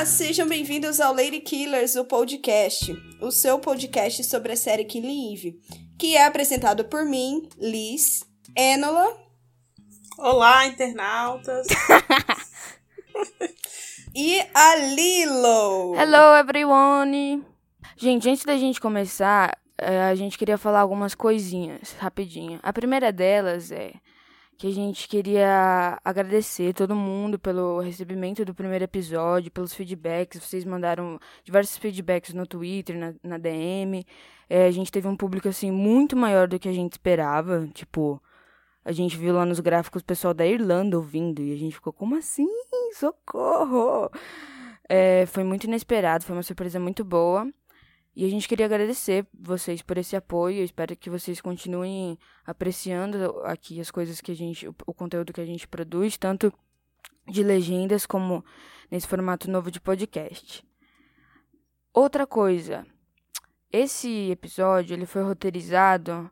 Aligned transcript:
Olá, 0.00 0.06
sejam 0.06 0.48
bem-vindos 0.48 0.98
ao 0.98 1.14
Lady 1.14 1.40
Killers, 1.40 1.94
o 1.94 2.06
podcast, 2.06 2.90
o 3.20 3.30
seu 3.30 3.58
podcast 3.58 4.24
sobre 4.24 4.52
a 4.52 4.56
série 4.56 4.86
Killing 4.86 5.34
Eve, 5.34 5.60
que 5.98 6.16
é 6.16 6.24
apresentado 6.24 6.86
por 6.86 7.04
mim, 7.04 7.46
Liz, 7.58 8.24
Enola. 8.56 9.14
Olá, 10.16 10.66
internautas. 10.66 11.66
e 14.16 14.40
a 14.54 14.76
Lilo. 14.76 15.94
Hello, 15.94 16.34
everyone. 16.34 17.44
Gente, 17.94 18.30
antes 18.30 18.46
da 18.46 18.56
gente 18.56 18.80
começar, 18.80 19.54
eh, 19.76 20.04
a 20.04 20.14
gente 20.14 20.38
queria 20.38 20.56
falar 20.56 20.80
algumas 20.80 21.14
coisinhas, 21.14 21.94
rapidinho. 21.98 22.58
A 22.62 22.72
primeira 22.72 23.12
delas 23.12 23.70
é 23.70 23.92
que 24.60 24.66
a 24.66 24.70
gente 24.70 25.08
queria 25.08 25.98
agradecer 26.04 26.74
todo 26.74 26.94
mundo 26.94 27.38
pelo 27.38 27.80
recebimento 27.80 28.44
do 28.44 28.54
primeiro 28.54 28.84
episódio, 28.84 29.50
pelos 29.50 29.72
feedbacks. 29.72 30.44
Vocês 30.44 30.66
mandaram 30.66 31.18
diversos 31.42 31.78
feedbacks 31.78 32.34
no 32.34 32.46
Twitter, 32.46 32.94
na, 32.94 33.14
na 33.22 33.38
DM. 33.38 34.04
É, 34.50 34.66
a 34.66 34.70
gente 34.70 34.92
teve 34.92 35.08
um 35.08 35.16
público, 35.16 35.48
assim, 35.48 35.70
muito 35.70 36.14
maior 36.14 36.46
do 36.46 36.58
que 36.58 36.68
a 36.68 36.74
gente 36.74 36.92
esperava. 36.92 37.66
Tipo, 37.72 38.22
a 38.84 38.92
gente 38.92 39.16
viu 39.16 39.32
lá 39.32 39.46
nos 39.46 39.60
gráficos 39.60 40.02
o 40.02 40.04
pessoal 40.04 40.34
da 40.34 40.46
Irlanda 40.46 40.98
ouvindo 40.98 41.40
e 41.40 41.54
a 41.54 41.56
gente 41.56 41.76
ficou, 41.76 41.90
como 41.90 42.14
assim? 42.16 42.46
Socorro! 42.92 44.10
É, 44.86 45.24
foi 45.24 45.42
muito 45.42 45.64
inesperado, 45.64 46.22
foi 46.22 46.36
uma 46.36 46.42
surpresa 46.42 46.78
muito 46.78 47.02
boa. 47.02 47.50
E 48.14 48.24
a 48.24 48.28
gente 48.28 48.48
queria 48.48 48.66
agradecer 48.66 49.26
vocês 49.32 49.82
por 49.82 49.96
esse 49.96 50.16
apoio. 50.16 50.58
Eu 50.58 50.64
espero 50.64 50.96
que 50.96 51.08
vocês 51.08 51.40
continuem 51.40 52.18
apreciando 52.44 53.40
aqui 53.44 53.80
as 53.80 53.90
coisas 53.90 54.20
que 54.20 54.32
a 54.32 54.34
gente, 54.34 54.66
o, 54.68 54.94
conteúdo 54.94 55.32
que 55.32 55.40
a 55.40 55.46
gente 55.46 55.68
produz, 55.68 56.16
tanto 56.16 56.52
de 57.28 57.42
legendas 57.42 58.06
como 58.06 58.44
nesse 58.90 59.06
formato 59.06 59.48
novo 59.48 59.70
de 59.70 59.80
podcast. 59.80 60.66
Outra 61.94 62.26
coisa, 62.26 62.84
esse 63.72 64.30
episódio 64.30 64.94
ele 64.94 65.06
foi 65.06 65.22
roteirizado 65.22 66.30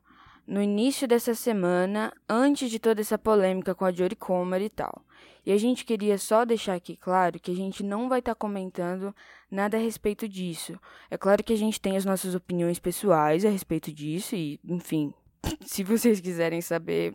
no 0.49 0.63
início 0.63 1.07
dessa 1.07 1.35
semana, 1.35 2.11
antes 2.27 2.71
de 2.71 2.79
toda 2.79 2.99
essa 3.01 3.19
polêmica 3.19 3.75
com 3.75 3.85
a 3.85 3.91
Jory 3.91 4.15
Comer 4.15 4.63
e 4.63 4.69
tal. 4.69 5.05
E 5.45 5.51
a 5.51 5.57
gente 5.57 5.85
queria 5.85 6.17
só 6.17 6.43
deixar 6.43 6.73
aqui 6.73 6.97
claro 6.97 7.39
que 7.39 7.51
a 7.51 7.55
gente 7.55 7.83
não 7.83 8.09
vai 8.09 8.17
estar 8.17 8.33
tá 8.33 8.39
comentando 8.39 9.15
nada 9.49 9.77
a 9.77 9.79
respeito 9.79 10.27
disso. 10.27 10.79
É 11.11 11.17
claro 11.19 11.43
que 11.43 11.53
a 11.53 11.55
gente 11.55 11.79
tem 11.79 11.95
as 11.95 12.03
nossas 12.03 12.33
opiniões 12.33 12.79
pessoais 12.79 13.45
a 13.45 13.49
respeito 13.49 13.93
disso 13.93 14.35
e, 14.35 14.59
enfim, 14.67 15.13
se 15.61 15.83
vocês 15.83 16.19
quiserem 16.19 16.61
saber, 16.61 17.13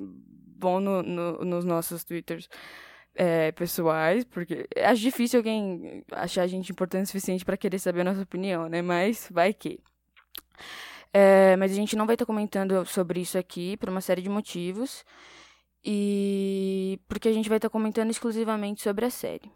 vão 0.56 0.78
no, 0.78 1.02
no, 1.02 1.44
nos 1.44 1.64
nossos 1.64 2.04
twitters 2.04 2.48
é, 3.16 3.50
pessoais, 3.50 4.22
porque 4.24 4.68
acho 4.76 5.02
difícil 5.02 5.40
alguém 5.40 6.04
achar 6.12 6.42
a 6.42 6.46
gente 6.46 6.70
importante 6.70 7.06
o 7.06 7.08
suficiente 7.08 7.44
para 7.44 7.56
querer 7.56 7.80
saber 7.80 8.02
a 8.02 8.04
nossa 8.04 8.22
opinião, 8.22 8.68
né? 8.68 8.80
Mas 8.80 9.28
vai 9.28 9.52
que. 9.52 9.80
É, 11.16 11.54
mas 11.54 11.70
a 11.70 11.74
gente 11.76 11.94
não 11.94 12.06
vai 12.06 12.16
estar 12.16 12.26
comentando 12.26 12.84
sobre 12.84 13.20
isso 13.20 13.38
aqui 13.38 13.76
por 13.76 13.88
uma 13.88 14.00
série 14.00 14.20
de 14.20 14.28
motivos. 14.28 15.04
E 15.84 16.98
porque 17.06 17.28
a 17.28 17.32
gente 17.32 17.48
vai 17.48 17.58
estar 17.58 17.70
comentando 17.70 18.10
exclusivamente 18.10 18.82
sobre 18.82 19.04
a 19.04 19.10
série. 19.10 19.48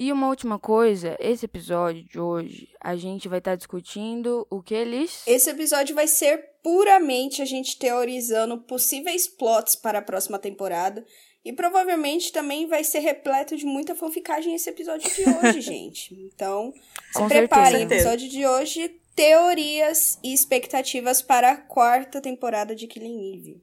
E 0.00 0.12
uma 0.12 0.28
última 0.28 0.60
coisa, 0.60 1.16
esse 1.18 1.44
episódio 1.44 2.04
de 2.04 2.20
hoje, 2.20 2.68
a 2.80 2.94
gente 2.94 3.28
vai 3.28 3.40
estar 3.40 3.56
discutindo 3.56 4.46
o 4.48 4.62
que 4.62 4.72
eles. 4.72 5.24
Esse 5.26 5.50
episódio 5.50 5.94
vai 5.94 6.06
ser 6.06 6.38
puramente 6.62 7.42
a 7.42 7.44
gente 7.44 7.76
teorizando 7.76 8.58
possíveis 8.58 9.26
plots 9.26 9.74
para 9.74 9.98
a 9.98 10.02
próxima 10.02 10.38
temporada. 10.38 11.04
E 11.44 11.52
provavelmente 11.52 12.32
também 12.32 12.66
vai 12.68 12.84
ser 12.84 13.00
repleto 13.00 13.56
de 13.56 13.66
muita 13.66 13.94
fanficagem 13.94 14.54
esse 14.54 14.70
episódio 14.70 15.10
de 15.12 15.28
hoje, 15.28 15.60
gente. 15.62 16.14
Então, 16.32 16.72
se 17.12 17.18
Com 17.18 17.26
preparem. 17.28 17.80
certeza. 17.80 17.94
Episódio 17.94 18.28
de 18.28 18.46
hoje, 18.46 19.00
teorias 19.18 20.16
e 20.22 20.32
expectativas 20.32 21.20
para 21.20 21.50
a 21.50 21.56
quarta 21.56 22.20
temporada 22.20 22.72
de 22.72 22.86
Killing 22.86 23.34
Eve. 23.34 23.60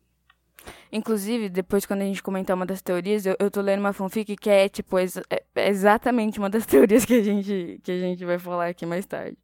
Inclusive, 0.91 1.47
depois 1.47 1.85
quando 1.85 2.01
a 2.01 2.05
gente 2.05 2.21
comentar 2.21 2.57
uma 2.57 2.65
das 2.65 2.81
teorias, 2.81 3.25
eu, 3.25 3.37
eu 3.39 3.49
tô 3.49 3.61
lendo 3.61 3.79
uma 3.79 3.93
fanfic 3.93 4.35
que 4.35 4.49
é, 4.49 4.67
tipo, 4.67 4.99
ex 4.99 5.15
é 5.55 5.69
exatamente 5.69 6.39
uma 6.39 6.49
das 6.49 6.65
teorias 6.67 7.05
que 7.05 7.13
a, 7.13 7.23
gente, 7.23 7.79
que 7.81 7.89
a 7.89 7.97
gente 7.97 8.25
vai 8.25 8.37
falar 8.37 8.67
aqui 8.67 8.85
mais 8.85 9.05
tarde. 9.05 9.37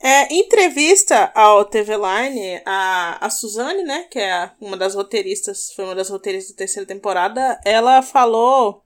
É, 0.00 0.32
em 0.32 0.42
entrevista 0.42 1.32
ao 1.34 1.64
TV 1.64 1.94
Line, 1.96 2.62
a, 2.64 3.26
a 3.26 3.28
Suzane, 3.28 3.82
né, 3.82 4.04
que 4.04 4.20
é 4.20 4.52
uma 4.60 4.76
das 4.76 4.94
roteiristas, 4.94 5.72
foi 5.72 5.86
uma 5.86 5.94
das 5.96 6.08
roteiristas 6.08 6.52
da 6.52 6.58
terceira 6.58 6.86
temporada, 6.86 7.60
ela 7.64 8.00
falou 8.00 8.84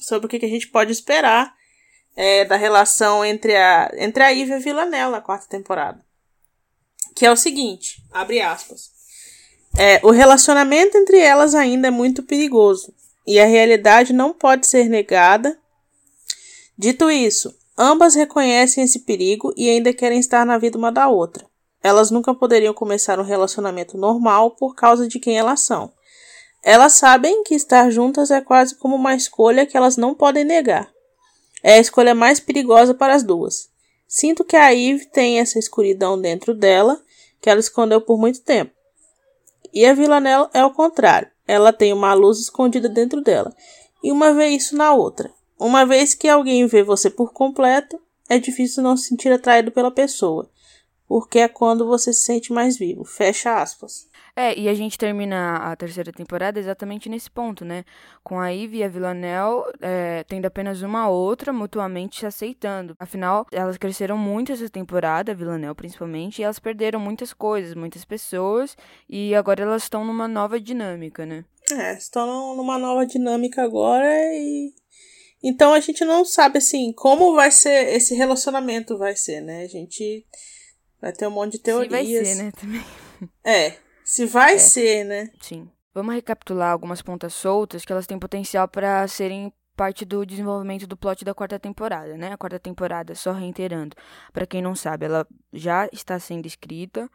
sobre 0.00 0.26
o 0.26 0.28
que, 0.28 0.38
que 0.38 0.46
a 0.46 0.50
gente 0.50 0.68
pode 0.68 0.92
esperar 0.92 1.52
é, 2.16 2.44
da 2.44 2.56
relação 2.56 3.24
entre 3.24 3.56
a, 3.56 3.90
entre 3.96 4.22
a 4.22 4.30
Ivy 4.30 4.50
e 4.50 4.54
a 4.54 4.58
Villanelle 4.58 5.12
na 5.12 5.20
quarta 5.20 5.46
temporada. 5.48 6.04
Que 7.14 7.26
é 7.26 7.30
o 7.30 7.36
seguinte, 7.36 8.02
abre 8.12 8.40
aspas. 8.40 8.90
É, 9.76 10.00
o 10.04 10.10
relacionamento 10.10 10.96
entre 10.96 11.18
elas 11.18 11.54
ainda 11.54 11.88
é 11.88 11.90
muito 11.90 12.22
perigoso 12.22 12.94
e 13.26 13.40
a 13.40 13.46
realidade 13.46 14.12
não 14.12 14.32
pode 14.32 14.66
ser 14.66 14.88
negada. 14.88 15.58
Dito 16.78 17.10
isso, 17.10 17.54
ambas 17.76 18.14
reconhecem 18.14 18.84
esse 18.84 19.00
perigo 19.00 19.52
e 19.56 19.68
ainda 19.68 19.92
querem 19.92 20.18
estar 20.18 20.44
na 20.44 20.58
vida 20.58 20.78
uma 20.78 20.92
da 20.92 21.08
outra. 21.08 21.46
Elas 21.82 22.10
nunca 22.10 22.32
poderiam 22.32 22.72
começar 22.72 23.18
um 23.18 23.24
relacionamento 23.24 23.98
normal 23.98 24.52
por 24.52 24.74
causa 24.74 25.06
de 25.06 25.18
quem 25.18 25.36
elas 25.36 25.60
são. 25.60 25.92
Elas 26.62 26.94
sabem 26.94 27.42
que 27.44 27.54
estar 27.54 27.90
juntas 27.90 28.30
é 28.30 28.40
quase 28.40 28.76
como 28.76 28.96
uma 28.96 29.14
escolha 29.14 29.66
que 29.66 29.76
elas 29.76 29.96
não 29.96 30.14
podem 30.14 30.44
negar. 30.44 30.93
É 31.66 31.76
a 31.76 31.80
escolha 31.80 32.14
mais 32.14 32.38
perigosa 32.38 32.92
para 32.92 33.14
as 33.14 33.22
duas. 33.22 33.70
Sinto 34.06 34.44
que 34.44 34.54
a 34.54 34.74
Eve 34.74 35.06
tem 35.06 35.40
essa 35.40 35.58
escuridão 35.58 36.20
dentro 36.20 36.54
dela 36.54 37.02
que 37.40 37.48
ela 37.48 37.58
escondeu 37.58 38.02
por 38.02 38.18
muito 38.18 38.42
tempo. 38.42 38.70
E 39.72 39.86
a 39.86 39.94
Villanelle 39.94 40.50
é 40.52 40.62
o 40.62 40.74
contrário. 40.74 41.30
Ela 41.48 41.72
tem 41.72 41.90
uma 41.90 42.12
luz 42.12 42.38
escondida 42.38 42.86
dentro 42.86 43.22
dela. 43.22 43.50
E 44.02 44.12
uma 44.12 44.34
vê 44.34 44.48
isso 44.48 44.76
na 44.76 44.92
outra. 44.92 45.32
Uma 45.58 45.86
vez 45.86 46.14
que 46.14 46.28
alguém 46.28 46.66
vê 46.66 46.82
você 46.82 47.08
por 47.08 47.32
completo, 47.32 47.98
é 48.28 48.38
difícil 48.38 48.82
não 48.82 48.94
se 48.94 49.08
sentir 49.08 49.32
atraído 49.32 49.72
pela 49.72 49.90
pessoa. 49.90 50.50
Porque 51.08 51.38
é 51.38 51.48
quando 51.48 51.86
você 51.86 52.12
se 52.12 52.24
sente 52.24 52.52
mais 52.52 52.76
vivo. 52.76 53.06
Fecha 53.06 53.56
aspas. 53.56 54.06
É, 54.36 54.58
e 54.58 54.68
a 54.68 54.74
gente 54.74 54.98
termina 54.98 55.56
a 55.58 55.76
terceira 55.76 56.10
temporada 56.10 56.58
exatamente 56.58 57.08
nesse 57.08 57.30
ponto, 57.30 57.64
né? 57.64 57.84
Com 58.22 58.40
a 58.40 58.48
Ivy 58.48 58.78
e 58.78 58.84
a 58.84 58.88
Villanelle 58.88 59.62
é, 59.80 60.24
tendo 60.24 60.46
apenas 60.46 60.82
uma 60.82 61.08
outra 61.08 61.52
mutuamente 61.52 62.18
se 62.18 62.26
aceitando. 62.26 62.96
Afinal, 62.98 63.46
elas 63.52 63.76
cresceram 63.76 64.18
muito 64.18 64.50
essa 64.50 64.68
temporada, 64.68 65.30
a 65.30 65.34
Villanelle 65.34 65.74
principalmente, 65.74 66.40
e 66.40 66.42
elas 66.42 66.58
perderam 66.58 66.98
muitas 66.98 67.32
coisas, 67.32 67.74
muitas 67.74 68.04
pessoas, 68.04 68.76
e 69.08 69.34
agora 69.36 69.62
elas 69.62 69.84
estão 69.84 70.04
numa 70.04 70.26
nova 70.26 70.58
dinâmica, 70.58 71.24
né? 71.24 71.44
É, 71.70 71.94
estão 71.96 72.56
numa 72.56 72.76
nova 72.76 73.06
dinâmica 73.06 73.62
agora 73.62 74.06
e. 74.32 74.72
Então 75.42 75.74
a 75.74 75.80
gente 75.80 76.04
não 76.04 76.24
sabe 76.24 76.58
assim 76.58 76.92
como 76.92 77.34
vai 77.34 77.50
ser 77.50 77.94
esse 77.94 78.14
relacionamento 78.14 78.96
vai 78.96 79.14
ser, 79.14 79.42
né? 79.42 79.62
A 79.62 79.68
gente 79.68 80.26
vai 81.00 81.12
ter 81.12 81.26
um 81.28 81.30
monte 81.30 81.52
de 81.52 81.58
teorias. 81.58 82.06
Se 82.06 82.14
vai 82.14 82.24
ser, 82.24 82.42
né, 82.42 82.52
também. 82.58 82.84
É, 83.44 83.74
se 84.14 84.26
vai 84.26 84.54
É. 84.54 84.58
ser, 84.58 85.04
né? 85.04 85.30
Sim. 85.40 85.68
Vamos 85.92 86.14
recapitular 86.14 86.70
algumas 86.70 87.02
pontas 87.02 87.34
soltas 87.34 87.84
que 87.84 87.92
elas 87.92 88.06
têm 88.06 88.18
potencial 88.18 88.68
para 88.68 89.06
serem 89.08 89.52
parte 89.76 90.04
do 90.04 90.24
desenvolvimento 90.24 90.86
do 90.86 90.96
plot 90.96 91.24
da 91.24 91.34
quarta 91.34 91.58
temporada, 91.58 92.16
né? 92.16 92.32
A 92.32 92.36
quarta 92.36 92.58
temporada, 92.60 93.14
só 93.16 93.32
reiterando, 93.32 93.96
para 94.32 94.46
quem 94.46 94.62
não 94.62 94.76
sabe, 94.76 95.06
ela 95.06 95.26
já 95.52 95.88
está 95.92 96.18
sendo 96.20 96.46
escrita 96.46 97.10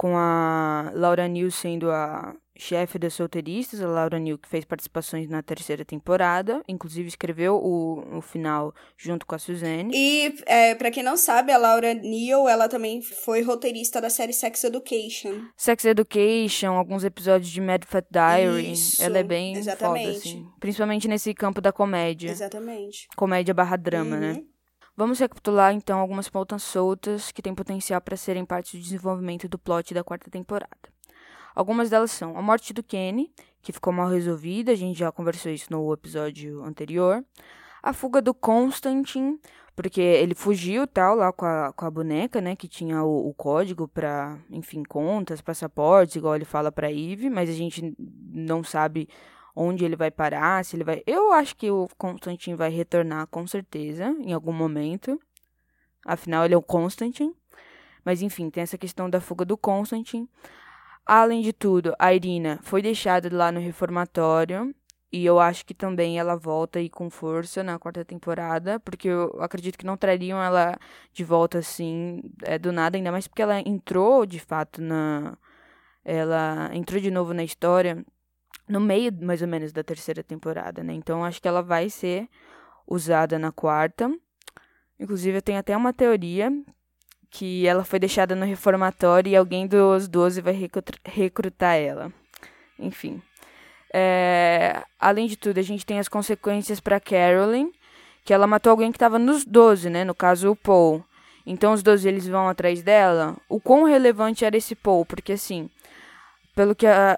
com 0.00 0.16
a 0.16 0.90
Laura 0.94 1.28
New 1.28 1.50
sendo 1.50 1.90
a 1.90 2.34
chefe 2.56 2.98
das 2.98 3.12
solteiristas, 3.12 3.82
a 3.82 3.86
Laura 3.86 4.18
New 4.18 4.38
que 4.38 4.48
fez 4.48 4.64
participações 4.64 5.28
na 5.28 5.42
terceira 5.42 5.84
temporada, 5.84 6.62
inclusive 6.66 7.06
escreveu 7.06 7.56
o, 7.56 8.16
o 8.16 8.22
final 8.22 8.74
junto 8.96 9.26
com 9.26 9.34
a 9.34 9.38
Suzanne. 9.38 9.92
E, 9.94 10.34
é, 10.46 10.74
para 10.74 10.90
quem 10.90 11.02
não 11.02 11.18
sabe, 11.18 11.52
a 11.52 11.58
Laura 11.58 11.92
Neal, 11.92 12.48
ela 12.48 12.66
também 12.66 13.02
foi 13.02 13.42
roteirista 13.42 14.00
da 14.00 14.08
série 14.08 14.32
Sex 14.32 14.64
Education. 14.64 15.42
Sex 15.54 15.84
Education, 15.84 16.72
alguns 16.72 17.04
episódios 17.04 17.50
de 17.50 17.60
Mad 17.60 17.84
Fat 17.84 18.06
Diary, 18.10 18.72
Isso, 18.72 19.02
ela 19.04 19.18
é 19.18 19.22
bem 19.22 19.54
exatamente. 19.54 20.06
foda, 20.06 20.16
assim. 20.16 20.48
Principalmente 20.58 21.08
nesse 21.08 21.34
campo 21.34 21.60
da 21.60 21.72
comédia. 21.72 22.30
Exatamente. 22.30 23.06
Comédia 23.14 23.52
barra 23.52 23.76
drama, 23.76 24.16
né? 24.16 24.42
Vamos 24.96 25.18
recapitular 25.18 25.72
então 25.72 25.98
algumas 25.98 26.28
pautas 26.28 26.62
soltas 26.62 27.30
que 27.32 27.40
têm 27.40 27.54
potencial 27.54 28.00
para 28.00 28.16
serem 28.16 28.44
parte 28.44 28.76
do 28.76 28.82
desenvolvimento 28.82 29.48
do 29.48 29.58
plot 29.58 29.94
da 29.94 30.04
quarta 30.04 30.30
temporada. 30.30 30.90
Algumas 31.54 31.90
delas 31.90 32.10
são 32.10 32.36
a 32.36 32.42
morte 32.42 32.72
do 32.72 32.82
Kenny, 32.82 33.32
que 33.62 33.72
ficou 33.72 33.92
mal 33.92 34.08
resolvida, 34.08 34.72
a 34.72 34.76
gente 34.76 34.98
já 34.98 35.10
conversou 35.10 35.52
isso 35.52 35.66
no 35.70 35.92
episódio 35.92 36.62
anterior. 36.64 37.24
A 37.82 37.92
fuga 37.92 38.20
do 38.20 38.34
Constantine, 38.34 39.40
porque 39.74 40.00
ele 40.00 40.34
fugiu 40.34 40.86
tal 40.86 41.14
lá 41.14 41.32
com 41.32 41.46
a, 41.46 41.72
com 41.72 41.86
a 41.86 41.90
boneca, 41.90 42.40
né, 42.40 42.54
que 42.54 42.68
tinha 42.68 43.02
o, 43.02 43.28
o 43.28 43.34
código 43.34 43.88
para, 43.88 44.38
enfim, 44.50 44.82
contas, 44.82 45.40
passaportes, 45.40 46.16
igual 46.16 46.36
ele 46.36 46.44
fala 46.44 46.70
para 46.70 46.92
Eve, 46.92 47.30
mas 47.30 47.48
a 47.48 47.54
gente 47.54 47.94
não 47.98 48.62
sabe 48.62 49.08
onde 49.60 49.84
ele 49.84 49.94
vai 49.94 50.10
parar, 50.10 50.64
se 50.64 50.74
ele 50.74 50.84
vai. 50.84 51.02
Eu 51.06 51.32
acho 51.32 51.54
que 51.54 51.70
o 51.70 51.86
Constantine 51.98 52.56
vai 52.56 52.70
retornar 52.70 53.26
com 53.26 53.46
certeza, 53.46 54.06
em 54.20 54.32
algum 54.32 54.52
momento. 54.52 55.20
Afinal, 56.04 56.46
ele 56.46 56.54
é 56.54 56.56
o 56.56 56.62
Constantine. 56.62 57.34
Mas 58.02 58.22
enfim, 58.22 58.48
tem 58.48 58.62
essa 58.62 58.78
questão 58.78 59.10
da 59.10 59.20
fuga 59.20 59.44
do 59.44 59.58
Constantine. 59.58 60.26
Além 61.04 61.42
de 61.42 61.52
tudo, 61.52 61.94
a 61.98 62.14
Irina 62.14 62.58
foi 62.62 62.80
deixada 62.80 63.28
lá 63.30 63.52
no 63.52 63.60
reformatório. 63.60 64.74
E 65.12 65.26
eu 65.26 65.38
acho 65.40 65.66
que 65.66 65.74
também 65.74 66.18
ela 66.18 66.36
volta 66.36 66.78
aí 66.78 66.88
com 66.88 67.10
força 67.10 67.62
na 67.64 67.78
quarta 67.78 68.04
temporada, 68.04 68.78
porque 68.80 69.08
eu 69.08 69.42
acredito 69.42 69.76
que 69.76 69.84
não 69.84 69.96
trariam 69.96 70.40
ela 70.42 70.78
de 71.12 71.24
volta 71.24 71.58
assim, 71.58 72.22
é, 72.44 72.58
do 72.58 72.72
nada, 72.72 72.96
ainda 72.96 73.10
mais 73.10 73.26
porque 73.26 73.42
ela 73.42 73.60
entrou 73.60 74.24
de 74.24 74.38
fato 74.38 74.80
na. 74.80 75.36
Ela 76.04 76.70
entrou 76.72 77.00
de 77.00 77.10
novo 77.10 77.34
na 77.34 77.44
história 77.44 78.04
no 78.68 78.80
meio, 78.80 79.12
mais 79.20 79.42
ou 79.42 79.48
menos, 79.48 79.72
da 79.72 79.82
terceira 79.82 80.22
temporada, 80.22 80.82
né? 80.82 80.92
Então 80.92 81.24
acho 81.24 81.40
que 81.40 81.48
ela 81.48 81.62
vai 81.62 81.90
ser 81.90 82.28
usada 82.86 83.38
na 83.38 83.52
quarta. 83.52 84.10
Inclusive, 84.98 85.38
eu 85.38 85.42
tenho 85.42 85.58
até 85.58 85.76
uma 85.76 85.92
teoria 85.92 86.52
que 87.30 87.66
ela 87.66 87.84
foi 87.84 87.98
deixada 87.98 88.34
no 88.34 88.44
reformatório 88.44 89.30
e 89.30 89.36
alguém 89.36 89.66
dos 89.66 90.08
12 90.08 90.40
vai 90.40 90.54
recrutar 91.04 91.76
ela. 91.76 92.12
Enfim. 92.78 93.22
É, 93.92 94.82
além 94.98 95.26
de 95.26 95.36
tudo, 95.36 95.58
a 95.58 95.62
gente 95.62 95.86
tem 95.86 95.98
as 95.98 96.08
consequências 96.08 96.80
para 96.80 97.00
Carolyn, 97.00 97.70
que 98.24 98.34
ela 98.34 98.46
matou 98.46 98.70
alguém 98.70 98.90
que 98.90 98.96
estava 98.96 99.18
nos 99.18 99.44
12, 99.44 99.88
né? 99.90 100.04
No 100.04 100.14
caso, 100.14 100.50
o 100.50 100.56
Paul. 100.56 101.04
Então, 101.46 101.72
os 101.72 101.82
12 101.82 102.06
eles 102.06 102.26
vão 102.26 102.48
atrás 102.48 102.82
dela. 102.82 103.36
O 103.48 103.60
quão 103.60 103.84
relevante 103.84 104.44
era 104.44 104.56
esse 104.56 104.74
Paul? 104.74 105.06
Porque, 105.06 105.32
assim, 105.32 105.70
pelo 106.54 106.74
que 106.74 106.86
a, 106.86 107.16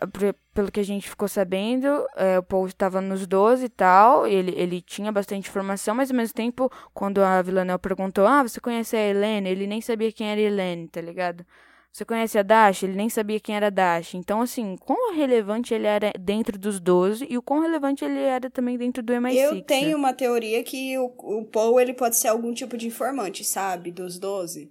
pelo 0.54 0.70
que 0.70 0.81
a 0.81 0.84
gente 0.84 1.08
ficou 1.08 1.26
sabendo, 1.28 2.06
é, 2.14 2.38
o 2.38 2.43
Paul 2.43 2.66
estava 2.66 3.00
nos 3.00 3.26
12 3.26 3.64
e 3.64 3.69
tal, 3.69 4.26
ele, 4.26 4.52
ele 4.56 4.81
tinha 4.81 5.10
bastante 5.10 5.49
informação, 5.49 5.94
mas 5.94 6.10
ao 6.10 6.16
mesmo 6.16 6.34
tempo, 6.34 6.70
quando 6.93 7.22
a 7.22 7.40
Villanelle 7.40 7.78
perguntou, 7.78 8.26
ah, 8.26 8.43
você 8.43 8.60
conhece 8.60 8.96
a 8.96 9.00
Helene? 9.00 9.49
Ele 9.49 9.66
nem 9.66 9.81
sabia 9.81 10.12
quem 10.12 10.31
era 10.31 10.40
Helene, 10.40 10.88
tá 10.88 11.00
ligado? 11.00 11.44
Você 11.90 12.06
conhece 12.06 12.38
a 12.38 12.43
Dash? 12.43 12.84
Ele 12.84 12.94
nem 12.94 13.10
sabia 13.10 13.38
quem 13.38 13.54
era 13.54 13.70
Dash. 13.70 14.14
Então, 14.14 14.40
assim, 14.40 14.76
quão 14.76 15.14
relevante 15.14 15.75
ele 15.75 15.87
era 15.87 16.10
dentro 16.19 16.58
dos 16.58 16.81
12 16.81 17.26
e 17.28 17.37
o 17.37 17.43
quão 17.43 17.60
relevante 17.60 18.02
ele 18.02 18.19
era 18.19 18.49
também 18.49 18.78
dentro 18.78 19.02
do 19.02 19.12
MI6. 19.12 19.34
Eu 19.34 19.62
tenho 19.62 19.88
né? 19.90 19.96
uma 19.96 20.14
teoria 20.14 20.62
que 20.62 20.96
o, 20.96 21.12
o 21.19 21.44
Paul, 21.44 21.78
ele 21.78 21.93
pode 21.93 22.16
ser 22.16 22.28
algum 22.28 22.54
tipo 22.54 22.78
de 22.78 22.87
informante, 22.87 23.44
sabe? 23.44 23.90
Dos 23.90 24.19
12 24.19 24.70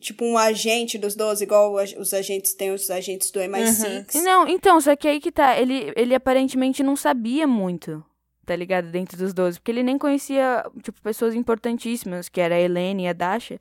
tipo 0.00 0.24
um 0.24 0.36
agente 0.36 0.98
dos 0.98 1.14
12, 1.14 1.44
igual 1.44 1.74
os 1.74 2.12
agentes 2.14 2.54
têm 2.54 2.72
os 2.72 2.90
agentes 2.90 3.30
do 3.30 3.40
MI6. 3.40 4.14
Uhum. 4.14 4.22
Não, 4.22 4.48
então, 4.48 4.80
só 4.80 4.94
que 4.96 5.08
aí 5.08 5.20
que 5.20 5.32
tá, 5.32 5.58
ele, 5.58 5.92
ele 5.96 6.14
aparentemente 6.14 6.82
não 6.82 6.96
sabia 6.96 7.46
muito, 7.46 8.04
tá 8.44 8.54
ligado? 8.54 8.90
Dentro 8.90 9.16
dos 9.16 9.32
12, 9.32 9.58
porque 9.58 9.70
ele 9.70 9.82
nem 9.82 9.98
conhecia, 9.98 10.64
tipo, 10.82 11.00
pessoas 11.02 11.34
importantíssimas, 11.34 12.28
que 12.28 12.40
era 12.40 12.54
a 12.54 12.60
Helene 12.60 13.04
e 13.04 13.08
a 13.08 13.12
Dasha. 13.12 13.58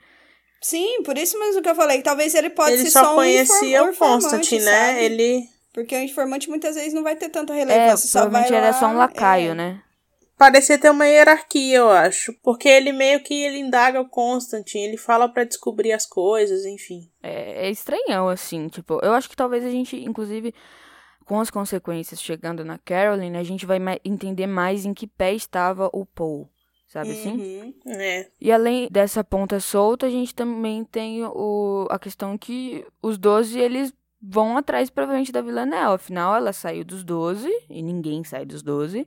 Sim, 0.62 1.04
por 1.04 1.18
isso 1.18 1.40
mesmo 1.40 1.62
que 1.62 1.70
eu 1.70 1.76
falei, 1.76 2.02
talvez 2.02 2.34
ele 2.34 2.50
pode 2.50 2.74
ele 2.74 2.84
ser 2.84 2.92
só, 2.92 3.04
só 3.04 3.16
conhecia 3.16 3.84
um 3.84 3.90
o 3.90 3.96
Constantine, 3.96 4.64
né? 4.64 5.04
Ele... 5.04 5.48
Porque 5.74 5.94
o 5.94 6.00
informante 6.00 6.50
muitas 6.50 6.76
vezes 6.76 6.94
não 6.94 7.04
vai 7.04 7.18
ter 7.18 7.28
tanta 7.28 7.54
relevância, 7.54 7.92
é, 7.92 7.98
só 7.98 8.30
vai 8.30 8.48
era 8.48 8.68
lá, 8.68 8.74
só 8.74 8.88
um 8.88 8.96
lacaio, 8.96 9.52
é... 9.52 9.56
né? 9.56 9.82
Parecia 10.38 10.78
ter 10.78 10.90
uma 10.90 11.08
hierarquia, 11.08 11.78
eu 11.78 11.90
acho. 11.90 12.34
Porque 12.44 12.68
ele 12.68 12.92
meio 12.92 13.24
que 13.24 13.34
ele 13.34 13.58
indaga 13.58 14.02
o 14.02 14.10
Constantine, 14.10 14.86
ele 14.86 14.98
fala 14.98 15.28
para 15.28 15.44
descobrir 15.44 15.92
as 15.92 16.06
coisas, 16.06 16.66
enfim. 16.66 17.10
É, 17.22 17.68
é 17.68 17.70
estranhão, 17.70 18.30
assim, 18.30 18.68
tipo, 18.68 19.00
eu 19.04 19.14
acho 19.14 19.30
que 19.30 19.36
talvez 19.36 19.64
a 19.64 19.70
gente, 19.70 19.96
inclusive, 19.98 20.54
com 21.26 21.40
as 21.40 21.50
consequências 21.50 22.22
chegando 22.22 22.64
na 22.64 22.78
Caroline, 22.78 23.38
a 23.38 23.44
gente 23.44 23.66
vai 23.66 23.80
entender 24.04 24.48
mais 24.48 24.86
em 24.86 24.94
que 24.94 25.08
pé 25.08 25.34
estava 25.34 25.90
o 25.92 26.06
Paul. 26.06 26.50
Sabe 26.88 27.12
assim? 27.12 27.74
Uhum, 27.86 27.92
é. 28.00 28.30
E 28.40 28.52
além 28.52 28.88
dessa 28.90 29.24
ponta 29.24 29.60
solta, 29.60 30.06
a 30.06 30.10
gente 30.10 30.34
também 30.34 30.84
tem 30.86 31.26
o, 31.26 31.88
a 31.90 32.00
questão 32.00 32.38
que 32.38 32.86
os 33.02 33.18
12, 33.18 33.60
eles 33.60 33.94
vão 34.22 34.58
atrás, 34.58 34.90
provavelmente, 34.90 35.32
da 35.32 35.42
Villanelle. 35.42 35.96
Afinal, 35.96 36.36
ela 36.36 36.54
saiu 36.54 36.86
dos 36.86 37.04
12, 37.04 37.50
e 37.70 37.82
ninguém 37.82 38.24
sai 38.24 38.46
dos 38.46 38.62
12. 38.62 39.06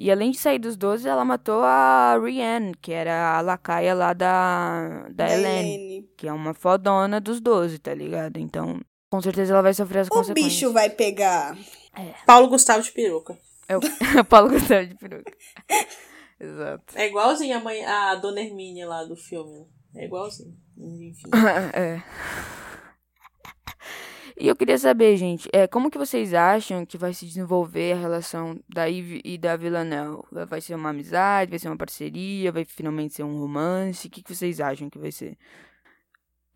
E 0.00 0.10
além 0.10 0.30
de 0.30 0.38
sair 0.38 0.58
dos 0.58 0.78
12, 0.78 1.06
ela 1.06 1.26
matou 1.26 1.62
a 1.62 2.18
Rianne, 2.18 2.74
que 2.80 2.90
era 2.90 3.36
a 3.36 3.42
lacaia 3.42 3.92
lá 3.92 4.14
da, 4.14 5.04
da, 5.10 5.26
da 5.26 5.30
Helene, 5.30 5.74
Helene, 5.74 6.10
que 6.16 6.26
é 6.26 6.32
uma 6.32 6.54
fodona 6.54 7.20
dos 7.20 7.38
12, 7.38 7.78
tá 7.80 7.92
ligado? 7.92 8.38
Então, 8.38 8.80
com 9.10 9.20
certeza 9.20 9.52
ela 9.52 9.60
vai 9.60 9.74
sofrer 9.74 9.98
as 9.98 10.06
o 10.06 10.10
consequências. 10.10 10.52
O 10.54 10.56
bicho 10.56 10.72
vai 10.72 10.88
pegar. 10.88 11.54
É. 11.94 12.14
Paulo 12.24 12.48
Gustavo 12.48 12.82
de 12.82 12.90
peruca. 12.92 13.38
É 13.68 13.76
o 13.76 13.80
Paulo 14.26 14.48
Gustavo 14.48 14.86
de 14.86 14.94
peruca. 14.94 15.36
Exato. 16.40 16.96
É 16.96 17.06
igualzinho 17.06 17.58
a, 17.58 17.60
mãe, 17.60 17.84
a 17.84 18.14
dona 18.14 18.40
Hermínia 18.40 18.88
lá 18.88 19.04
do 19.04 19.16
filme. 19.16 19.66
É 19.94 20.06
igualzinho. 20.06 20.56
Enfim. 20.78 21.28
é. 21.74 22.02
E 24.40 24.48
eu 24.48 24.56
queria 24.56 24.78
saber, 24.78 25.18
gente, 25.18 25.50
é, 25.52 25.66
como 25.66 25.90
que 25.90 25.98
vocês 25.98 26.32
acham 26.32 26.86
que 26.86 26.96
vai 26.96 27.12
se 27.12 27.26
desenvolver 27.26 27.92
a 27.92 28.00
relação 28.00 28.58
da 28.66 28.88
Eve 28.88 29.20
e 29.22 29.36
da 29.36 29.54
Villanelle? 29.54 30.22
Vai 30.48 30.62
ser 30.62 30.74
uma 30.74 30.88
amizade, 30.88 31.50
vai 31.50 31.58
ser 31.58 31.68
uma 31.68 31.76
parceria, 31.76 32.50
vai 32.50 32.64
finalmente 32.64 33.12
ser 33.12 33.22
um 33.22 33.38
romance? 33.38 34.06
O 34.06 34.10
que, 34.10 34.22
que 34.22 34.34
vocês 34.34 34.58
acham 34.58 34.88
que 34.88 34.98
vai 34.98 35.12
ser? 35.12 35.36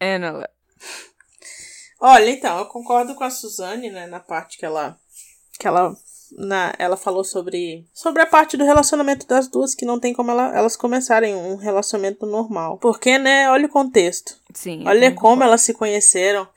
Ana. 0.01 0.49
Olha, 2.01 2.31
então, 2.31 2.59
eu 2.59 2.65
concordo 2.67 3.15
com 3.15 3.23
a 3.23 3.29
Suzane, 3.29 3.91
né, 3.91 4.07
na 4.07 4.19
parte 4.19 4.57
que 4.57 4.65
ela 4.65 4.99
que 5.59 5.69
ela 5.69 5.95
na, 6.39 6.75
ela 6.79 6.97
falou 6.97 7.23
sobre 7.23 7.87
sobre 7.93 8.23
a 8.23 8.27
parte 8.27 8.57
do 8.57 8.65
relacionamento 8.65 9.27
das 9.27 9.47
duas 9.47 9.75
que 9.75 9.85
não 9.85 10.01
tem 10.01 10.15
como 10.15 10.31
ela, 10.31 10.57
elas 10.57 10.75
começarem 10.75 11.35
um 11.35 11.57
relacionamento 11.57 12.25
normal. 12.25 12.79
Porque, 12.79 13.19
né, 13.19 13.51
olha 13.51 13.67
o 13.67 13.71
contexto. 13.71 14.41
Sim. 14.55 14.85
Olha 14.87 15.15
como 15.15 15.45
elas 15.45 15.61
se 15.61 15.75
conheceram. 15.75 16.49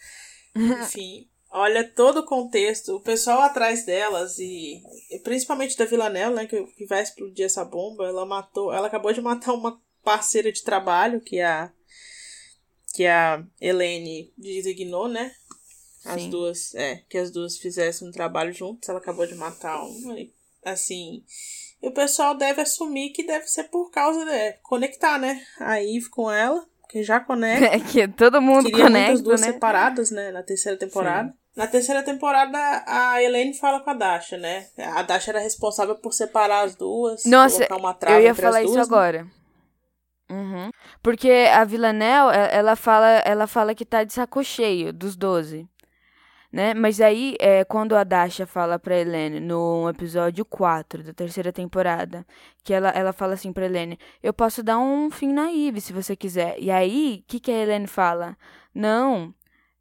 Enfim, 0.83 1.30
olha 1.51 1.83
todo 1.83 2.19
o 2.19 2.25
contexto, 2.25 2.95
o 2.95 3.01
pessoal 3.01 3.42
atrás 3.42 3.86
delas 3.86 4.38
e, 4.39 4.81
e 5.12 5.19
principalmente 5.19 5.77
da 5.77 5.86
Villanelle, 5.86 6.36
né, 6.36 6.48
que, 6.48 6.62
que 6.63 6.86
vai 6.86 7.01
explodir 7.01 7.45
essa 7.45 7.63
bomba, 7.63 8.07
ela 8.07 8.25
matou, 8.25 8.74
ela 8.74 8.88
acabou 8.88 9.13
de 9.13 9.21
matar 9.21 9.54
uma 9.54 9.81
parceira 10.04 10.51
de 10.51 10.63
trabalho 10.63 11.21
que 11.21 11.39
a 11.42 11.71
que 12.94 13.06
a 13.06 13.45
Helene 13.62 14.33
designou, 14.35 15.07
né? 15.07 15.31
As 16.04 16.21
Sim. 16.21 16.30
duas, 16.30 16.73
é, 16.73 17.04
que 17.09 17.18
as 17.18 17.30
duas 17.30 17.57
fizessem 17.57 18.07
um 18.07 18.11
trabalho 18.11 18.52
juntos, 18.52 18.90
ela 18.90 18.97
acabou 18.97 19.28
de 19.28 19.35
matar 19.35 19.83
uma, 19.83 20.16
assim, 20.64 21.23
e 21.81 21.87
o 21.87 21.94
pessoal 21.94 22.35
deve 22.35 22.61
assumir 22.61 23.11
que 23.11 23.23
deve 23.23 23.45
ser 23.47 23.66
por 23.66 23.92
causa 23.92 24.26
de 24.26 24.54
conectar, 24.64 25.19
né? 25.19 25.45
A 25.59 25.81
Eve 25.81 26.09
com 26.09 26.31
ela 26.31 26.68
que 26.89 27.03
já 27.03 27.19
conecta. 27.19 27.65
É 27.75 27.79
que 27.79 28.07
todo 28.07 28.41
mundo 28.41 28.65
Queria 28.65 28.85
conecta, 28.85 29.13
as 29.13 29.21
duas 29.21 29.41
né? 29.41 29.47
separadas, 29.47 30.11
né? 30.11 30.31
Na 30.31 30.44
terceira 30.44 30.77
temporada. 30.77 31.29
Sim. 31.29 31.35
Na 31.56 31.65
terceira 31.65 32.03
temporada, 32.03 32.57
a 32.85 33.21
Elaine 33.21 33.53
fala 33.53 33.79
com 33.79 33.89
a 33.89 33.94
Dasha, 33.94 34.37
né? 34.37 34.67
A 34.77 35.01
Dasha 35.01 35.31
era 35.31 35.39
responsável 35.39 35.95
por 35.95 36.13
separar 36.13 36.63
as 36.63 36.75
duas. 36.75 37.25
Nossa, 37.25 37.65
colocar 37.65 37.77
uma 37.77 37.94
trava 37.95 38.19
eu 38.19 38.23
ia 38.25 38.35
falar 38.35 38.59
as 38.59 38.65
isso 38.65 38.73
duas, 38.75 38.87
né? 38.87 38.95
agora. 38.95 39.27
Uhum. 40.29 40.69
Porque 41.01 41.31
a 41.51 41.63
Villanelle, 41.63 42.31
ela 42.51 42.75
fala, 42.75 43.07
ela 43.25 43.47
fala 43.47 43.73
que 43.73 43.85
tá 43.85 44.03
de 44.03 44.13
saco 44.13 44.44
cheio 44.44 44.94
dos 44.94 45.15
12 45.15 45.67
né? 46.51 46.73
Mas 46.73 47.01
aí, 47.01 47.35
é, 47.39 47.63
quando 47.63 47.95
a 47.95 48.04
Dasha 48.04 48.45
fala 48.47 48.80
pra 48.80 48.97
Helene, 48.97 49.39
no 49.39 49.89
episódio 49.89 50.45
4 50.45 51.04
da 51.04 51.13
terceira 51.13 51.51
temporada, 51.51 52.25
que 52.63 52.73
ela, 52.73 52.89
ela 52.89 53.13
fala 53.13 53.33
assim 53.33 53.51
pra 53.51 53.66
Helene, 53.66 53.99
eu 54.23 54.33
posso 54.33 54.63
dar 54.63 54.77
um 54.80 55.09
fim 55.09 55.33
na 55.33 55.51
Eve, 55.51 55.81
se 55.81 55.94
você 55.94 56.16
quiser. 56.16 56.57
E 56.59 56.71
aí, 56.71 57.21
o 57.23 57.27
que, 57.27 57.39
que 57.39 57.51
a 57.51 57.56
Helene 57.56 57.87
fala? 57.87 58.37
Não, 58.73 59.33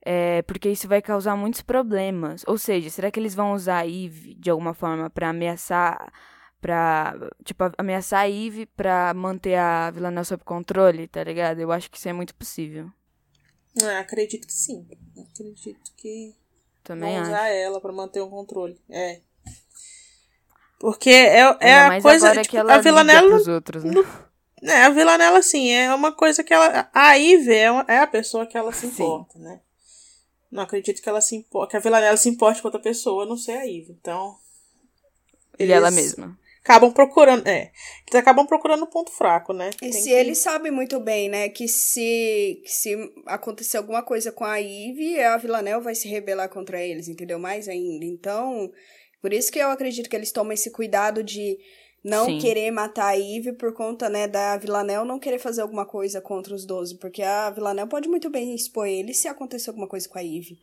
é, 0.04 0.42
porque 0.42 0.68
isso 0.70 0.88
vai 0.88 1.02
causar 1.02 1.36
muitos 1.36 1.62
problemas. 1.62 2.44
Ou 2.46 2.58
seja, 2.58 2.90
será 2.90 3.10
que 3.10 3.18
eles 3.20 3.34
vão 3.34 3.52
usar 3.52 3.78
a 3.78 3.86
Eve 3.86 4.34
de 4.34 4.50
alguma 4.50 4.74
forma 4.74 5.10
para 5.10 5.30
ameaçar 5.30 6.12
pra, 6.60 7.14
tipo, 7.44 7.62
ameaçar 7.78 8.20
a 8.20 8.30
Eve 8.30 8.66
pra 8.66 9.12
manter 9.14 9.56
a 9.56 9.90
Villanelle 9.90 10.24
sob 10.24 10.42
controle, 10.44 11.06
tá 11.06 11.22
ligado? 11.22 11.60
Eu 11.60 11.70
acho 11.70 11.90
que 11.90 11.96
isso 11.96 12.08
é 12.08 12.12
muito 12.12 12.34
possível. 12.34 12.90
Ah, 13.82 14.00
acredito 14.00 14.46
que 14.46 14.52
sim. 14.52 14.86
Acredito 15.30 15.92
que 15.96 16.34
também 16.86 17.14
Vão 17.14 17.22
usar 17.22 17.48
ela 17.48 17.80
para 17.80 17.92
manter 17.92 18.20
o 18.20 18.28
controle. 18.28 18.80
É. 18.88 19.20
Porque 20.78 21.10
é, 21.10 21.56
é 21.60 21.74
a 21.74 22.00
coisa. 22.00 22.30
Tipo, 22.32 22.48
que 22.48 22.56
ela 22.56 22.74
a 22.74 22.78
Villanella. 22.78 23.28
pros 23.28 23.48
outros, 23.48 23.82
né? 23.84 23.94
É, 24.62 24.84
a 24.84 24.90
Villanella, 24.90 25.38
assim, 25.38 25.70
é 25.70 25.92
uma 25.94 26.12
coisa 26.12 26.44
que 26.44 26.54
ela. 26.54 26.88
A 26.92 27.14
Ivy 27.14 27.54
é, 27.54 27.70
uma, 27.70 27.84
é 27.88 27.98
a 27.98 28.06
pessoa 28.06 28.46
que 28.46 28.56
ela 28.56 28.72
se 28.72 28.86
importa, 28.86 29.34
Sim. 29.34 29.44
né? 29.44 29.60
Não 30.50 30.62
acredito 30.62 31.02
que 31.02 31.08
ela 31.08 31.20
se 31.20 31.34
importe. 31.34 31.72
Que 31.72 31.76
a 31.76 31.80
Villanella 31.80 32.16
se 32.16 32.28
importe 32.28 32.62
com 32.62 32.68
outra 32.68 32.80
pessoa, 32.80 33.24
a 33.24 33.26
não 33.26 33.36
ser 33.36 33.52
a 33.52 33.64
Ivy. 33.64 33.96
Então. 34.00 34.36
E 35.58 35.70
ela 35.70 35.90
mesma 35.90 36.38
acabam 36.66 36.92
procurando, 36.92 37.46
é, 37.46 37.70
eles 38.06 38.14
acabam 38.14 38.46
procurando 38.46 38.82
o 38.82 38.88
ponto 38.88 39.12
fraco, 39.12 39.52
né? 39.52 39.70
E 39.76 39.90
Tem 39.90 39.92
se 39.92 40.08
que... 40.08 40.10
eles 40.10 40.38
sabem 40.38 40.72
muito 40.72 40.98
bem, 40.98 41.28
né, 41.28 41.48
que 41.48 41.68
se, 41.68 42.60
que 42.64 42.70
se 42.70 43.12
acontecer 43.26 43.76
alguma 43.76 44.02
coisa 44.02 44.32
com 44.32 44.44
a 44.44 44.56
Ivy, 44.56 45.20
a 45.20 45.36
Villanelle 45.36 45.82
vai 45.82 45.94
se 45.94 46.08
rebelar 46.08 46.48
contra 46.48 46.82
eles, 46.82 47.08
entendeu? 47.08 47.38
Mais 47.38 47.68
ainda. 47.68 48.04
Então, 48.04 48.70
Por 49.22 49.32
isso 49.32 49.50
que 49.50 49.58
eu 49.58 49.70
acredito 49.70 50.10
que 50.10 50.16
eles 50.16 50.32
tomam 50.32 50.52
esse 50.52 50.70
cuidado 50.70 51.22
de 51.22 51.56
não 52.04 52.26
Sim. 52.26 52.38
querer 52.38 52.70
matar 52.70 53.08
a 53.08 53.18
Eve 53.18 53.52
por 53.54 53.72
conta, 53.72 54.08
né, 54.08 54.28
da 54.28 54.56
Villanelle 54.56 55.06
não 55.06 55.18
querer 55.18 55.38
fazer 55.38 55.62
alguma 55.62 55.84
coisa 55.84 56.20
contra 56.20 56.54
os 56.54 56.64
12, 56.64 56.98
porque 56.98 57.22
a 57.22 57.50
Villanelle 57.50 57.88
pode 57.88 58.08
muito 58.08 58.30
bem 58.30 58.54
expor 58.54 58.86
ele 58.86 59.12
se 59.12 59.26
acontecer 59.26 59.70
alguma 59.70 59.88
coisa 59.88 60.08
com 60.08 60.18
a 60.18 60.22
Eve. 60.24 60.56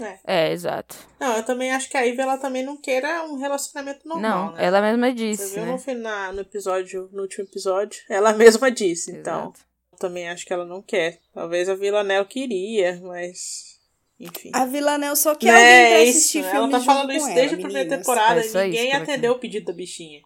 É. 0.00 0.18
É, 0.26 0.52
exato. 0.52 0.96
Não, 1.20 1.36
eu 1.36 1.42
também 1.42 1.70
acho 1.72 1.88
que 1.88 1.96
a 1.96 2.02
Ivy 2.02 2.20
ela 2.20 2.36
também 2.38 2.62
não 2.64 2.76
queira 2.76 3.24
um 3.24 3.36
relacionamento 3.36 4.06
normal, 4.06 4.46
não, 4.46 4.52
né? 4.52 4.64
ela 4.64 4.80
mesma 4.80 5.08
Você 5.08 5.14
disse, 5.14 5.54
viu 5.54 5.66
né? 5.66 5.72
no, 5.72 5.78
final, 5.78 6.32
no 6.32 6.40
episódio, 6.40 7.08
no 7.12 7.22
último 7.22 7.44
episódio, 7.44 8.00
ela 8.08 8.32
mesma 8.34 8.70
disse, 8.70 9.10
então. 9.12 9.40
Exato. 9.44 9.60
Eu 9.92 9.98
também 9.98 10.28
acho 10.28 10.46
que 10.46 10.52
ela 10.52 10.64
não 10.64 10.80
quer. 10.80 11.18
Talvez 11.34 11.68
a 11.68 11.74
Villanelle 11.74 12.24
queria, 12.26 13.00
mas. 13.02 13.78
Enfim. 14.20 14.50
A 14.52 14.64
Villanelle 14.64 15.16
só 15.16 15.34
quer 15.34 15.46
Não 15.46 15.54
alguém 15.54 15.68
é 15.72 15.88
pra 15.90 16.02
isso. 16.04 16.18
assistir 16.18 16.38
Ela 16.38 16.50
filme 16.50 16.70
tá 16.72 16.78
junto 16.78 16.86
falando 16.86 17.06
com 17.06 17.12
isso 17.12 17.26
ela, 17.26 17.34
desde 17.34 17.54
a 17.54 17.58
primeira 17.58 17.84
meninas. 17.84 17.98
temporada 18.06 18.40
É 18.40 18.44
e 18.46 18.70
ninguém 18.70 18.92
atendeu 18.92 19.32
o 19.32 19.38
pedido 19.38 19.66
da 19.66 19.72
bichinha. 19.72 20.22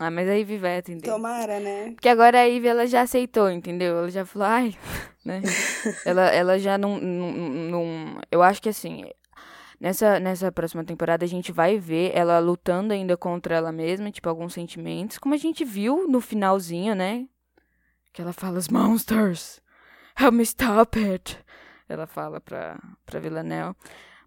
Ah, 0.00 0.10
mas 0.10 0.28
a 0.28 0.34
Ivy 0.34 0.58
vai 0.58 0.78
atender. 0.78 1.08
Tomara, 1.08 1.60
né? 1.60 1.92
Porque 1.92 2.08
agora 2.08 2.40
a 2.40 2.44
Ivy, 2.44 2.66
ela 2.66 2.86
já 2.86 3.02
aceitou, 3.02 3.48
entendeu? 3.48 3.98
Ela 3.98 4.10
já 4.10 4.24
falou, 4.24 4.48
ai, 4.48 4.76
né? 5.24 5.40
ela, 6.04 6.22
ela 6.30 6.58
já 6.58 6.76
não, 6.76 6.98
não, 6.98 7.32
não... 7.32 8.20
Eu 8.30 8.42
acho 8.42 8.60
que, 8.60 8.68
assim, 8.68 9.04
nessa, 9.80 10.18
nessa 10.18 10.50
próxima 10.50 10.84
temporada 10.84 11.24
a 11.24 11.28
gente 11.28 11.52
vai 11.52 11.78
ver 11.78 12.10
ela 12.12 12.40
lutando 12.40 12.92
ainda 12.92 13.16
contra 13.16 13.54
ela 13.54 13.70
mesma, 13.70 14.10
tipo, 14.10 14.28
alguns 14.28 14.52
sentimentos. 14.52 15.16
Como 15.18 15.34
a 15.34 15.38
gente 15.38 15.64
viu 15.64 16.08
no 16.08 16.20
finalzinho, 16.20 16.94
né? 16.96 17.28
Que 18.12 18.20
ela 18.20 18.32
fala, 18.32 18.58
os 18.58 18.68
monsters, 18.68 19.60
help 20.18 20.34
me 20.34 20.42
stop 20.42 20.98
it. 20.98 21.38
Ela 21.88 22.08
fala 22.08 22.40
pra, 22.40 22.80
pra 23.06 23.20
Villanelle. 23.20 23.76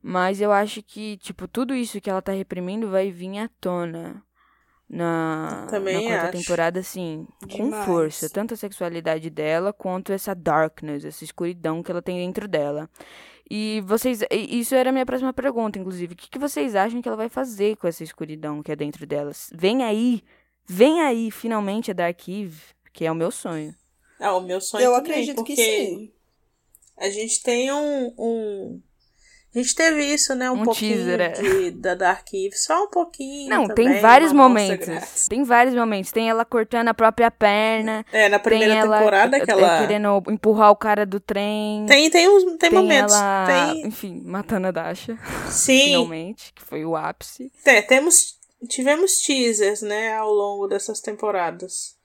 Mas 0.02 0.40
eu 0.40 0.54
acho 0.54 0.82
que, 0.82 1.18
tipo, 1.18 1.46
tudo 1.46 1.76
isso 1.76 2.00
que 2.00 2.10
ela 2.10 2.22
tá 2.22 2.32
reprimindo 2.32 2.90
vai 2.90 3.12
vir 3.12 3.40
à 3.40 3.50
tona 3.60 4.24
na, 4.90 5.68
Também 5.70 5.96
na 5.96 6.10
quarta 6.10 6.30
acho. 6.30 6.38
temporada, 6.38 6.80
assim, 6.80 7.28
com 7.42 7.66
Demais. 7.66 7.86
força. 7.86 8.30
Tanto 8.30 8.54
a 8.54 8.58
sexualidade 8.58 9.30
dela, 9.30 9.74
quanto 9.74 10.14
essa 10.14 10.34
darkness, 10.34 11.04
essa 11.04 11.24
escuridão 11.24 11.84
que 11.84 11.92
ela 11.92 12.02
tem 12.02 12.18
dentro 12.18 12.48
dela. 12.48 12.90
E 13.50 13.82
vocês. 13.86 14.22
Isso 14.32 14.76
era 14.76 14.90
a 14.90 14.94
minha 14.94 15.06
próxima 15.06 15.34
pergunta, 15.34 15.80
inclusive. 15.80 16.14
O 16.14 16.18
que, 16.18 16.30
que 16.30 16.40
vocês 16.40 16.76
acham 16.76 17.02
que 17.02 17.08
ela 17.08 17.18
vai 17.18 17.30
fazer 17.30 17.78
com 17.78 17.88
essa 17.88 18.04
escuridão 18.04 18.62
que 18.62 18.72
é 18.72 18.76
dentro 18.76 19.06
delas? 19.06 19.50
Vem 19.54 19.84
aí! 19.84 20.24
Vem 20.70 21.00
aí, 21.02 21.32
finalmente, 21.32 21.92
a 21.92 21.94
Dark 21.94 22.28
Eve, 22.28 22.62
que 22.92 23.06
é 23.06 23.12
o 23.12 23.16
meu 23.16 23.32
sonho. 23.32 23.74
Ah, 24.20 24.36
o 24.36 24.42
meu 24.42 24.60
sonho 24.60 24.84
Eu 24.84 24.92
também, 24.96 25.12
acredito 25.12 25.36
porque 25.36 25.56
que 25.56 25.64
sim. 25.64 26.12
a 26.98 27.10
gente 27.10 27.42
tem 27.42 27.72
um, 27.72 28.14
um... 28.18 28.82
A 29.58 29.62
gente 29.62 29.74
teve 29.74 30.04
isso, 30.04 30.36
né? 30.36 30.52
Um, 30.52 30.62
Um 30.62 30.64
pouquinho 30.66 30.98
teaser, 30.98 31.20
é. 31.20 31.30
de, 31.32 31.72
da 31.72 31.96
Dark 31.96 32.28
Eve. 32.32 32.56
Só 32.56 32.84
um 32.84 32.90
pouquinho 32.90 33.50
Não, 33.50 33.68
também, 33.68 33.90
tem 33.90 34.00
vários 34.00 34.32
momentos. 34.32 35.28
Tem 35.28 35.44
vários 35.44 35.74
momentos. 35.74 36.12
Tem 36.12 36.30
ela 36.30 36.46
cortando 36.46 36.90
a 36.90 36.94
própria 36.94 37.32
perna. 37.32 38.06
É, 38.12 38.30
na 38.30 38.38
primeira 38.38 38.74
tem 38.74 38.82
ela 38.82 38.98
temporada 39.00 39.40
que 39.40 39.50
ela... 39.50 39.80
querendo 39.80 40.24
empurrar 40.30 40.70
o 40.70 40.76
cara 40.76 41.08
do 41.08 41.20
trem. 41.20 41.88
Tem, 41.88 42.08
tem, 42.12 42.30
uns, 42.30 42.44
tem, 42.44 42.58
Tem 42.58 42.72
momentos. 42.72 43.16
ela, 43.16 43.46
Tem, 43.48 43.88
enfim, 43.88 44.22
matando 44.24 44.68
a 44.68 44.72
Dasha, 44.72 45.18
sim, 45.50 45.86
finalmente, 45.98 46.54
que 46.54 46.62
foi 46.62 46.86
o 46.86 46.96
ápice. 46.96 47.52
É, 47.66 47.82
temos, 47.82 48.38
tivemos 48.70 49.18
teasers, 49.18 49.82
né, 49.82 50.14
ao 50.14 50.32
longo 50.32 50.68
dessas 50.68 51.02
temporadas. 51.02 51.97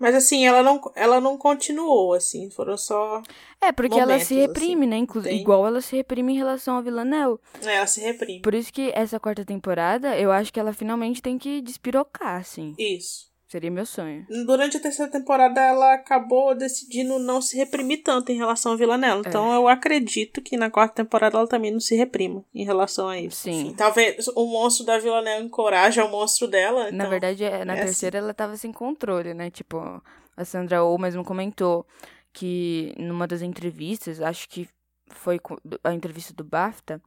Mas 0.00 0.14
assim, 0.14 0.46
ela 0.46 0.62
não, 0.62 0.80
ela 0.96 1.20
não 1.20 1.36
continuou, 1.36 2.14
assim, 2.14 2.50
foram 2.50 2.78
só. 2.78 3.22
É, 3.60 3.70
porque 3.70 4.00
ela 4.00 4.18
se 4.18 4.32
Momentos, 4.32 4.56
reprime, 4.56 4.86
né? 4.86 4.96
Inclu 4.96 5.22
tem. 5.22 5.38
Igual 5.38 5.66
ela 5.66 5.82
se 5.82 5.94
reprime 5.94 6.32
em 6.32 6.36
relação 6.36 6.76
ao 6.76 6.82
Villanelle. 6.82 7.36
É, 7.62 7.76
ela 7.76 7.86
se 7.86 8.00
reprime. 8.00 8.40
Por 8.40 8.54
isso 8.54 8.72
que 8.72 8.90
essa 8.94 9.20
quarta 9.20 9.44
temporada, 9.44 10.18
eu 10.18 10.32
acho 10.32 10.50
que 10.50 10.58
ela 10.58 10.72
finalmente 10.72 11.20
tem 11.20 11.36
que 11.38 11.60
despirocar, 11.60 12.40
assim. 12.40 12.74
Isso. 12.78 13.29
Seria 13.50 13.68
meu 13.68 13.84
sonho. 13.84 14.24
Durante 14.46 14.76
a 14.76 14.80
terceira 14.80 15.10
temporada, 15.10 15.60
ela 15.60 15.94
acabou 15.94 16.54
decidindo 16.54 17.18
não 17.18 17.42
se 17.42 17.56
reprimir 17.56 18.00
tanto 18.04 18.30
em 18.30 18.36
relação 18.36 18.74
à 18.74 18.76
Villanelle. 18.76 19.22
É. 19.24 19.28
Então, 19.28 19.52
eu 19.52 19.66
acredito 19.66 20.40
que 20.40 20.56
na 20.56 20.70
quarta 20.70 21.02
temporada 21.02 21.36
ela 21.36 21.48
também 21.48 21.72
não 21.72 21.80
se 21.80 21.96
reprima 21.96 22.44
em 22.54 22.64
relação 22.64 23.08
a 23.08 23.18
isso. 23.18 23.38
Sim. 23.38 23.50
Enfim, 23.62 23.74
talvez 23.74 24.28
o 24.28 24.46
monstro 24.46 24.86
da 24.86 25.00
Villanelle 25.00 25.44
encoraje 25.44 26.00
o 26.00 26.08
monstro 26.08 26.46
dela. 26.46 26.84
Na 26.84 26.88
então- 26.90 27.10
verdade, 27.10 27.42
é- 27.42 27.64
na 27.64 27.72
é 27.72 27.76
assim. 27.78 27.84
terceira 27.86 28.18
ela 28.18 28.32
tava 28.32 28.56
sem 28.56 28.72
controle, 28.72 29.34
né? 29.34 29.50
Tipo, 29.50 30.00
a 30.36 30.44
Sandra 30.44 30.84
Oh 30.84 30.96
mesmo 30.96 31.24
comentou 31.24 31.84
que 32.32 32.94
numa 32.98 33.26
das 33.26 33.42
entrevistas, 33.42 34.20
acho 34.20 34.48
que 34.48 34.68
foi 35.08 35.40
a 35.82 35.92
entrevista 35.92 36.32
do 36.32 36.44
BAFTA, 36.44 37.02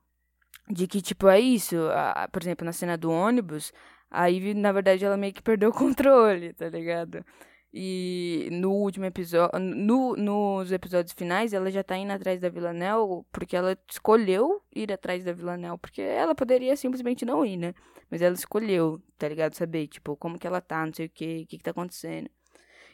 de 0.70 0.88
que, 0.88 1.02
tipo, 1.02 1.30
é 1.30 1.40
isso. 1.40 1.78
a- 1.94 2.28
por 2.30 2.42
exemplo, 2.42 2.66
na 2.66 2.74
cena 2.74 2.98
do 2.98 3.10
ônibus, 3.10 3.72
a 4.14 4.28
Ivy, 4.28 4.54
na 4.54 4.72
verdade, 4.72 5.04
ela 5.04 5.18
meio 5.18 5.34
que 5.34 5.42
perdeu 5.42 5.70
o 5.70 5.74
controle, 5.74 6.54
tá 6.54 6.70
ligado? 6.70 7.26
E 7.74 8.50
no 8.52 8.72
último 8.72 9.06
episódio, 9.06 9.60
no, 9.60 10.16
nos 10.16 10.72
episódios 10.72 11.14
finais, 11.14 11.54
ela 11.54 11.72
já 11.72 11.84
tá 11.84 11.98
indo 11.98 12.14
atrás 12.14 12.40
da 12.40 12.48
Villanelle 12.48 13.24
porque 13.32 13.56
ela 13.56 13.76
escolheu 13.90 14.62
ir 14.76 14.92
atrás 14.94 15.24
da 15.24 15.34
Villanelle, 15.34 15.80
porque 15.80 16.02
ela 16.02 16.36
poderia 16.36 16.78
simplesmente 16.78 17.26
não 17.26 17.44
ir, 17.44 17.58
né? 17.58 17.74
Mas 18.12 18.22
ela 18.22 18.36
escolheu, 18.36 19.02
tá 19.18 19.28
ligado? 19.28 19.56
Saber, 19.56 19.88
tipo, 19.88 20.16
como 20.16 20.38
que 20.38 20.46
ela 20.46 20.62
tá, 20.62 20.86
não 20.86 20.94
sei 20.94 21.08
o 21.08 21.10
que, 21.10 21.44
o 21.44 21.48
que 21.48 21.58
que 21.58 21.64
tá 21.64 21.72
acontecendo. 21.72 22.30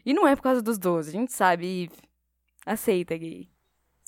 E 0.06 0.14
não 0.14 0.26
é 0.26 0.36
por 0.36 0.44
causa 0.44 0.62
dos 0.62 0.78
12, 0.78 1.10
a 1.10 1.14
gente 1.14 1.34
sabe. 1.34 1.90
Aceita, 2.66 3.18
gay. 3.18 3.50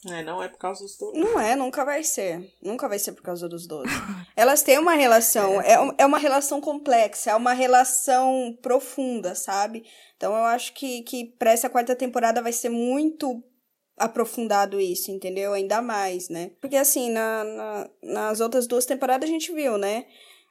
É, 0.07 0.23
não 0.23 0.41
é 0.41 0.47
por 0.47 0.57
causa 0.57 0.81
dos 0.83 0.97
dois. 0.97 1.15
Não 1.17 1.39
é, 1.39 1.55
nunca 1.55 1.85
vai 1.85 2.03
ser. 2.03 2.51
Nunca 2.61 2.89
vai 2.89 2.97
ser 2.97 3.11
por 3.11 3.21
causa 3.21 3.47
dos 3.47 3.67
12. 3.67 3.85
Elas 4.35 4.63
têm 4.63 4.79
uma 4.79 4.93
relação, 4.95 5.61
é, 5.61 5.79
um- 5.79 5.93
é 5.97 6.05
uma 6.05 6.17
relação 6.17 6.59
complexa, 6.59 7.31
é 7.31 7.35
uma 7.35 7.53
relação 7.53 8.57
profunda, 8.63 9.35
sabe? 9.35 9.83
Então 10.17 10.35
eu 10.35 10.45
acho 10.45 10.73
que, 10.73 11.03
que 11.03 11.25
pra 11.37 11.51
essa 11.51 11.69
quarta 11.69 11.95
temporada 11.95 12.41
vai 12.41 12.51
ser 12.51 12.69
muito 12.69 13.43
aprofundado 13.97 14.79
isso, 14.79 15.11
entendeu? 15.11 15.53
Ainda 15.53 15.81
mais, 15.81 16.29
né? 16.29 16.51
Porque 16.59 16.77
assim, 16.77 17.11
na, 17.11 17.43
na- 17.43 17.89
nas 18.01 18.39
outras 18.39 18.65
duas 18.65 18.85
temporadas 18.87 19.29
a 19.29 19.31
gente 19.31 19.51
viu, 19.53 19.77
né? 19.77 20.05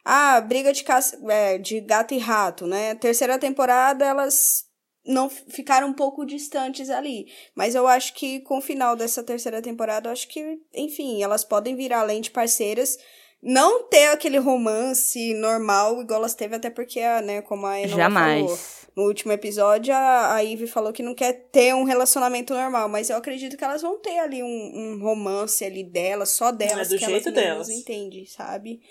Ah, 0.04 0.40
briga 0.40 0.72
de, 0.72 0.84
caça, 0.84 1.18
é, 1.28 1.58
de 1.58 1.80
gato 1.80 2.14
e 2.14 2.18
rato, 2.18 2.66
né? 2.66 2.94
Terceira 2.94 3.38
temporada 3.38 4.04
elas 4.04 4.64
não 5.10 5.28
ficaram 5.28 5.88
um 5.88 5.92
pouco 5.92 6.24
distantes 6.24 6.88
ali. 6.88 7.26
Mas 7.54 7.74
eu 7.74 7.86
acho 7.86 8.14
que 8.14 8.40
com 8.40 8.58
o 8.58 8.62
final 8.62 8.96
dessa 8.96 9.22
terceira 9.22 9.60
temporada, 9.60 10.08
eu 10.08 10.12
acho 10.12 10.28
que, 10.28 10.58
enfim, 10.74 11.22
elas 11.22 11.44
podem 11.44 11.76
virar 11.76 12.00
além 12.00 12.20
de 12.20 12.30
parceiras. 12.30 12.98
Não 13.42 13.84
ter 13.84 14.08
aquele 14.08 14.38
romance 14.38 15.32
normal, 15.34 16.02
igual 16.02 16.20
elas 16.20 16.34
teve, 16.34 16.56
até 16.56 16.68
porque, 16.68 17.00
a, 17.00 17.22
né, 17.22 17.40
como 17.40 17.66
a 17.66 17.80
Enola 17.80 18.10
falou, 18.10 18.48
Jamais. 18.48 18.88
no 18.94 19.04
último 19.04 19.32
episódio, 19.32 19.94
a, 19.94 20.34
a 20.34 20.40
Ivy 20.40 20.66
falou 20.66 20.92
que 20.92 21.02
não 21.02 21.14
quer 21.14 21.48
ter 21.50 21.74
um 21.74 21.84
relacionamento 21.84 22.52
normal, 22.52 22.86
mas 22.88 23.08
eu 23.08 23.16
acredito 23.16 23.56
que 23.56 23.64
elas 23.64 23.80
vão 23.80 23.98
ter 23.98 24.18
ali 24.18 24.42
um, 24.42 24.46
um 24.46 25.02
romance 25.02 25.64
ali 25.64 25.82
delas, 25.82 26.30
só 26.30 26.52
delas, 26.52 26.90
do 26.90 26.98
que 26.98 27.04
jeito 27.06 27.30
elas 27.30 27.42
delas. 27.42 27.68
entendem, 27.70 28.26
sabe? 28.26 28.82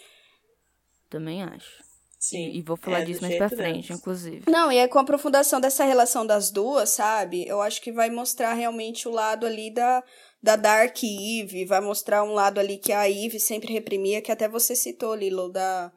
Também 1.12 1.44
acho. 1.44 1.88
Sim. 2.20 2.50
E, 2.50 2.58
e 2.60 2.62
vou 2.62 2.76
falar 2.76 3.00
é, 3.00 3.06
disso 3.06 3.22
mais 3.22 3.38
pra 3.38 3.48
frente, 3.48 3.88
delas. 3.88 4.02
inclusive. 4.02 4.44
Não, 4.48 4.70
e 4.70 4.78
aí 4.78 4.88
com 4.90 5.00
a 5.00 5.02
aprofundação 5.02 5.62
dessa 5.62 5.86
relação 5.86 6.26
das 6.26 6.52
duas, 6.52 6.90
sabe? 6.90 7.48
Eu 7.48 7.62
acho 7.62 7.82
que 7.82 7.94
vai 7.94 8.10
mostrar 8.10 8.54
realmente 8.54 9.08
o 9.08 9.12
lado 9.12 9.46
ali 9.46 9.72
da, 9.72 10.04
da 10.44 10.58
Dark 10.58 10.98
Eve, 11.02 11.66
vai 11.66 11.80
mostrar 11.80 12.24
um 12.24 12.34
lado 12.34 12.60
ali 12.60 12.78
que 12.78 12.92
a 12.92 13.10
Eve 13.10 13.40
sempre 13.40 13.72
reprimia, 13.72 14.22
que 14.22 14.34
até 14.34 14.50
você 14.50 14.76
citou, 14.76 15.16
Lilo, 15.16 15.50
da, 15.50 15.92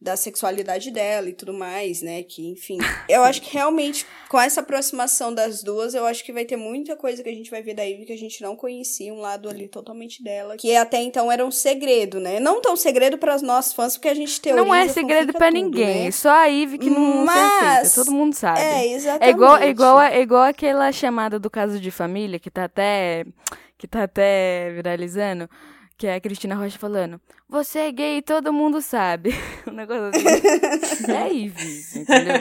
da 0.00 0.14
sexualidade 0.14 0.90
dela 0.90 1.28
e 1.28 1.32
tudo 1.32 1.54
mais, 1.54 2.02
né? 2.02 2.22
Que, 2.22 2.46
enfim. 2.50 2.78
Eu 3.08 3.24
acho 3.24 3.40
que 3.40 3.52
realmente, 3.52 4.06
com 4.28 4.38
essa 4.38 4.60
aproximação 4.60 5.32
das 5.32 5.62
duas, 5.62 5.94
eu 5.94 6.04
acho 6.04 6.22
que 6.22 6.32
vai 6.32 6.44
ter 6.44 6.56
muita 6.56 6.94
coisa 6.94 7.22
que 7.22 7.28
a 7.28 7.34
gente 7.34 7.50
vai 7.50 7.62
ver 7.62 7.74
da 7.74 7.84
Eve 7.88 8.04
que 8.04 8.12
a 8.12 8.18
gente 8.18 8.42
não 8.42 8.54
conhecia, 8.54 9.12
um 9.12 9.20
lado 9.20 9.48
ali 9.48 9.68
totalmente 9.68 10.22
dela, 10.22 10.56
que 10.56 10.76
até 10.76 11.00
então 11.00 11.32
era 11.32 11.44
um 11.44 11.50
segredo, 11.50 12.20
né? 12.20 12.38
Não 12.38 12.60
tão 12.60 12.76
segredo 12.76 13.16
para 13.16 13.40
nós 13.40 13.72
fãs, 13.72 13.96
porque 13.96 14.08
a 14.08 14.14
gente 14.14 14.40
teoriza, 14.40 14.64
Não 14.66 14.74
é 14.74 14.86
segredo 14.88 15.32
tudo, 15.32 15.50
ninguém. 15.50 16.04
né? 16.04 16.10
Só 16.10 16.30
a 16.30 16.46
Ivy 16.46 16.78
que 16.78 16.90
não 16.90 17.24
Mas-. 17.24 17.94
Todo 17.94 18.12
mundo 18.12 18.34
sabe. 18.34 18.60
É, 18.60 18.92
exatamente. 18.92 19.24
É 19.24 19.30
igual, 19.30 19.56
é 19.56 19.68
igual, 19.68 20.00
é 20.00 20.20
igual 20.20 20.42
aquela 20.42 20.92
chamada 20.92 21.38
do 21.38 21.48
caso 21.48 21.80
de 21.80 21.90
família 21.90 22.38
que 22.38 22.50
tá 22.50 22.64
até 22.64 23.24
que 23.78 23.86
tá 23.86 24.04
até 24.04 24.70
viralizando, 24.74 25.48
que 25.96 26.06
é 26.06 26.14
a 26.14 26.20
Cristina 26.20 26.54
Rocha 26.54 26.78
falando: 26.78 27.20
"Você 27.48 27.78
é 27.80 27.92
gay, 27.92 28.22
todo 28.22 28.52
mundo 28.52 28.80
sabe". 28.80 29.30
Um 29.66 29.72
negócio 29.72 30.06
assim. 30.06 31.10
é 31.12 31.32
Ivy, 31.32 32.00
entendeu? 32.00 32.34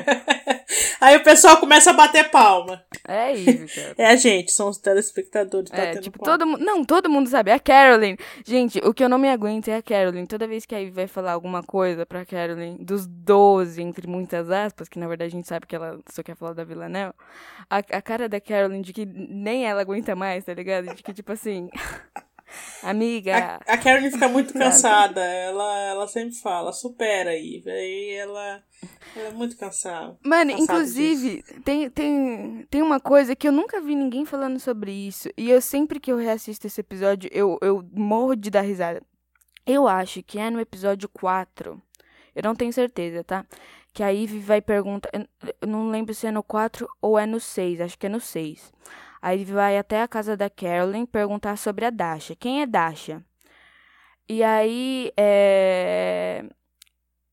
Aí 1.01 1.17
o 1.17 1.24
pessoal 1.24 1.57
começa 1.57 1.89
a 1.89 1.93
bater 1.93 2.29
palma. 2.29 2.83
É 3.07 3.35
Ivy, 3.35 3.67
cara. 3.67 3.95
É 3.97 4.05
a 4.07 4.15
gente, 4.15 4.51
são 4.51 4.69
os 4.69 4.77
telespectadores 4.77 5.71
É, 5.71 5.88
batendo 5.88 6.03
tipo, 6.03 6.19
palma. 6.19 6.38
todo. 6.38 6.57
Não, 6.63 6.85
todo 6.85 7.09
mundo 7.09 7.27
sabe. 7.27 7.51
É 7.51 7.55
a 7.55 7.59
Carolyn. 7.59 8.15
Gente, 8.45 8.79
o 8.79 8.93
que 8.93 9.03
eu 9.03 9.09
não 9.09 9.17
me 9.17 9.29
aguento 9.29 9.67
é 9.69 9.75
a 9.75 9.81
Carolyn. 9.81 10.25
Toda 10.25 10.47
vez 10.47 10.65
que 10.65 10.75
a 10.75 10.79
Ivy 10.79 10.91
vai 10.91 11.07
falar 11.07 11.31
alguma 11.33 11.62
coisa 11.63 12.05
pra 12.05 12.25
Carolyn, 12.25 12.77
dos 12.79 13.05
12, 13.07 13.81
entre 13.81 14.07
muitas 14.07 14.50
aspas, 14.51 14.88
que 14.88 15.00
na 15.00 15.07
verdade 15.07 15.29
a 15.29 15.38
gente 15.38 15.47
sabe 15.47 15.65
que 15.65 15.75
ela 15.75 16.00
só 16.12 16.21
quer 16.24 16.35
falar 16.35 16.53
da 16.53 16.63
Villanelle, 16.63 17.13
a, 17.69 17.77
a 17.77 18.01
cara 18.01 18.29
da 18.29 18.39
Carolyn 18.39 18.81
de 18.81 18.93
que 18.93 19.05
nem 19.05 19.65
ela 19.65 19.81
aguenta 19.81 20.15
mais, 20.15 20.45
tá 20.45 20.53
ligado? 20.53 20.93
De 20.95 21.01
que, 21.03 21.13
tipo 21.13 21.31
assim. 21.31 21.69
Amiga. 22.83 23.59
A, 23.65 23.74
a 23.74 23.77
Karen 23.77 24.12
fica 24.12 24.27
muito 24.27 24.53
cansada. 24.57 25.21
ela, 25.21 25.79
ela 25.81 26.07
sempre 26.07 26.35
fala, 26.35 26.71
supera 26.71 27.31
aí. 27.31 27.63
Aí 27.65 28.12
ela, 28.12 28.63
ela 29.15 29.27
é 29.27 29.31
muito 29.31 29.57
cansada. 29.57 30.17
Mano, 30.24 30.51
inclusive, 30.51 31.43
tem, 31.63 31.89
tem, 31.89 32.67
tem 32.69 32.81
uma 32.81 33.00
coisa 33.00 33.35
que 33.35 33.47
eu 33.47 33.51
nunca 33.51 33.81
vi 33.81 33.95
ninguém 33.95 34.25
falando 34.25 34.59
sobre 34.59 34.91
isso. 34.91 35.29
E 35.35 35.50
eu 35.50 35.62
sempre 35.62 36.00
que 36.00 36.12
eu 36.12 36.17
reassisto 36.17 36.67
esse 36.67 36.79
episódio, 36.79 37.29
eu, 37.33 37.57
eu 37.62 37.83
morro 37.91 38.35
de 38.35 38.50
dar 38.50 38.62
risada. 38.62 39.01
Eu 39.65 39.88
acho 39.88 40.21
que 40.21 40.38
é 40.38 40.50
no 40.50 40.59
episódio 40.59 41.09
4. 41.09 41.81
Eu 42.35 42.43
não 42.43 42.53
tenho 42.53 42.71
certeza, 42.71 43.24
tá? 43.24 43.45
Que 43.91 44.03
a 44.03 44.09
Ivy 44.09 44.39
vai 44.39 44.62
perguntar. 44.62 45.09
Eu 45.62 45.67
não 45.67 45.89
lembro 45.89 46.13
se 46.13 46.27
é 46.27 46.31
no 46.31 46.43
4 46.43 46.88
ou 47.01 47.17
é 47.17 47.25
no 47.25 47.39
6. 47.39 47.81
Acho 47.81 47.97
que 47.97 48.05
é 48.05 48.09
no 48.09 48.19
6. 48.19 48.71
A 49.25 49.32
Ivy 49.32 49.53
vai 49.53 49.75
até 49.75 50.03
a 50.03 50.08
casa 50.08 50.38
da 50.38 50.51
Carolyn 50.51 51.03
perguntar 51.03 51.58
sobre 51.58 51.84
a 51.84 51.89
Dasha. 51.89 52.36
Quem 52.36 52.62
é 52.62 52.67
Dasha? 52.67 53.24
E 54.29 54.44
aí. 54.44 55.12
É... 55.17 56.46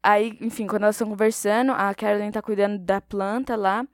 Aí, 0.03 0.39
enfim, 0.41 0.67
quando 0.67 0.85
elas 0.85 0.97
estão 0.97 1.11
conversando, 1.11 1.73
a 1.73 1.95
Carolyn 1.95 2.31
tá 2.31 2.41
cuidando 2.41 2.79
da 2.79 2.99
planta 2.99 3.57
lá. 3.57 3.87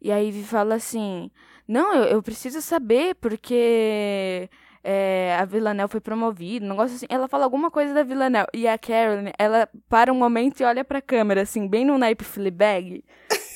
E 0.00 0.12
a 0.12 0.18
Ivy 0.18 0.44
fala 0.44 0.76
assim: 0.76 1.28
Não, 1.66 1.92
eu, 1.92 2.04
eu 2.04 2.22
preciso 2.22 2.62
saber 2.62 3.16
porque 3.16 4.48
é, 4.84 5.36
a 5.36 5.44
Villanelle 5.44 5.88
foi 5.88 6.00
promovida, 6.00 6.64
um 6.64 6.68
negócio 6.68 6.94
assim. 6.94 7.06
Ela 7.08 7.26
fala 7.26 7.42
alguma 7.42 7.68
coisa 7.68 7.92
da 7.92 8.04
Villanelle. 8.04 8.46
E 8.54 8.68
a 8.68 8.78
Carolyn, 8.78 9.32
ela 9.36 9.68
para 9.88 10.12
um 10.12 10.16
momento 10.16 10.60
e 10.60 10.64
olha 10.64 10.84
pra 10.84 11.02
câmera, 11.02 11.42
assim, 11.42 11.66
bem 11.66 11.84
no 11.84 11.98
naipe 11.98 12.22
Fleabag. 12.22 13.04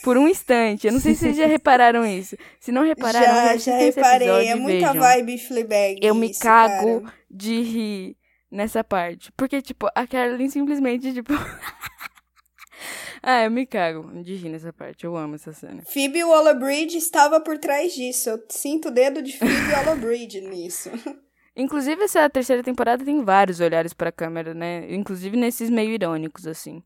Por 0.04 0.18
um 0.18 0.28
instante. 0.28 0.86
Eu 0.86 0.92
não 0.92 1.00
sei 1.00 1.14
se 1.14 1.20
vocês 1.20 1.36
já 1.36 1.46
repararam 1.46 2.04
isso. 2.04 2.36
Se 2.60 2.70
não 2.70 2.82
repararam, 2.82 3.24
já, 3.24 3.56
já 3.56 3.76
reparei. 3.78 4.48
é 4.48 4.54
muita 4.54 4.92
vejam. 4.92 5.00
vibe 5.00 5.38
Fleabag. 5.38 5.98
Eu 6.02 6.14
me 6.14 6.30
isso, 6.30 6.40
cago 6.40 7.00
cara. 7.00 7.14
de 7.30 7.62
rir 7.62 8.16
nessa 8.50 8.84
parte. 8.84 9.32
Porque, 9.32 9.62
tipo, 9.62 9.88
a 9.94 10.06
Carolyn 10.06 10.50
simplesmente, 10.50 11.10
tipo. 11.14 11.32
ah, 13.22 13.44
eu 13.44 13.50
me 13.50 13.64
cago 13.64 14.22
de 14.22 14.34
rir 14.34 14.50
nessa 14.50 14.74
parte. 14.74 15.04
Eu 15.04 15.16
amo 15.16 15.36
essa 15.36 15.54
cena. 15.54 15.82
Phoebe 15.86 16.22
Waller-Bridge 16.22 16.98
estava 16.98 17.40
por 17.40 17.56
trás 17.56 17.94
disso. 17.94 18.28
Eu 18.28 18.44
sinto 18.50 18.88
o 18.88 18.90
dedo 18.90 19.22
de 19.22 19.32
Phoebe 19.38 19.72
Waller-Bridge 19.72 20.42
nisso. 20.42 20.90
Inclusive, 21.56 22.02
essa 22.02 22.28
terceira 22.28 22.62
temporada 22.62 23.02
tem 23.02 23.24
vários 23.24 23.58
olhares 23.58 23.94
pra 23.94 24.12
câmera, 24.12 24.52
né? 24.52 24.92
Inclusive 24.92 25.34
nesses 25.34 25.70
meio 25.70 25.92
irônicos, 25.92 26.46
assim. 26.46 26.82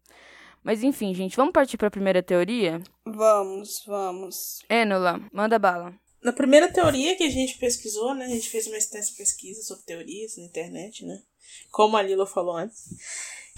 Mas 0.62 0.82
enfim, 0.82 1.14
gente, 1.14 1.36
vamos 1.36 1.52
partir 1.52 1.76
pra 1.76 1.90
primeira 1.90 2.22
teoria? 2.22 2.82
Vamos, 3.04 3.82
vamos. 3.86 4.60
Enola, 4.68 5.20
manda 5.32 5.58
bala. 5.58 5.94
Na 6.22 6.32
primeira 6.32 6.72
teoria 6.72 7.16
que 7.16 7.24
a 7.24 7.30
gente 7.30 7.58
pesquisou, 7.58 8.14
né? 8.14 8.24
A 8.24 8.28
gente 8.28 8.48
fez 8.48 8.66
uma 8.66 8.76
extensa 8.76 9.12
pesquisa 9.16 9.62
sobre 9.62 9.84
teorias 9.84 10.36
na 10.36 10.44
internet, 10.44 11.04
né? 11.04 11.22
Como 11.70 11.96
a 11.96 12.02
Lila 12.02 12.26
falou 12.26 12.56
antes. 12.56 12.88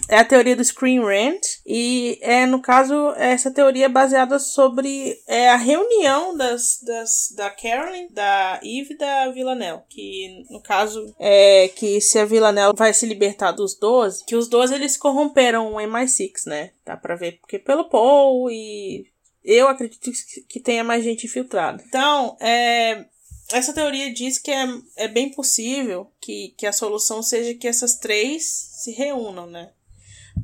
É 0.07 0.17
a 0.17 0.25
teoria 0.25 0.55
do 0.55 0.63
Screen 0.63 0.99
Rant. 0.99 1.41
E 1.65 2.17
é, 2.21 2.45
no 2.45 2.61
caso, 2.61 3.11
essa 3.15 3.51
teoria 3.51 3.85
é 3.85 3.89
baseada 3.89 4.39
sobre 4.39 5.17
é, 5.27 5.49
a 5.49 5.55
reunião 5.55 6.35
das, 6.35 6.81
das, 6.83 7.33
da 7.35 7.49
Carolyn, 7.49 8.07
da 8.11 8.59
Eve 8.63 8.93
e 8.93 8.97
da 8.97 9.29
Villanelle. 9.31 9.81
Que, 9.89 10.45
no 10.49 10.61
caso, 10.61 11.13
é 11.19 11.69
que 11.69 12.01
se 12.01 12.19
a 12.19 12.25
Villanelle 12.25 12.75
vai 12.75 12.93
se 12.93 13.05
libertar 13.05 13.51
dos 13.51 13.77
12, 13.77 14.25
que 14.25 14.35
os 14.35 14.47
12 14.47 14.73
eles 14.73 14.97
corromperam 14.97 15.73
o 15.73 15.77
MI6, 15.77 16.45
né? 16.47 16.71
Dá 16.85 16.97
pra 16.97 17.15
ver 17.15 17.39
porque 17.39 17.59
pelo 17.59 17.89
Paul 17.89 18.49
e 18.49 19.05
eu 19.43 19.67
acredito 19.67 20.11
que 20.47 20.59
tenha 20.59 20.83
mais 20.83 21.03
gente 21.03 21.25
infiltrada. 21.25 21.83
Então, 21.87 22.37
é, 22.39 23.05
essa 23.51 23.73
teoria 23.73 24.13
diz 24.13 24.37
que 24.37 24.51
é, 24.51 24.65
é 24.97 25.07
bem 25.07 25.29
possível 25.31 26.11
que, 26.19 26.53
que 26.57 26.65
a 26.65 26.73
solução 26.73 27.21
seja 27.23 27.53
que 27.53 27.67
essas 27.67 27.95
três 27.95 28.43
se 28.43 28.91
reúnam, 28.91 29.47
né? 29.47 29.71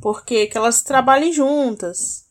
Porque 0.01 0.47
que 0.47 0.57
elas 0.57 0.81
trabalhem 0.81 1.31
juntas. 1.31 2.27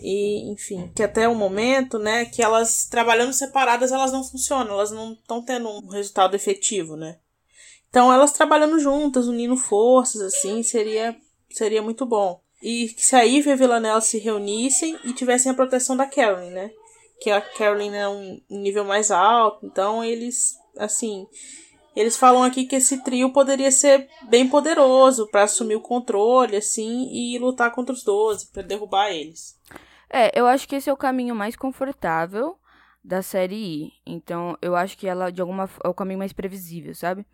E, 0.00 0.50
enfim, 0.50 0.90
que 0.94 1.02
até 1.02 1.28
o 1.28 1.34
momento, 1.34 1.98
né, 1.98 2.24
que 2.24 2.42
elas 2.42 2.86
trabalhando 2.86 3.32
separadas, 3.32 3.92
elas 3.92 4.12
não 4.12 4.24
funcionam, 4.24 4.72
elas 4.72 4.90
não 4.90 5.12
estão 5.12 5.42
tendo 5.44 5.68
um 5.68 5.88
resultado 5.88 6.34
efetivo, 6.34 6.96
né? 6.96 7.18
Então, 7.90 8.10
elas 8.10 8.32
trabalhando 8.32 8.78
juntas, 8.78 9.28
unindo 9.28 9.54
forças, 9.54 10.22
assim, 10.22 10.62
seria, 10.62 11.14
seria 11.50 11.82
muito 11.82 12.06
bom. 12.06 12.40
E 12.62 12.88
que 12.88 13.04
se 13.04 13.14
a 13.14 13.26
Eve 13.26 13.50
e 13.50 13.52
a 13.52 13.56
Villanelle 13.56 14.00
se 14.00 14.18
reunissem 14.18 14.98
e 15.04 15.12
tivessem 15.12 15.52
a 15.52 15.54
proteção 15.54 15.94
da 15.94 16.06
Carolyn, 16.06 16.50
né? 16.50 16.70
Que 17.20 17.30
a 17.30 17.40
Carolyn 17.40 17.92
é 17.94 18.08
um 18.08 18.40
nível 18.48 18.84
mais 18.84 19.10
alto, 19.10 19.66
então 19.66 20.02
eles, 20.02 20.56
assim, 20.78 21.26
eles 21.94 22.16
falam 22.16 22.42
aqui 22.42 22.64
que 22.64 22.76
esse 22.76 23.02
trio 23.02 23.32
poderia 23.32 23.70
ser 23.70 24.08
bem 24.28 24.48
poderoso 24.48 25.28
para 25.30 25.42
assumir 25.42 25.76
o 25.76 25.80
controle, 25.80 26.56
assim, 26.56 27.08
e 27.12 27.38
lutar 27.38 27.70
contra 27.72 27.94
os 27.94 28.02
12, 28.02 28.50
para 28.50 28.62
derrubar 28.62 29.10
eles. 29.10 29.58
É, 30.08 30.38
eu 30.38 30.46
acho 30.46 30.68
que 30.68 30.76
esse 30.76 30.88
é 30.90 30.92
o 30.92 30.96
caminho 30.96 31.34
mais 31.34 31.56
confortável 31.56 32.56
da 33.04 33.22
série 33.22 33.56
I. 33.56 33.92
Então, 34.06 34.56
eu 34.62 34.76
acho 34.76 34.96
que 34.96 35.06
ela, 35.06 35.30
de 35.30 35.40
alguma 35.40 35.68
é 35.82 35.88
o 35.88 35.94
caminho 35.94 36.18
mais 36.18 36.32
previsível, 36.32 36.94
sabe? 36.94 37.26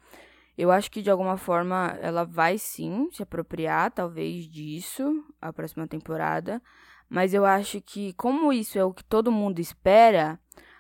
Eu 0.57 0.73
acho 0.73 0.90
que 0.90 1.03
de 1.03 1.11
alguma 1.11 1.37
forma 1.37 1.97
ela 2.01 2.25
vai 2.25 2.59
sim 2.59 3.09
se 3.12 3.23
apropriar, 3.23 3.92
talvez, 3.92 4.49
disso 4.49 5.25
a 5.40 5.53
próxima 5.53 5.87
temporada. 5.87 6.61
Mas 7.09 7.33
eu 7.33 7.44
acho 7.44 7.81
que, 7.81 8.12
como 8.14 8.53
isso 8.53 8.79
é 8.79 8.85
o 8.85 8.92
que 8.92 9.05
todo 9.05 9.33
mundo 9.33 9.61
espera, 9.61 10.38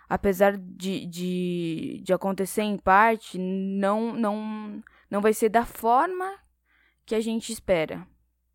apesar 0.08 0.56
de, 0.56 1.06
de, 1.06 2.00
de 2.02 2.12
acontecer 2.12 2.62
em 2.62 2.78
parte, 2.78 3.38
não, 3.38 4.12
não, 4.12 4.82
não 5.10 5.20
vai 5.20 5.34
ser 5.34 5.48
da 5.48 5.66
forma 5.66 6.38
que 7.04 7.14
a 7.14 7.20
gente 7.20 7.52
espera. 7.52 8.06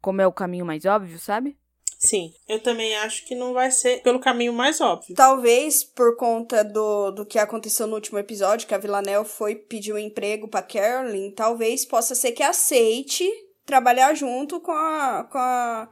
Como 0.02 0.22
é 0.22 0.28
o 0.28 0.34
caminho 0.34 0.66
mais 0.66 0.86
óbvio, 0.86 1.20
sabe? 1.20 1.58
Sim, 1.98 2.34
eu 2.50 2.60
também 2.62 2.94
acho 2.98 3.26
que 3.26 3.34
não 3.34 3.54
vai 3.54 3.72
ser 3.72 4.02
pelo 4.02 4.20
caminho 4.20 4.52
mais 4.52 4.82
óbvio. 4.82 5.16
Talvez 5.16 5.86
por 5.86 6.18
conta 6.18 6.62
do, 6.62 7.12
do 7.12 7.26
que 7.26 7.40
aconteceu 7.40 7.88
no 7.88 7.96
último 7.96 8.20
episódio, 8.20 8.68
que 8.68 8.74
a 8.74 8.78
Villanelle 8.78 9.24
foi 9.24 9.56
pedir 9.56 9.94
um 9.94 9.98
emprego 9.98 10.50
pra 10.50 10.62
Carolyn, 10.62 11.32
talvez 11.32 11.86
possa 11.86 12.14
ser 12.14 12.34
que 12.34 12.44
aceite 12.44 13.26
trabalhar 13.66 14.14
junto 14.16 14.60
com 14.60 14.74
a, 14.74 15.24
com 15.32 15.38
a, 15.38 15.90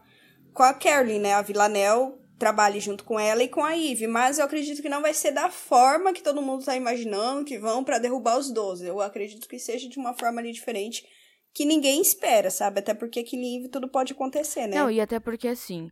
com 0.54 0.64
a 0.64 0.74
Carolyn, 0.74 1.20
né? 1.20 1.34
A 1.34 1.42
Villanelle 1.42 2.21
trabalhe 2.42 2.80
junto 2.80 3.04
com 3.04 3.20
ela 3.20 3.44
e 3.44 3.48
com 3.48 3.64
a 3.64 3.78
Eve, 3.78 4.08
mas 4.08 4.40
eu 4.40 4.46
acredito 4.46 4.82
que 4.82 4.90
não 4.90 5.00
vai 5.00 5.14
ser 5.14 5.30
da 5.30 5.48
forma 5.48 6.12
que 6.12 6.24
todo 6.24 6.42
mundo 6.42 6.66
tá 6.66 6.76
imaginando, 6.76 7.46
que 7.46 7.60
vão 7.60 7.84
para 7.84 8.00
derrubar 8.00 8.40
os 8.40 8.52
12. 8.52 8.84
Eu 8.84 9.00
acredito 9.00 9.48
que 9.48 9.60
seja 9.60 9.88
de 9.88 10.00
uma 10.00 10.16
forma 10.16 10.42
ali 10.42 10.52
diferente 10.52 11.06
que 11.54 11.66
ninguém 11.66 12.02
espera, 12.02 12.50
sabe? 12.50 12.80
Até 12.80 12.96
porque 12.96 13.20
aqui 13.20 13.36
em 13.36 13.60
Eve 13.60 13.70
tudo 13.70 13.88
pode 13.88 14.14
acontecer, 14.14 14.66
né? 14.66 14.76
Não, 14.76 14.90
e 14.90 15.00
até 15.00 15.20
porque 15.20 15.48
assim, 15.48 15.92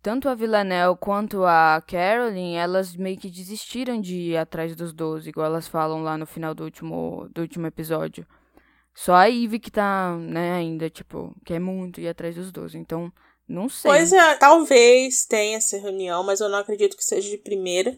tanto 0.00 0.26
a 0.26 0.34
Villanelle 0.34 0.96
quanto 0.98 1.44
a 1.44 1.82
Carolyn, 1.86 2.54
elas 2.56 2.96
meio 2.96 3.18
que 3.18 3.28
desistiram 3.28 4.00
de 4.00 4.30
ir 4.30 4.36
atrás 4.38 4.74
dos 4.74 4.94
12, 4.94 5.28
igual 5.28 5.48
elas 5.48 5.68
falam 5.68 6.02
lá 6.02 6.16
no 6.16 6.24
final 6.24 6.54
do 6.54 6.64
último, 6.64 7.28
do 7.30 7.42
último 7.42 7.66
episódio. 7.66 8.26
Só 8.94 9.12
a 9.12 9.28
Eve 9.28 9.58
que 9.58 9.70
tá, 9.70 10.16
né, 10.16 10.54
ainda, 10.54 10.88
tipo, 10.88 11.36
quer 11.44 11.60
muito 11.60 12.00
ir 12.00 12.08
atrás 12.08 12.36
dos 12.36 12.50
12. 12.50 12.78
Então, 12.78 13.12
não 13.50 13.68
sei. 13.68 13.90
Pois 13.90 14.12
é, 14.12 14.34
talvez 14.36 15.26
tenha 15.26 15.58
essa 15.58 15.76
reunião, 15.76 16.22
mas 16.22 16.40
eu 16.40 16.48
não 16.48 16.58
acredito 16.58 16.96
que 16.96 17.04
seja 17.04 17.28
de 17.28 17.36
primeira. 17.36 17.96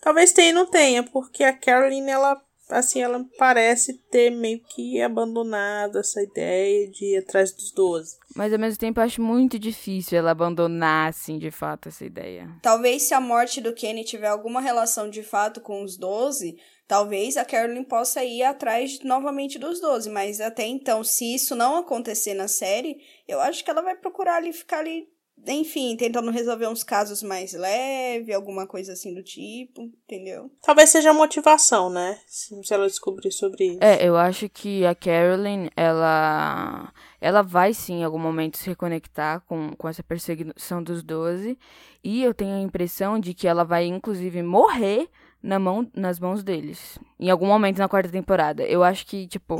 Talvez 0.00 0.32
tenha 0.32 0.50
e 0.50 0.52
não 0.52 0.66
tenha, 0.66 1.02
porque 1.02 1.42
a 1.42 1.52
Caroline, 1.52 2.10
ela, 2.10 2.40
assim, 2.70 3.02
ela 3.02 3.24
parece 3.38 3.94
ter 4.10 4.30
meio 4.30 4.60
que 4.60 5.00
abandonado 5.00 5.98
essa 5.98 6.22
ideia 6.22 6.88
de 6.88 7.14
ir 7.14 7.18
atrás 7.18 7.52
dos 7.52 7.72
12. 7.72 8.16
Mas 8.34 8.52
ao 8.52 8.58
mesmo 8.58 8.78
tempo 8.78 9.00
eu 9.00 9.04
acho 9.04 9.20
muito 9.20 9.58
difícil 9.58 10.18
ela 10.18 10.30
abandonar, 10.30 11.08
assim, 11.08 11.38
de 11.38 11.50
fato, 11.50 11.88
essa 11.88 12.04
ideia. 12.04 12.48
Talvez 12.62 13.02
se 13.02 13.14
a 13.14 13.20
morte 13.20 13.60
do 13.60 13.74
Kenny 13.74 14.04
tiver 14.04 14.28
alguma 14.28 14.60
relação 14.60 15.10
de 15.10 15.22
fato 15.22 15.60
com 15.60 15.82
os 15.82 15.96
12, 15.96 16.56
talvez 16.92 17.38
a 17.38 17.44
Carolyn 17.46 17.84
possa 17.84 18.22
ir 18.22 18.42
atrás 18.42 19.00
novamente 19.02 19.58
dos 19.58 19.80
12. 19.80 20.10
Mas 20.10 20.42
até 20.42 20.66
então, 20.66 21.02
se 21.02 21.34
isso 21.34 21.56
não 21.56 21.78
acontecer 21.78 22.34
na 22.34 22.48
série, 22.48 22.98
eu 23.26 23.40
acho 23.40 23.64
que 23.64 23.70
ela 23.70 23.80
vai 23.80 23.96
procurar 23.96 24.36
ali 24.36 24.52
ficar 24.52 24.80
ali, 24.80 25.08
enfim, 25.48 25.96
tentando 25.96 26.30
resolver 26.30 26.66
uns 26.66 26.84
casos 26.84 27.22
mais 27.22 27.54
leves, 27.54 28.34
alguma 28.34 28.66
coisa 28.66 28.92
assim 28.92 29.14
do 29.14 29.22
tipo, 29.22 29.90
entendeu? 30.04 30.50
Talvez 30.60 30.90
seja 30.90 31.12
a 31.12 31.14
motivação, 31.14 31.88
né? 31.88 32.20
Se 32.26 32.62
se 32.62 32.74
ela 32.74 32.86
descobrir 32.86 33.32
sobre 33.32 33.68
isso. 33.68 33.78
É, 33.80 34.06
eu 34.06 34.14
acho 34.14 34.46
que 34.50 34.84
a 34.84 34.94
Carolyn, 34.94 35.70
ela 35.74 36.92
ela 37.22 37.40
vai 37.40 37.72
sim 37.72 38.00
em 38.00 38.04
algum 38.04 38.18
momento 38.18 38.58
se 38.58 38.68
reconectar 38.68 39.40
com, 39.46 39.74
com 39.78 39.88
essa 39.88 40.02
perseguição 40.02 40.82
dos 40.82 41.02
12. 41.02 41.58
E 42.04 42.22
eu 42.22 42.34
tenho 42.34 42.54
a 42.54 42.60
impressão 42.60 43.18
de 43.18 43.32
que 43.32 43.48
ela 43.48 43.64
vai, 43.64 43.86
inclusive, 43.86 44.42
morrer 44.42 45.08
na 45.42 45.58
mão, 45.58 45.90
nas 45.94 46.20
mãos 46.20 46.44
deles. 46.44 46.98
Em 47.18 47.28
algum 47.30 47.46
momento 47.46 47.78
na 47.78 47.88
quarta 47.88 48.10
temporada. 48.10 48.62
Eu 48.64 48.82
acho 48.82 49.06
que, 49.06 49.26
tipo, 49.26 49.56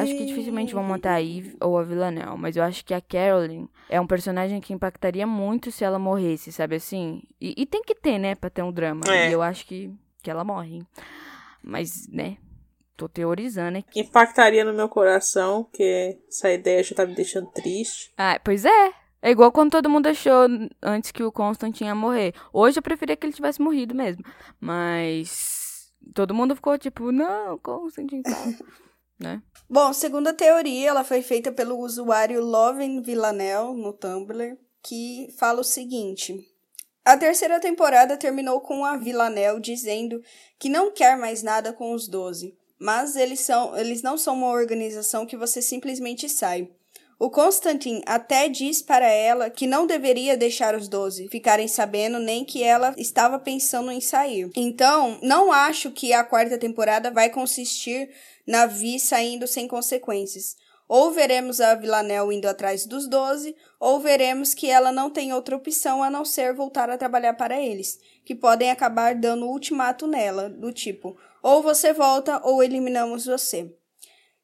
acho 0.00 0.16
que 0.16 0.24
dificilmente 0.24 0.72
vão 0.72 0.82
matar 0.82 1.14
a 1.14 1.22
Eve 1.22 1.56
ou 1.60 1.78
a 1.78 1.82
Villanelle. 1.82 2.38
Mas 2.38 2.56
eu 2.56 2.62
acho 2.62 2.84
que 2.84 2.94
a 2.94 3.00
Carolyn 3.00 3.68
é 3.88 4.00
um 4.00 4.06
personagem 4.06 4.60
que 4.60 4.72
impactaria 4.72 5.26
muito 5.26 5.70
se 5.70 5.84
ela 5.84 5.98
morresse, 5.98 6.50
sabe 6.50 6.76
assim? 6.76 7.22
E, 7.40 7.54
e 7.56 7.66
tem 7.66 7.82
que 7.82 7.94
ter, 7.94 8.18
né, 8.18 8.34
pra 8.34 8.48
ter 8.48 8.62
um 8.62 8.72
drama. 8.72 9.02
É. 9.08 9.28
E 9.28 9.32
eu 9.32 9.42
acho 9.42 9.66
que, 9.66 9.92
que 10.22 10.30
ela 10.30 10.44
morre. 10.44 10.82
Mas, 11.62 12.08
né, 12.08 12.38
tô 12.96 13.08
teorizando 13.08 13.78
aqui. 13.78 14.00
Impactaria 14.00 14.64
no 14.64 14.72
meu 14.72 14.88
coração, 14.88 15.64
porque 15.64 16.18
essa 16.28 16.50
ideia 16.50 16.82
já 16.82 16.94
tá 16.94 17.04
me 17.04 17.14
deixando 17.14 17.48
triste. 17.48 18.12
Ah, 18.16 18.40
pois 18.42 18.64
é. 18.64 18.92
É 19.22 19.30
igual 19.30 19.50
quando 19.50 19.72
todo 19.72 19.90
mundo 19.90 20.06
achou 20.06 20.46
antes 20.82 21.10
que 21.10 21.22
o 21.22 21.32
Constantine 21.32 21.88
ia 21.88 21.94
morrer. 21.94 22.34
Hoje 22.52 22.78
eu 22.78 22.82
preferia 22.82 23.16
que 23.16 23.26
ele 23.26 23.32
tivesse 23.32 23.60
morrido 23.60 23.94
mesmo. 23.94 24.24
Mas 24.60 25.92
todo 26.14 26.34
mundo 26.34 26.54
ficou 26.54 26.78
tipo, 26.78 27.10
não, 27.10 27.58
Constantine 27.58 28.22
tá. 28.22 28.30
né? 29.18 29.42
Bom, 29.68 29.92
segundo 29.92 30.28
a 30.28 30.32
teoria, 30.32 30.90
ela 30.90 31.02
foi 31.02 31.22
feita 31.22 31.50
pelo 31.50 31.78
usuário 31.78 32.44
Loven 32.44 33.02
Villanel 33.02 33.74
no 33.74 33.92
Tumblr, 33.92 34.56
que 34.82 35.28
fala 35.38 35.60
o 35.60 35.64
seguinte: 35.64 36.46
a 37.04 37.16
terceira 37.16 37.58
temporada 37.58 38.16
terminou 38.16 38.60
com 38.60 38.84
a 38.84 38.96
Villanel 38.96 39.58
dizendo 39.58 40.20
que 40.58 40.68
não 40.68 40.92
quer 40.92 41.16
mais 41.16 41.42
nada 41.42 41.72
com 41.72 41.92
os 41.92 42.06
Doze, 42.06 42.56
mas 42.78 43.16
eles, 43.16 43.40
são, 43.40 43.76
eles 43.76 44.02
não 44.02 44.18
são 44.18 44.34
uma 44.34 44.50
organização 44.50 45.26
que 45.26 45.36
você 45.36 45.62
simplesmente 45.62 46.28
sai. 46.28 46.70
O 47.18 47.30
Constantine 47.30 48.02
até 48.04 48.46
diz 48.46 48.82
para 48.82 49.08
ela 49.08 49.48
que 49.48 49.66
não 49.66 49.86
deveria 49.86 50.36
deixar 50.36 50.74
os 50.74 50.86
doze 50.86 51.28
ficarem 51.28 51.66
sabendo 51.66 52.18
nem 52.18 52.44
que 52.44 52.62
ela 52.62 52.94
estava 52.98 53.38
pensando 53.38 53.90
em 53.90 54.02
sair. 54.02 54.50
Então, 54.54 55.18
não 55.22 55.50
acho 55.50 55.90
que 55.90 56.12
a 56.12 56.22
quarta 56.22 56.58
temporada 56.58 57.10
vai 57.10 57.30
consistir 57.30 58.10
na 58.46 58.66
Vi 58.66 59.00
saindo 59.00 59.46
sem 59.46 59.66
consequências. 59.66 60.56
Ou 60.86 61.10
veremos 61.10 61.58
a 61.58 61.74
Villanelle 61.74 62.36
indo 62.36 62.46
atrás 62.46 62.84
dos 62.84 63.08
doze, 63.08 63.56
ou 63.80 63.98
veremos 63.98 64.52
que 64.52 64.70
ela 64.70 64.92
não 64.92 65.10
tem 65.10 65.32
outra 65.32 65.56
opção 65.56 66.02
a 66.02 66.10
não 66.10 66.24
ser 66.24 66.54
voltar 66.54 66.90
a 66.90 66.98
trabalhar 66.98 67.34
para 67.34 67.60
eles, 67.60 67.98
que 68.24 68.34
podem 68.34 68.70
acabar 68.70 69.14
dando 69.14 69.48
ultimato 69.48 70.06
nela, 70.06 70.48
do 70.48 70.70
tipo: 70.70 71.16
ou 71.42 71.62
você 71.62 71.92
volta 71.92 72.40
ou 72.44 72.62
eliminamos 72.62 73.24
você. 73.24 73.74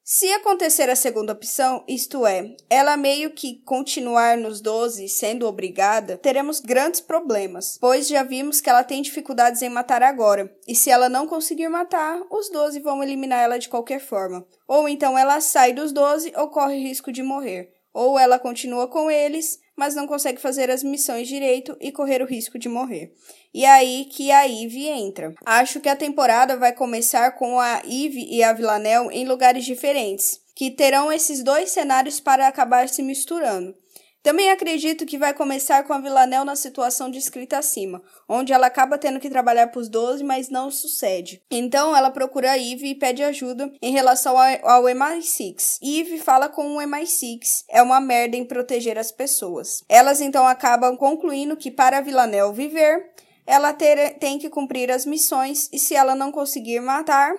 Se 0.05 0.33
acontecer 0.33 0.91
a 0.91 0.97
segunda 0.97 1.33
opção, 1.33 1.85
isto 1.87 2.27
é, 2.27 2.57
ela 2.69 2.97
meio 2.97 3.31
que 3.31 3.63
continuar 3.63 4.37
nos 4.37 4.61
12 4.61 5.09
sendo 5.09 5.47
obrigada, 5.47 6.19
teremos 6.19 6.59
grandes 6.59 7.01
problemas, 7.01 7.79
pois 7.81 8.09
já 8.09 8.25
vimos 8.25 8.61
que 8.61 8.69
ela 8.69 8.83
tem 8.83 9.01
dificuldades 9.01 9.63
em 9.63 9.69
matar 9.69 10.03
agora, 10.03 10.53
e 10.67 10.75
se 10.75 10.91
ela 10.91 11.09
não 11.09 11.29
conseguir 11.29 11.69
matar, 11.69 12.21
os 12.33 12.51
12 12.51 12.81
vão 12.81 13.01
eliminar 13.01 13.45
ela 13.45 13.61
de 13.61 13.69
qualquer 13.69 14.01
forma. 14.01 14.45
Ou 14.67 14.89
então 14.89 15.17
ela 15.17 15.41
sai 15.41 15.73
dos 15.73 15.93
12 15.93 16.33
ou 16.37 16.49
corre 16.49 16.83
risco 16.83 17.13
de 17.13 17.23
morrer, 17.23 17.73
ou 17.95 18.19
ela 18.19 18.41
continua 18.41 18.89
com 18.89 19.09
eles, 19.09 19.61
mas 19.77 19.95
não 19.95 20.09
consegue 20.09 20.41
fazer 20.41 20.69
as 20.69 20.83
missões 20.83 21.29
direito 21.29 21.77
e 21.81 21.93
correr 21.93 22.23
o 22.23 22.27
risco 22.27 22.59
de 22.59 22.69
morrer. 22.69 23.13
E 23.55 23.67
aí 23.67 24.07
que 24.07 24.33
a 24.33 24.47
Eve 24.47 24.89
entra. 24.89 25.35
Acho 25.45 25.81
que 25.81 25.89
a 25.89 25.97
temporada 25.97 26.57
vai 26.57 26.73
começar 26.73 27.33
com 27.33 27.61
a 27.61 27.83
Eve 27.85 28.27
e 28.31 28.43
a 28.43 28.53
Villanelle 28.53 29.09
em 29.13 29.27
lugares 29.27 29.65
diferentes, 29.65 30.41
que 30.55 30.71
terão 30.71 31.13
esses 31.13 31.43
dois 31.43 31.71
cenários 31.71 32.19
para 32.19 32.49
acabar 32.49 32.89
se 32.89 33.03
misturando. 33.03 33.75
Também 34.23 34.53
acredito 34.53 35.05
que 35.05 35.19
vai 35.19 35.35
começar 35.35 35.83
com 35.83 35.93
a 35.93 35.99
Villanelle 35.99 36.45
na 36.45 36.55
situação 36.55 37.11
descrita 37.11 37.59
acima, 37.59 38.01
onde 38.29 38.53
ela 38.53 38.69
acaba 38.69 38.97
tendo 38.97 39.19
que 39.19 39.29
trabalhar 39.29 39.67
para 39.67 39.81
os 39.81 39.89
12, 39.89 40.23
mas 40.23 40.49
não 40.49 40.71
sucede. 40.71 41.43
Então 41.51 41.95
ela 41.95 42.09
procura 42.09 42.53
a 42.53 42.59
Eve 42.59 42.91
e 42.91 42.95
pede 42.95 43.21
ajuda 43.25 43.73
em 43.83 43.91
relação 43.91 44.37
ao 44.39 44.85
MI6. 44.85 45.79
Eve 45.83 46.19
fala 46.19 46.49
com 46.49 46.77
o 46.77 46.81
MI6 46.81 47.65
é 47.69 47.83
uma 47.83 48.01
merda 48.01 48.37
em 48.37 48.45
proteger 48.45 48.97
as 48.97 49.11
pessoas. 49.11 49.83
Elas 49.89 50.21
então 50.21 50.47
acabam 50.47 50.97
concluindo 50.97 51.57
que 51.57 51.71
para 51.71 51.99
a 51.99 52.01
Villanelle 52.01 52.55
viver, 52.55 53.11
ela 53.47 53.73
ter, 53.73 54.19
tem 54.19 54.39
que 54.39 54.51
cumprir 54.51 54.91
as 54.91 55.05
missões 55.05 55.69
e 55.73 55.79
se 55.79 55.95
ela 55.95 56.15
não 56.15 56.31
conseguir 56.31 56.81
matar, 56.81 57.35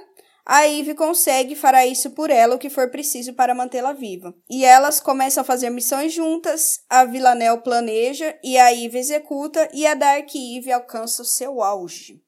a 0.46 0.68
Eve 0.68 0.94
consegue 0.94 1.56
fará 1.56 1.86
isso 1.86 2.12
por 2.12 2.30
ela 2.30 2.56
o 2.56 2.60
que 2.60 2.70
for 2.70 2.92
preciso 2.92 3.34
para 3.34 3.56
mantê-la 3.56 3.94
viva. 3.94 4.36
E 4.50 4.66
elas 4.66 5.00
começam 5.00 5.42
a 5.42 5.46
fazer 5.46 5.70
missões 5.70 6.12
juntas, 6.12 6.82
a 6.90 7.06
Villanelle 7.06 7.62
planeja 7.62 8.38
e 8.44 8.58
a 8.58 8.74
Eve 8.74 9.00
executa 9.00 9.70
e 9.74 9.88
a 9.88 9.94
Dark 9.94 10.30
Eve 10.36 10.72
alcança 10.72 11.22
o 11.22 11.26
seu 11.26 11.62
auge. 11.64 12.22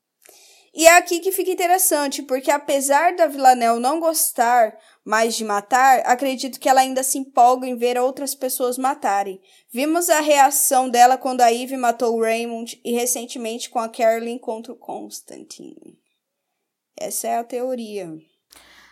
E 0.73 0.85
é 0.87 0.97
aqui 0.97 1.19
que 1.19 1.31
fica 1.31 1.51
interessante, 1.51 2.21
porque 2.21 2.51
apesar 2.51 3.15
da 3.15 3.27
Villanelle 3.27 3.79
não 3.79 3.97
gostar 3.97 4.77
mais 5.05 5.35
de 5.35 5.45
matar, 5.45 5.99
acredito 5.99 6.59
que 6.59 6.67
ela 6.67 6.81
ainda 6.81 7.03
se 7.03 7.19
empolga 7.19 7.67
em 7.67 7.77
ver 7.77 7.95
outras 7.99 8.33
pessoas 8.33 8.75
matarem. 8.75 9.39
Vimos 9.71 10.09
a 10.09 10.19
reação 10.19 10.89
dela 10.89 11.15
quando 11.15 11.41
a 11.41 11.53
Eve 11.53 11.77
matou 11.77 12.15
o 12.15 12.21
Raymond 12.21 12.81
e 12.83 12.91
recentemente 12.91 13.69
com 13.69 13.77
a 13.77 13.87
Carolyn 13.87 14.39
contra 14.39 14.73
o 14.73 14.75
Constantine. 14.75 15.99
Essa 16.99 17.27
é 17.27 17.37
a 17.37 17.43
teoria. 17.43 18.11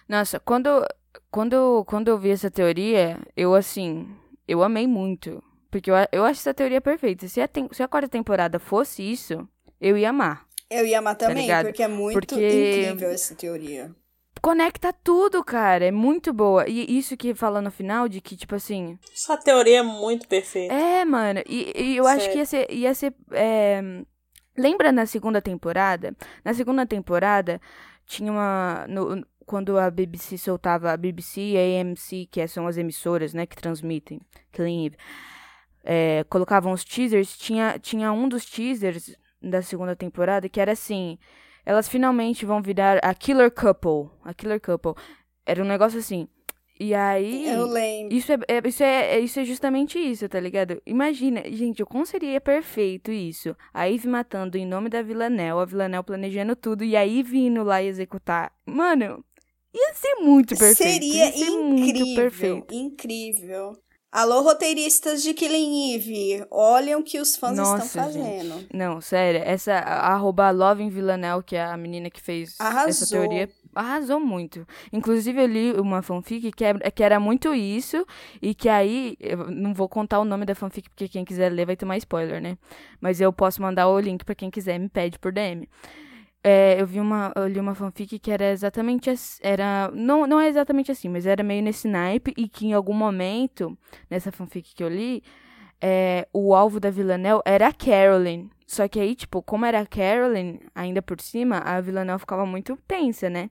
Nossa, 0.08 0.40
quando, 0.40 0.86
quando, 1.32 1.84
quando 1.86 2.10
eu 2.10 2.20
vi 2.20 2.30
essa 2.30 2.52
teoria, 2.52 3.20
eu 3.36 3.56
assim, 3.56 4.08
eu 4.48 4.62
amei 4.62 4.86
muito. 4.86 5.44
Porque 5.72 5.90
eu, 5.90 5.96
eu 6.12 6.24
acho 6.24 6.42
essa 6.42 6.54
teoria 6.54 6.80
perfeita. 6.80 7.28
Se 7.28 7.42
a, 7.42 7.50
se 7.72 7.82
a 7.82 7.88
quarta 7.88 8.08
temporada 8.08 8.60
fosse 8.60 9.02
isso, 9.02 9.48
eu 9.82 9.98
ia 9.98 10.12
amar. 10.12 10.46
Eu 10.70 10.86
ia 10.86 11.00
amar 11.00 11.16
tá 11.16 11.28
também, 11.28 11.48
tá 11.48 11.64
porque 11.64 11.82
é 11.82 11.88
muito 11.88 12.20
porque... 12.20 12.36
incrível 12.36 13.10
essa 13.10 13.34
teoria. 13.34 13.96
Conecta 14.44 14.92
tudo, 14.92 15.42
cara. 15.42 15.86
É 15.86 15.92
muito 15.92 16.34
boa. 16.34 16.68
E 16.68 16.98
isso 16.98 17.16
que 17.16 17.34
fala 17.34 17.62
no 17.62 17.72
final 17.72 18.10
de 18.10 18.20
que, 18.20 18.36
tipo 18.36 18.54
assim. 18.56 19.00
Essa 19.14 19.38
teoria 19.38 19.80
é 19.80 19.84
muito 19.84 20.28
perfeita. 20.28 20.74
É, 20.74 21.06
mano. 21.06 21.40
E, 21.48 21.72
e 21.74 21.96
eu 21.96 22.04
Sério. 22.04 22.20
acho 22.20 22.30
que 22.30 22.38
ia 22.40 22.46
ser. 22.46 22.70
Ia 22.70 22.94
ser 22.94 23.16
é... 23.32 23.82
Lembra 24.58 24.92
na 24.92 25.06
segunda 25.06 25.42
temporada? 25.42 26.14
Na 26.44 26.54
segunda 26.54 26.86
temporada, 26.86 27.62
tinha 28.06 28.30
uma. 28.30 28.86
No, 28.90 29.26
quando 29.46 29.78
a 29.78 29.90
BBC 29.90 30.38
soltava 30.38 30.92
a 30.92 30.98
BBC 30.98 31.40
e 31.40 31.58
a 31.58 31.82
AMC, 31.82 32.28
que 32.30 32.46
são 32.46 32.68
as 32.68 32.76
emissoras, 32.76 33.34
né, 33.34 33.46
que 33.46 33.56
transmitem 33.56 34.20
Killing 34.52 34.88
Eve, 34.88 34.98
é, 35.86 36.26
colocavam 36.30 36.74
os 36.74 36.84
teasers, 36.84 37.38
tinha, 37.38 37.80
tinha 37.80 38.12
um 38.12 38.28
dos 38.28 38.46
teasers 38.46 39.16
da 39.42 39.62
segunda 39.62 39.96
temporada 39.96 40.50
que 40.50 40.60
era 40.60 40.74
assim: 40.74 41.18
elas 41.66 41.88
finalmente 41.88 42.46
vão 42.46 42.62
virar 42.62 43.00
a 43.04 43.14
Killer 43.14 43.52
Couple. 43.52 44.10
A 44.24 44.34
Killer 44.34 44.60
Couple. 44.60 44.94
Era 45.46 45.64
um 45.64 45.68
negócio 45.68 46.00
assim. 46.00 46.28
E 46.80 46.94
aí. 46.94 47.48
Eu 47.48 47.66
lembro. 47.68 48.14
Isso 48.14 48.32
é, 48.32 48.38
é, 48.48 48.62
isso, 48.68 48.84
é, 48.84 49.20
isso 49.20 49.40
é 49.40 49.46
justamente 49.46 50.00
isso, 50.00 50.28
tá 50.28 50.40
ligado? 50.40 50.82
Imagina, 50.86 51.44
gente, 51.52 51.86
como 51.86 52.06
seria 52.06 52.42
perfeito 52.42 53.12
isso? 53.12 53.56
A 53.74 53.90
Eve 53.90 54.08
matando 54.08 54.58
em 54.58 54.66
nome 54.66 54.90
da 54.90 55.02
Villanelle, 55.02 55.60
a 55.60 55.66
Villanelle 55.66 56.04
planejando 56.04 56.56
tudo, 56.56 56.84
e 56.84 56.96
a 56.96 57.06
Eve 57.08 57.38
indo 57.38 57.64
lá 57.64 57.82
e 57.82 57.88
executar. 57.88 58.52
Mano, 58.66 59.24
ia 59.74 59.94
ser 59.94 60.16
muito 60.16 60.58
perfeito. 60.58 61.04
Seria 61.04 61.32
ser 61.32 61.46
incrível. 61.46 61.64
Muito 61.64 62.16
perfeito. 62.16 62.74
Incrível. 62.74 63.78
Alô, 64.14 64.42
roteiristas 64.42 65.24
de 65.24 65.34
Killing 65.34 65.96
Eve, 65.96 66.46
olhem 66.52 66.94
o 66.94 67.02
que 67.02 67.20
os 67.20 67.36
fãs 67.36 67.58
Nossa, 67.58 67.84
estão 67.84 68.04
fazendo. 68.04 68.60
Gente. 68.60 68.68
Não, 68.72 69.02
sério, 69.02 69.42
essa 69.44 69.74
arroba 69.74 70.52
Love 70.52 70.88
Villanelle, 70.88 71.42
que 71.42 71.56
é 71.56 71.64
a 71.64 71.76
menina 71.76 72.12
que 72.12 72.22
fez 72.22 72.56
Arrasou. 72.60 72.90
essa 72.90 73.08
teoria, 73.08 73.50
arrasou 73.74 74.20
muito. 74.20 74.68
Inclusive, 74.92 75.42
eu 75.42 75.48
li 75.48 75.72
uma 75.72 76.04
fanfic 76.04 76.52
que, 76.52 76.64
é, 76.64 76.76
que 76.92 77.02
era 77.04 77.20
muito 77.20 77.56
isso, 77.56 78.06
e 78.40 78.54
que 78.54 78.70
aí, 78.70 79.18
eu 79.20 79.50
não 79.50 79.74
vou 79.74 79.90
contar 79.90 80.20
o 80.20 80.26
nome 80.26 80.46
da 80.46 80.54
fanfic, 80.54 80.92
porque 80.92 81.08
quem 81.08 81.26
quiser 81.26 81.52
ler 81.52 81.66
vai 81.66 81.76
tomar 81.76 81.98
spoiler, 81.98 82.40
né? 82.40 82.56
Mas 83.02 83.20
eu 83.20 83.34
posso 83.34 83.64
mandar 83.64 83.88
o 83.88 84.00
link 84.00 84.24
para 84.24 84.36
quem 84.36 84.52
quiser, 84.52 84.78
me 84.78 84.90
pede 84.90 85.18
por 85.18 85.32
DM. 85.32 85.68
É, 86.44 86.82
eu 86.82 86.86
vi 86.86 87.00
uma, 87.00 87.32
eu 87.36 87.48
li 87.48 87.60
uma 87.60 87.74
fanfic 87.74 88.20
que 88.20 88.30
era 88.30 88.52
exatamente 88.52 89.10
assim, 89.10 89.40
era, 89.42 89.90
não, 89.94 90.28
não 90.28 90.40
é 90.42 90.50
exatamente 90.50 90.92
assim, 90.92 91.08
mas 91.08 91.26
era 91.26 91.42
meio 91.42 91.64
nesse 91.64 91.88
naipe 91.88 92.34
e 92.36 92.50
que 92.50 92.68
em 92.68 92.74
algum 92.74 92.94
momento, 92.94 93.78
nessa 94.10 94.30
fanfic 94.30 94.76
que 94.76 94.84
eu 94.84 94.90
li, 94.90 95.24
é, 95.82 96.28
o 96.34 96.54
alvo 96.54 96.80
da 96.80 96.90
Villanelle 96.90 97.42
era 97.46 97.68
a 97.68 97.74
Carolyn. 97.74 98.50
Só 98.68 98.88
que 98.88 99.00
aí, 99.00 99.16
tipo, 99.16 99.42
como 99.42 99.66
era 99.66 99.80
a 99.80 99.86
Carolyn, 99.86 100.60
ainda 100.74 101.02
por 101.02 101.22
cima, 101.22 101.60
a 101.60 101.80
Villanelle 101.80 102.20
ficava 102.20 102.46
muito 102.46 102.78
tensa, 102.88 103.30
né? 103.30 103.50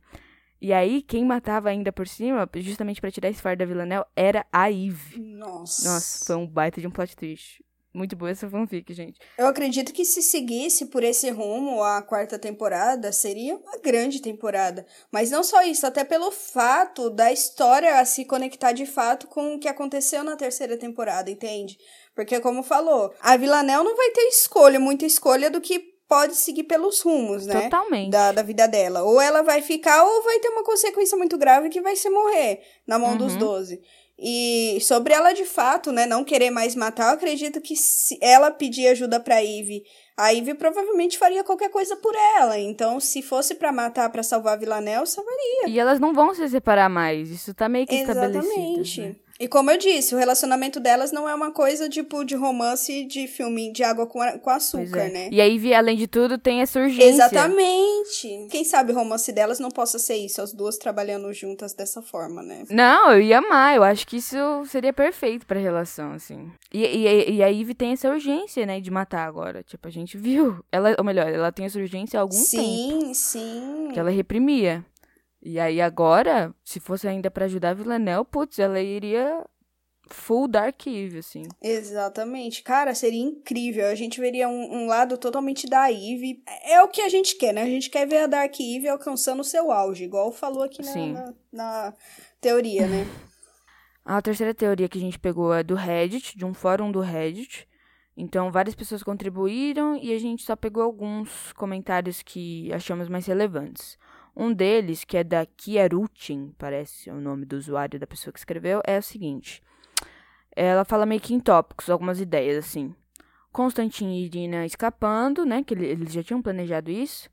E 0.60 0.72
aí, 0.72 1.02
quem 1.02 1.24
matava 1.24 1.70
ainda 1.70 1.92
por 1.92 2.06
cima, 2.06 2.48
justamente 2.56 3.00
para 3.00 3.10
tirar 3.10 3.28
esse 3.28 3.42
fardo 3.42 3.58
da 3.60 3.64
Villanelle, 3.64 4.04
era 4.14 4.46
a 4.52 4.70
Eve. 4.70 5.18
Nossa. 5.18 5.88
Nossa, 5.88 6.24
foi 6.24 6.36
um 6.36 6.46
baita 6.46 6.80
de 6.80 6.86
um 6.86 6.90
plot 6.90 7.16
twist. 7.16 7.62
Muito 7.94 8.16
boa 8.16 8.30
essa 8.30 8.48
fanfic, 8.48 8.94
gente. 8.94 9.20
Eu 9.36 9.46
acredito 9.46 9.92
que 9.92 10.04
se 10.04 10.22
seguisse 10.22 10.86
por 10.86 11.04
esse 11.04 11.28
rumo 11.28 11.82
a 11.82 12.00
quarta 12.00 12.38
temporada, 12.38 13.12
seria 13.12 13.56
uma 13.56 13.76
grande 13.78 14.22
temporada. 14.22 14.86
Mas 15.10 15.30
não 15.30 15.44
só 15.44 15.62
isso, 15.62 15.86
até 15.86 16.02
pelo 16.02 16.30
fato 16.30 17.10
da 17.10 17.30
história 17.30 18.00
a 18.00 18.04
se 18.06 18.24
conectar 18.24 18.72
de 18.72 18.86
fato 18.86 19.26
com 19.26 19.54
o 19.54 19.58
que 19.58 19.68
aconteceu 19.68 20.24
na 20.24 20.36
terceira 20.36 20.78
temporada, 20.78 21.30
entende? 21.30 21.76
Porque, 22.14 22.40
como 22.40 22.62
falou, 22.62 23.12
a 23.20 23.36
Villanelle 23.36 23.84
não 23.84 23.96
vai 23.96 24.10
ter 24.10 24.22
escolha, 24.28 24.80
muita 24.80 25.04
escolha 25.04 25.50
do 25.50 25.60
que 25.60 25.92
pode 26.12 26.34
seguir 26.34 26.64
pelos 26.64 27.00
rumos, 27.00 27.46
né? 27.46 27.62
Totalmente. 27.62 28.10
Da, 28.10 28.32
da 28.32 28.42
vida 28.42 28.68
dela. 28.68 29.02
Ou 29.02 29.18
ela 29.18 29.40
vai 29.40 29.62
ficar, 29.62 30.04
ou 30.04 30.22
vai 30.22 30.38
ter 30.40 30.48
uma 30.48 30.62
consequência 30.62 31.16
muito 31.16 31.38
grave 31.38 31.70
que 31.70 31.80
vai 31.80 31.96
ser 31.96 32.10
morrer 32.10 32.60
na 32.86 32.98
mão 32.98 33.12
uhum. 33.12 33.16
dos 33.16 33.34
doze. 33.36 33.80
E 34.24 34.78
sobre 34.80 35.12
ela 35.12 35.32
de 35.32 35.44
fato, 35.44 35.90
né, 35.90 36.06
não 36.06 36.22
querer 36.22 36.50
mais 36.50 36.76
matar, 36.76 37.08
eu 37.08 37.14
acredito 37.14 37.60
que 37.60 37.74
se 37.74 38.16
ela 38.22 38.52
pedir 38.52 38.86
ajuda 38.86 39.18
pra 39.18 39.42
Eve, 39.42 39.82
a 40.16 40.32
Eve 40.32 40.54
provavelmente 40.54 41.18
faria 41.18 41.42
qualquer 41.42 41.70
coisa 41.70 41.96
por 41.96 42.14
ela. 42.38 42.56
Então, 42.56 43.00
se 43.00 43.20
fosse 43.20 43.56
para 43.56 43.72
matar 43.72 44.10
para 44.10 44.22
salvar 44.22 44.52
a 44.52 44.56
Villanelle, 44.56 45.08
salvaria. 45.08 45.68
E 45.68 45.76
elas 45.76 45.98
não 45.98 46.14
vão 46.14 46.32
se 46.34 46.48
separar 46.48 46.88
mais. 46.88 47.30
Isso 47.30 47.52
tá 47.52 47.68
meio 47.68 47.84
que 47.84 47.96
Exatamente. 47.96 48.38
estabelecido. 48.38 49.08
Né? 49.08 49.16
E 49.42 49.48
como 49.48 49.72
eu 49.72 49.76
disse, 49.76 50.14
o 50.14 50.18
relacionamento 50.18 50.78
delas 50.78 51.10
não 51.10 51.28
é 51.28 51.34
uma 51.34 51.50
coisa 51.50 51.88
tipo 51.88 52.24
de 52.24 52.36
romance 52.36 53.02
de 53.02 53.26
filme 53.26 53.72
de 53.72 53.82
água 53.82 54.06
com, 54.06 54.20
com 54.38 54.50
açúcar, 54.50 55.00
é. 55.00 55.10
né? 55.10 55.28
E 55.32 55.40
aí, 55.40 55.74
além 55.74 55.96
de 55.96 56.06
tudo, 56.06 56.38
tem 56.38 56.60
essa 56.60 56.78
urgência. 56.78 57.08
Exatamente. 57.08 58.46
Quem 58.48 58.62
sabe 58.62 58.92
o 58.92 58.94
romance 58.94 59.32
delas 59.32 59.58
não 59.58 59.68
possa 59.68 59.98
ser 59.98 60.14
isso, 60.14 60.40
as 60.40 60.52
duas 60.52 60.78
trabalhando 60.78 61.32
juntas 61.32 61.74
dessa 61.74 62.00
forma, 62.00 62.40
né? 62.40 62.62
Não, 62.70 63.14
eu 63.14 63.20
ia 63.20 63.38
amar. 63.38 63.74
Eu 63.74 63.82
acho 63.82 64.06
que 64.06 64.18
isso 64.18 64.36
seria 64.68 64.92
perfeito 64.92 65.44
pra 65.44 65.58
relação, 65.58 66.12
assim. 66.12 66.48
E, 66.72 66.84
e, 66.84 67.32
e 67.32 67.42
a 67.42 67.48
Ivy 67.48 67.74
tem 67.74 67.90
essa 67.94 68.08
urgência, 68.08 68.64
né, 68.64 68.80
de 68.80 68.92
matar 68.92 69.26
agora. 69.26 69.64
Tipo, 69.64 69.88
a 69.88 69.90
gente 69.90 70.16
viu. 70.16 70.64
Ela, 70.70 70.94
ou 70.96 71.02
melhor, 71.04 71.26
ela 71.26 71.50
tem 71.50 71.66
essa 71.66 71.80
urgência 71.80 72.16
há 72.16 72.22
algum 72.22 72.36
sim, 72.36 72.58
tempo. 72.58 73.06
Sim, 73.06 73.14
sim. 73.14 73.88
Que 73.92 73.98
ela 73.98 74.10
reprimia. 74.10 74.84
E 75.42 75.58
aí 75.58 75.80
agora, 75.80 76.54
se 76.64 76.78
fosse 76.78 77.08
ainda 77.08 77.30
para 77.30 77.46
ajudar 77.46 77.70
a 77.70 77.74
Villanelle, 77.74 78.24
putz, 78.24 78.60
ela 78.60 78.80
iria 78.80 79.44
full 80.08 80.46
Dark 80.46 80.86
Eve, 80.86 81.18
assim. 81.18 81.42
Exatamente. 81.60 82.62
Cara, 82.62 82.94
seria 82.94 83.20
incrível. 83.20 83.86
A 83.86 83.94
gente 83.94 84.20
veria 84.20 84.48
um, 84.48 84.82
um, 84.82 84.86
lado 84.86 85.18
totalmente 85.18 85.68
da 85.68 85.90
Eve. 85.90 86.42
É 86.64 86.80
o 86.82 86.88
que 86.88 87.00
a 87.00 87.08
gente 87.08 87.36
quer, 87.36 87.52
né? 87.52 87.62
A 87.62 87.66
gente 87.66 87.90
quer 87.90 88.06
ver 88.06 88.18
a 88.18 88.26
Dark 88.26 88.54
Eve 88.60 88.88
alcançando 88.88 89.40
o 89.40 89.44
seu 89.44 89.72
auge, 89.72 90.04
igual 90.04 90.30
falou 90.30 90.62
aqui 90.62 90.80
na, 90.82 90.94
na, 90.94 91.34
na, 91.52 91.94
teoria, 92.40 92.86
né? 92.86 93.06
a 94.04 94.20
terceira 94.20 94.52
teoria 94.52 94.88
que 94.88 94.98
a 94.98 95.00
gente 95.00 95.18
pegou 95.18 95.54
é 95.54 95.62
do 95.62 95.74
Reddit, 95.74 96.36
de 96.36 96.44
um 96.44 96.54
fórum 96.54 96.90
do 96.90 97.00
Reddit. 97.00 97.68
Então, 98.16 98.50
várias 98.50 98.74
pessoas 98.74 99.02
contribuíram 99.02 99.96
e 99.96 100.12
a 100.12 100.18
gente 100.18 100.42
só 100.42 100.54
pegou 100.54 100.82
alguns 100.82 101.52
comentários 101.54 102.22
que 102.22 102.70
achamos 102.72 103.08
mais 103.08 103.26
relevantes. 103.26 103.96
Um 104.34 104.52
deles, 104.52 105.04
que 105.04 105.16
é 105.16 105.24
da 105.24 105.44
Kiarutin, 105.44 106.54
parece 106.58 107.10
o 107.10 107.20
nome 107.20 107.44
do 107.44 107.56
usuário 107.56 108.00
da 108.00 108.06
pessoa 108.06 108.32
que 108.32 108.38
escreveu, 108.38 108.80
é 108.86 108.98
o 108.98 109.02
seguinte. 109.02 109.62
Ela 110.54 110.84
fala 110.84 111.06
meio 111.06 111.20
que 111.20 111.34
em 111.34 111.40
tópicos, 111.40 111.90
algumas 111.90 112.20
ideias, 112.20 112.56
assim. 112.64 112.94
Constantine 113.52 114.22
e 114.22 114.24
Irina 114.24 114.64
escapando, 114.64 115.44
né? 115.44 115.62
Que 115.62 115.74
eles 115.74 116.12
já 116.12 116.22
tinham 116.22 116.40
planejado 116.40 116.90
isso. 116.90 117.30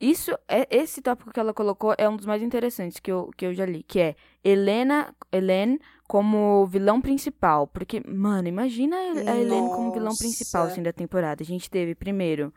Isso, 0.00 0.36
é 0.48 0.66
esse 0.68 1.00
tópico 1.00 1.32
que 1.32 1.38
ela 1.38 1.54
colocou 1.54 1.94
é 1.96 2.08
um 2.08 2.16
dos 2.16 2.26
mais 2.26 2.42
interessantes 2.42 2.98
que 2.98 3.12
eu, 3.12 3.30
que 3.36 3.46
eu 3.46 3.54
já 3.54 3.64
li, 3.64 3.84
que 3.84 4.00
é 4.00 4.16
Helena, 4.42 5.14
Helene 5.30 5.80
como 6.08 6.66
vilão 6.66 7.00
principal. 7.00 7.68
Porque, 7.68 8.02
mano, 8.04 8.48
imagina 8.48 8.96
a 8.96 9.38
Helene 9.38 9.68
como 9.68 9.92
vilão 9.92 10.16
principal, 10.16 10.64
assim, 10.64 10.82
da 10.82 10.92
temporada. 10.92 11.44
A 11.44 11.46
gente 11.46 11.70
teve, 11.70 11.94
primeiro, 11.94 12.52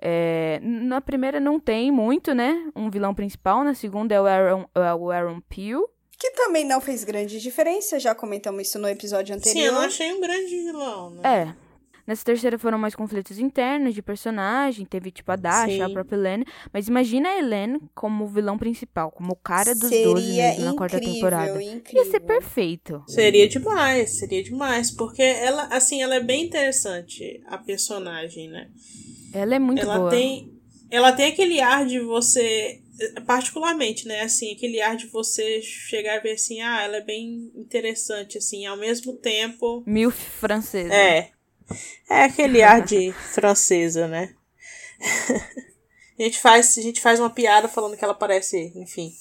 é, 0.00 0.58
na 0.62 1.00
primeira 1.00 1.38
não 1.38 1.60
tem 1.60 1.90
muito, 1.90 2.34
né? 2.34 2.70
Um 2.74 2.90
vilão 2.90 3.14
principal. 3.14 3.62
Na 3.62 3.74
segunda 3.74 4.14
é 4.14 4.20
o 4.20 4.26
Aaron, 4.26 4.66
é 4.74 4.94
o 4.94 5.10
Aaron 5.10 5.40
Peel. 5.48 5.88
Que 6.18 6.30
também 6.32 6.64
não 6.64 6.80
fez 6.80 7.04
grande 7.04 7.40
diferença, 7.40 7.98
já 7.98 8.14
comentamos 8.14 8.68
isso 8.68 8.78
no 8.78 8.88
episódio 8.88 9.34
anterior. 9.34 9.62
Sim, 9.62 9.66
eu 9.66 9.72
não 9.72 9.82
achei 9.82 10.12
um 10.12 10.20
grande 10.20 10.56
vilão, 10.56 11.10
né? 11.10 11.22
É. 11.24 11.69
Nessa 12.10 12.24
terceira 12.24 12.58
foram 12.58 12.76
mais 12.76 12.92
conflitos 12.92 13.38
internos 13.38 13.94
de 13.94 14.02
personagem, 14.02 14.84
teve 14.84 15.12
tipo 15.12 15.30
a 15.30 15.36
Dasha, 15.36 15.74
Sim. 15.74 15.82
a 15.82 15.90
própria 15.90 16.16
Helene. 16.16 16.44
Mas 16.72 16.88
imagina 16.88 17.28
a 17.28 17.38
Helene 17.38 17.80
como 17.94 18.26
vilão 18.26 18.58
principal, 18.58 19.12
como 19.12 19.30
o 19.30 19.36
cara 19.36 19.76
dos 19.76 19.88
seria 19.88 20.06
12 20.06 20.26
mesmo 20.32 20.64
na 20.64 20.74
quarta 20.74 20.98
temporada. 20.98 21.62
Incrível. 21.62 22.04
Ia 22.04 22.10
ser 22.10 22.18
perfeito. 22.18 23.04
Seria 23.06 23.48
demais, 23.48 24.18
seria 24.18 24.42
demais. 24.42 24.90
Porque 24.90 25.22
ela, 25.22 25.66
assim, 25.66 26.02
ela 26.02 26.16
é 26.16 26.20
bem 26.20 26.46
interessante, 26.46 27.40
a 27.46 27.56
personagem, 27.56 28.48
né? 28.48 28.68
Ela 29.32 29.54
é 29.54 29.58
muito 29.60 29.82
ela 29.82 29.96
boa. 29.96 30.10
Tem, 30.10 30.52
ela 30.90 31.12
tem 31.12 31.26
aquele 31.26 31.60
ar 31.60 31.86
de 31.86 32.00
você, 32.00 32.80
particularmente, 33.24 34.08
né? 34.08 34.22
Assim, 34.22 34.52
aquele 34.52 34.80
ar 34.80 34.96
de 34.96 35.06
você 35.06 35.62
chegar 35.62 36.16
e 36.16 36.20
ver 36.20 36.32
assim, 36.32 36.60
ah, 36.60 36.82
ela 36.82 36.96
é 36.96 37.04
bem 37.04 37.52
interessante, 37.54 38.36
assim, 38.36 38.66
ao 38.66 38.76
mesmo 38.76 39.16
tempo. 39.16 39.84
Mil 39.86 40.10
francesa. 40.10 40.92
É. 40.92 41.30
É 42.08 42.24
aquele 42.24 42.62
ar 42.62 42.82
de 42.82 43.12
francesa, 43.12 44.08
né? 44.08 44.34
a, 46.18 46.22
gente 46.22 46.38
faz, 46.38 46.76
a 46.76 46.82
gente 46.82 47.00
faz 47.00 47.20
uma 47.20 47.30
piada 47.30 47.68
falando 47.68 47.96
que 47.96 48.04
ela 48.04 48.14
parece, 48.14 48.72
enfim. 48.76 49.12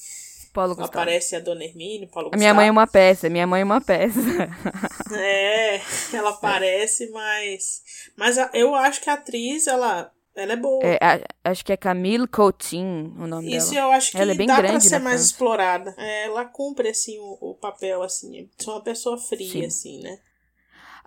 Paulo 0.52 0.76
Ela 0.78 0.88
parece 0.88 1.36
a 1.36 1.40
Dona 1.40 1.64
Hermine, 1.64 2.08
Paulo 2.08 2.32
A 2.34 2.38
minha 2.38 2.54
mãe 2.54 2.68
é 2.68 2.72
uma 2.72 2.88
peça, 2.88 3.30
minha 3.30 3.46
mãe 3.46 3.62
é 3.62 3.64
uma 3.64 3.80
peça. 3.80 4.20
é, 5.16 5.80
ela 6.12 6.34
parece, 6.34 7.10
mas. 7.12 7.82
Mas 8.16 8.36
eu 8.54 8.74
acho 8.76 9.02
que 9.02 9.10
a 9.10 9.14
atriz, 9.14 9.68
ela. 9.68 10.12
Ela 10.36 10.54
é 10.54 10.56
boa. 10.56 10.84
É, 10.84 10.98
a, 11.02 11.52
acho 11.52 11.66
que 11.66 11.74
é 11.74 11.78
Camille 11.78 12.28
Coutinho 12.28 13.14
o 13.20 13.28
nome 13.28 13.56
Isso 13.56 13.72
dela. 13.72 13.88
eu 13.88 13.92
acho 13.92 14.12
que 14.12 14.18
ela 14.18 14.32
é 14.32 14.36
bem 14.36 14.48
dá 14.48 14.58
grande 14.58 14.80
pra 14.80 14.82
ser 14.82 15.00
mais 15.00 15.22
explorada. 15.22 15.94
É, 15.98 16.26
ela 16.26 16.46
cumpre, 16.46 16.90
assim, 16.90 17.20
o, 17.20 17.38
o 17.42 17.56
papel, 17.56 18.02
assim. 18.02 18.50
Sou 18.58 18.76
uma 18.76 18.82
pessoa 18.84 19.18
fria, 19.18 19.52
Sim. 19.52 19.66
assim, 19.66 20.02
né? 20.02 20.20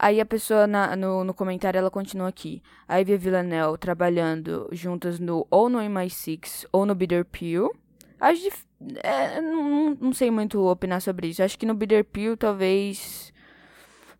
Aí 0.03 0.21
a 0.21 0.27
pessoa 0.27 0.67
na- 0.67 0.97
no, 0.97 1.25
no 1.25 1.35
comentário 1.35 1.79
ela 1.79 1.91
continua 1.91 2.29
aqui. 2.29 2.63
A 2.89 2.99
Ivy 3.01 3.15
a 3.15 3.17
Villanelle 3.19 3.79
trabalhando 3.79 4.69
juntas 4.73 5.21
no 5.21 5.47
ou 5.51 5.69
no 5.69 5.79
MI6 5.81 6.67
ou 6.73 6.85
no 6.87 6.95
Bitter 6.95 7.25
Pill. 7.25 7.73
Acho 8.21 8.43
dif- 8.43 8.67
é, 9.03 9.41
não, 9.41 9.95
não- 10.01 10.13
sei 10.13 10.31
muito 10.31 10.61
opinar 10.67 11.01
sobre 11.01 11.29
isso. 11.29 11.43
Acho 11.43 11.59
que 11.59 11.67
no 11.67 11.75
Bitter 11.75 12.05
Pill 12.05 12.37
talvez 12.37 13.33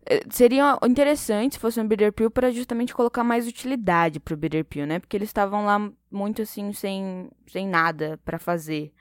é, 0.05 0.21
seria 0.29 0.77
interessante 0.85 1.55
se 1.55 1.59
fosse 1.59 1.81
no 1.81 1.87
Bitter 1.87 2.11
Pill 2.13 2.29
para 2.31 2.51
justamente 2.51 2.93
colocar 2.93 3.23
mais 3.23 3.47
utilidade 3.47 4.19
pro 4.19 4.37
Bitter 4.37 4.65
Pill, 4.65 4.85
né? 4.87 4.99
Porque 4.99 5.17
eles 5.17 5.29
estavam 5.29 5.65
lá 5.65 5.91
muito 6.11 6.41
assim 6.41 6.73
sem, 6.73 7.29
sem 7.47 7.67
nada 7.67 8.19
pra 8.25 8.39
fazer 8.39 8.93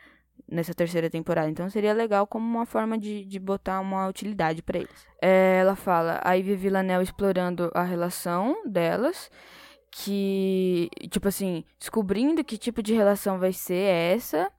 nessa 0.53 0.75
terceira 0.75 1.09
temporada. 1.09 1.49
Então 1.49 1.69
seria 1.71 1.93
legal 1.93 2.27
como 2.27 2.47
uma 2.47 2.67
forma 2.67 2.99
de, 2.99 3.25
de 3.25 3.38
botar 3.38 3.81
uma 3.81 4.07
utilidade 4.07 4.62
pra 4.62 4.79
eles. 4.79 5.07
É, 5.21 5.59
ela 5.61 5.75
fala 5.75 6.21
a 6.23 6.35
Ivy 6.35 6.57
Villanelle 6.57 7.03
explorando 7.03 7.71
a 7.75 7.83
relação 7.83 8.62
delas, 8.67 9.31
que, 9.91 10.88
tipo 11.11 11.29
assim, 11.29 11.65
descobrindo 11.79 12.45
que 12.45 12.57
tipo 12.57 12.83
de 12.83 12.93
relação 12.93 13.38
vai 13.38 13.53
ser 13.53 14.15
essa, 14.15 14.51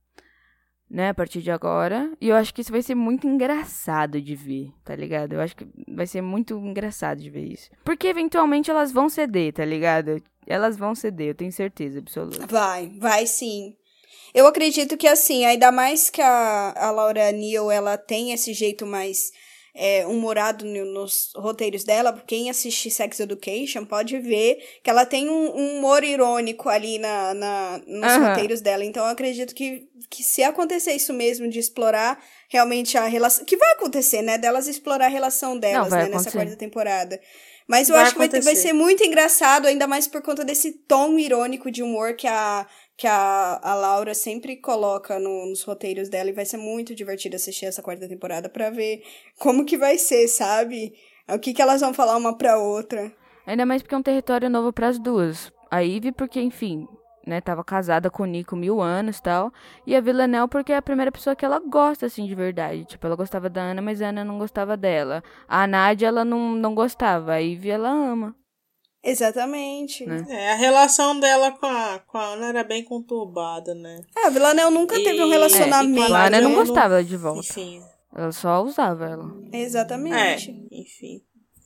né, 0.90 1.10
a 1.10 1.14
partir 1.14 1.42
de 1.42 1.52
agora. 1.52 2.12
E 2.20 2.30
eu 2.30 2.36
acho 2.36 2.54
que 2.54 2.62
isso 2.62 2.72
vai 2.72 2.82
ser 2.82 2.96
muito 2.96 3.28
engraçado 3.28 4.22
de 4.22 4.36
ver, 4.36 4.72
tá 4.84 4.96
ligado? 4.96 5.34
Eu 5.34 5.42
acho 5.42 5.56
que 5.56 5.68
vai 5.88 6.08
ser 6.08 6.22
muito 6.22 6.58
engraçado 6.58 7.20
de 7.20 7.30
ver 7.30 7.46
isso. 7.46 7.70
Porque 7.84 8.08
eventualmente 8.08 8.70
elas 8.70 8.92
vão 8.92 9.10
ceder, 9.10 9.54
tá 9.54 9.66
ligado? 9.66 10.22
Elas 10.46 10.76
vão 10.78 10.94
ceder, 10.94 11.30
eu 11.30 11.36
tenho 11.36 11.52
certeza 11.52 12.00
absoluta. 12.00 12.46
Vai, 12.48 12.90
vai 13.00 13.26
sim. 13.26 13.76
Eu 14.34 14.48
acredito 14.48 14.98
que 14.98 15.08
assim, 15.08 15.46
ainda 15.46 15.72
mais 15.72 16.10
que 16.10 16.22
a, 16.22 16.74
a 16.76 16.92
Laura 16.92 17.32
Neal, 17.32 17.70
ela 17.72 17.98
tem 17.98 18.32
esse 18.32 18.52
jeito 18.54 18.86
mais 18.86 19.32
é, 19.76 20.06
humorado 20.06 20.66
no- 20.66 20.86
nos 20.86 21.32
roteiros 21.36 21.84
dela. 21.84 22.22
Quem 22.28 22.50
assiste 22.50 22.90
Sex 22.92 23.20
Education 23.20 23.86
pode 23.86 24.18
ver 24.20 24.58
que 24.84 24.90
ela 24.90 25.06
tem 25.06 25.30
um, 25.30 25.56
um 25.56 25.78
humor 25.78 26.04
irônico 26.04 26.70
ali 26.70 27.00
na, 27.00 27.34
na, 27.34 27.82
nos 27.88 28.12
Aham. 28.14 28.30
roteiros 28.30 28.62
dela. 28.62 28.84
Então 28.86 29.04
eu 29.06 29.12
acredito 29.12 29.54
que, 29.56 29.88
que 30.10 30.24
se 30.24 30.44
acontecer 30.44 30.94
isso 30.94 31.14
mesmo, 31.14 31.48
de 31.48 31.60
explorar 31.60 32.20
realmente 32.50 32.98
a 32.98 33.06
relação. 33.06 33.46
Que 33.46 33.58
vai 33.58 33.72
acontecer, 33.74 34.22
né? 34.22 34.38
Delas 34.38 34.68
explorar 34.68 35.06
a 35.06 35.10
relação 35.10 35.58
delas, 35.58 35.90
vai 35.90 36.04
né? 36.04 36.10
Nessa 36.10 36.30
acontecer. 36.30 36.38
quarta 36.38 36.56
temporada. 36.56 37.20
Mas 37.66 37.88
eu 37.88 37.96
Vai 37.96 38.04
acho 38.04 38.12
que 38.12 38.18
vai, 38.20 38.28
ter- 38.30 38.42
vai 38.42 38.56
ser 38.58 38.74
muito 38.74 39.04
engraçado, 39.06 39.68
ainda 39.68 39.88
mais 39.88 40.06
por 40.06 40.22
conta 40.22 40.44
desse 40.44 40.72
tom 40.74 41.18
irônico 41.18 41.72
de 41.72 41.82
humor 41.82 42.14
que 42.14 42.28
a, 42.28 42.68
que 42.98 43.08
a, 43.08 43.60
a 43.64 43.74
Laura 43.76 44.14
sempre 44.14 44.56
coloca 44.58 45.20
no- 45.20 45.46
nos 45.48 45.64
roteiros 45.64 46.10
dela. 46.10 46.30
E 46.30 46.34
vai 46.34 46.46
ser 46.46 46.58
muito 46.58 46.94
divertido 46.96 47.36
assistir 47.36 47.66
essa 47.66 47.82
quarta 47.82 48.08
temporada 48.08 48.50
pra 48.50 48.70
ver 48.70 49.04
como 49.40 49.66
que 49.66 49.78
vai 49.78 49.98
ser, 49.98 50.28
sabe? 50.28 50.94
O 51.28 51.40
que, 51.40 51.54
que 51.54 51.62
elas 51.62 51.82
vão 51.82 51.94
falar 51.94 52.18
uma 52.18 52.38
pra 52.38 52.58
outra. 52.58 53.12
Ainda 53.46 53.66
mais 53.66 53.82
porque 53.82 53.96
é 53.96 53.98
um 53.98 54.04
território 54.04 54.50
novo 54.50 54.72
pras 54.72 55.00
duas. 55.00 55.52
A 55.72 55.80
Ivy 55.84 56.12
porque, 56.12 56.40
enfim, 56.40 56.88
né, 57.26 57.42
tava 57.42 57.64
casada 57.64 58.10
com 58.10 58.24
o 58.24 58.26
Nico 58.28 58.56
mil 58.56 58.80
anos 58.82 59.18
e 59.18 59.24
tal. 59.24 59.52
E 59.88 59.96
a 59.96 60.02
Villanelle 60.02 60.48
porque 60.48 60.72
é 60.72 60.78
a 60.78 60.82
primeira 60.82 61.12
pessoa 61.12 61.36
que 61.36 61.44
ela 61.44 61.60
gosta, 61.60 62.06
assim, 62.06 62.26
de 62.26 62.36
verdade. 62.36 62.86
Tipo, 62.86 63.08
ela 63.08 63.16
gostava 63.16 63.50
da 63.50 63.62
Ana, 63.62 63.82
mas 63.82 64.02
a 64.02 64.10
Ana 64.10 64.24
não 64.24 64.38
gostava 64.38 64.78
dela. 64.78 65.24
A 65.48 65.66
Nadia, 65.66 66.08
ela 66.10 66.24
não, 66.24 66.52
não 66.54 66.76
gostava. 66.76 67.34
A 67.34 67.38
Ivy, 67.42 67.70
ela 67.72 67.90
ama. 67.90 68.36
Exatamente. 69.04 70.06
Né? 70.06 70.26
É, 70.30 70.52
a 70.52 70.56
relação 70.56 71.20
dela 71.20 71.52
com 71.52 71.66
a, 71.66 72.00
com 72.00 72.18
a 72.18 72.26
Ana 72.34 72.48
era 72.48 72.64
bem 72.64 72.84
conturbada, 72.84 73.76
né? 73.76 74.02
É, 74.18 74.28
a 74.28 74.30
Villanelle 74.30 74.72
nunca 74.74 74.96
teve 74.96 75.22
um 75.22 75.28
E- 75.28 75.32
relacionamento. 75.32 76.02
é, 76.02 76.06
e 76.06 76.08
com 76.08 76.14
A 76.16 76.26
Ana 76.26 76.42
não 76.42 76.56
gostava 76.56 77.04
de 77.04 77.18
volta. 77.18 77.40
Enfim. 77.42 77.84
Ela 78.16 78.32
só 78.32 78.62
usava 78.64 79.06
ela. 79.06 79.26
É, 79.52 79.60
Exatamente. 79.62 80.52
enfim. 80.72 81.22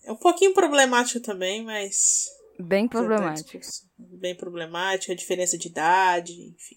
É 0.05 0.11
um 0.11 0.15
pouquinho 0.15 0.53
problemático 0.53 1.19
também, 1.19 1.63
mas. 1.63 2.25
Bem 2.59 2.87
problemático. 2.87 3.59
Bem 3.99 4.35
problemático, 4.35 5.11
a 5.11 5.15
diferença 5.15 5.57
de 5.57 5.67
idade, 5.67 6.31
enfim. 6.33 6.75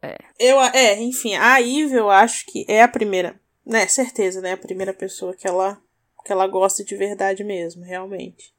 É. 0.00 0.16
Eu, 0.38 0.60
é, 0.60 1.00
enfim, 1.00 1.34
a 1.34 1.56
Ivy 1.58 1.94
eu 1.96 2.08
acho 2.08 2.44
que 2.46 2.64
é 2.68 2.82
a 2.82 2.86
primeira, 2.88 3.40
né, 3.66 3.84
certeza, 3.88 4.40
né, 4.40 4.52
a 4.52 4.56
primeira 4.56 4.94
pessoa 4.94 5.34
que 5.34 5.48
ela 5.48 5.80
que 6.24 6.30
ela 6.32 6.46
gosta 6.46 6.84
de 6.84 6.94
verdade 6.94 7.42
mesmo, 7.42 7.82
realmente. 7.82 8.52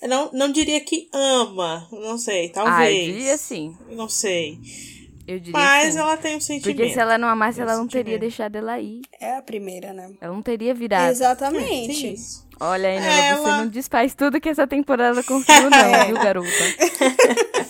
Eu 0.00 0.08
não, 0.08 0.30
não 0.32 0.52
diria 0.52 0.80
que 0.80 1.08
ama, 1.12 1.86
não 1.90 2.16
sei, 2.18 2.48
talvez. 2.50 2.76
Ah, 2.78 2.90
eu 2.90 3.12
diria 3.12 3.36
sim. 3.36 3.76
Não 3.90 4.08
sei. 4.08 4.58
Eu 5.26 5.38
diria 5.40 5.52
Mas 5.60 5.92
sim. 5.94 5.98
ela 6.00 6.16
tem 6.16 6.36
um 6.36 6.40
sentimento. 6.40 6.76
Porque 6.76 6.92
se 6.92 6.98
ela 6.98 7.18
não 7.18 7.28
amasse, 7.28 7.56
Tem 7.56 7.64
um 7.64 7.68
ela 7.68 7.78
não 7.78 7.86
teria 7.88 8.18
deixado 8.18 8.56
ela 8.56 8.78
ir. 8.80 9.02
É 9.20 9.36
a 9.36 9.42
primeira, 9.42 9.92
né? 9.92 10.10
Ela 10.20 10.32
não 10.32 10.40
teria 10.42 10.72
virado. 10.72 11.10
Exatamente. 11.10 12.16
Olha 12.60 12.88
aí, 12.88 12.98
Nela, 13.00 13.14
Ela- 13.24 13.36
você 13.42 13.50
não 13.62 13.68
desfaz 13.68 14.14
tudo 14.14 14.40
que 14.40 14.48
essa 14.48 14.66
temporada 14.66 15.22
construiu, 15.22 15.68
não, 15.70 16.06
viu, 16.06 16.14
garota? 16.16 16.48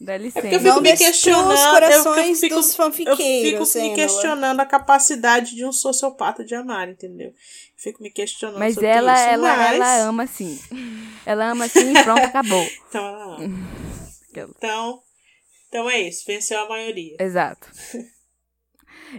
Dá 0.00 0.16
licença. 0.16 0.46
É 0.48 0.50
porque 0.50 0.56
eu 0.56 0.60
fico 0.60 0.74
Não 0.74 0.82
me 0.82 0.96
questionando. 0.96 1.52
os 1.54 1.60
eu- 1.60 1.70
corações 1.70 2.28
eu 2.28 2.34
fico, 2.48 2.54
dos 2.56 2.66
Eu 2.66 2.72
fico 2.72 2.82
fanfiqueiros, 3.16 3.74
me 3.76 3.94
questionando 3.94 4.58
a 4.60 4.66
capacidade 4.66 5.54
de 5.54 5.64
um 5.64 5.72
sociopata 5.72 6.44
de 6.44 6.54
amar, 6.56 6.88
entendeu? 6.88 7.32
Fico 7.82 8.00
me 8.00 8.10
questionando 8.10 8.60
Mas 8.60 8.74
sobre 8.74 8.88
ela, 8.88 9.12
isso. 9.12 9.28
ela, 9.28 9.56
mas... 9.56 9.74
ela 9.74 9.96
ama 10.04 10.26
sim. 10.26 10.58
Ela 11.26 11.50
ama 11.50 11.68
sim 11.68 11.90
e 11.90 12.04
pronto, 12.04 12.22
acabou. 12.22 12.64
Então, 12.88 13.04
ela 13.04 13.36
ama. 13.36 13.48
Então, 14.30 15.02
então 15.68 15.90
é 15.90 16.00
isso. 16.00 16.24
Venceu 16.24 16.60
a 16.60 16.68
maioria. 16.68 17.16
Exato. 17.18 17.68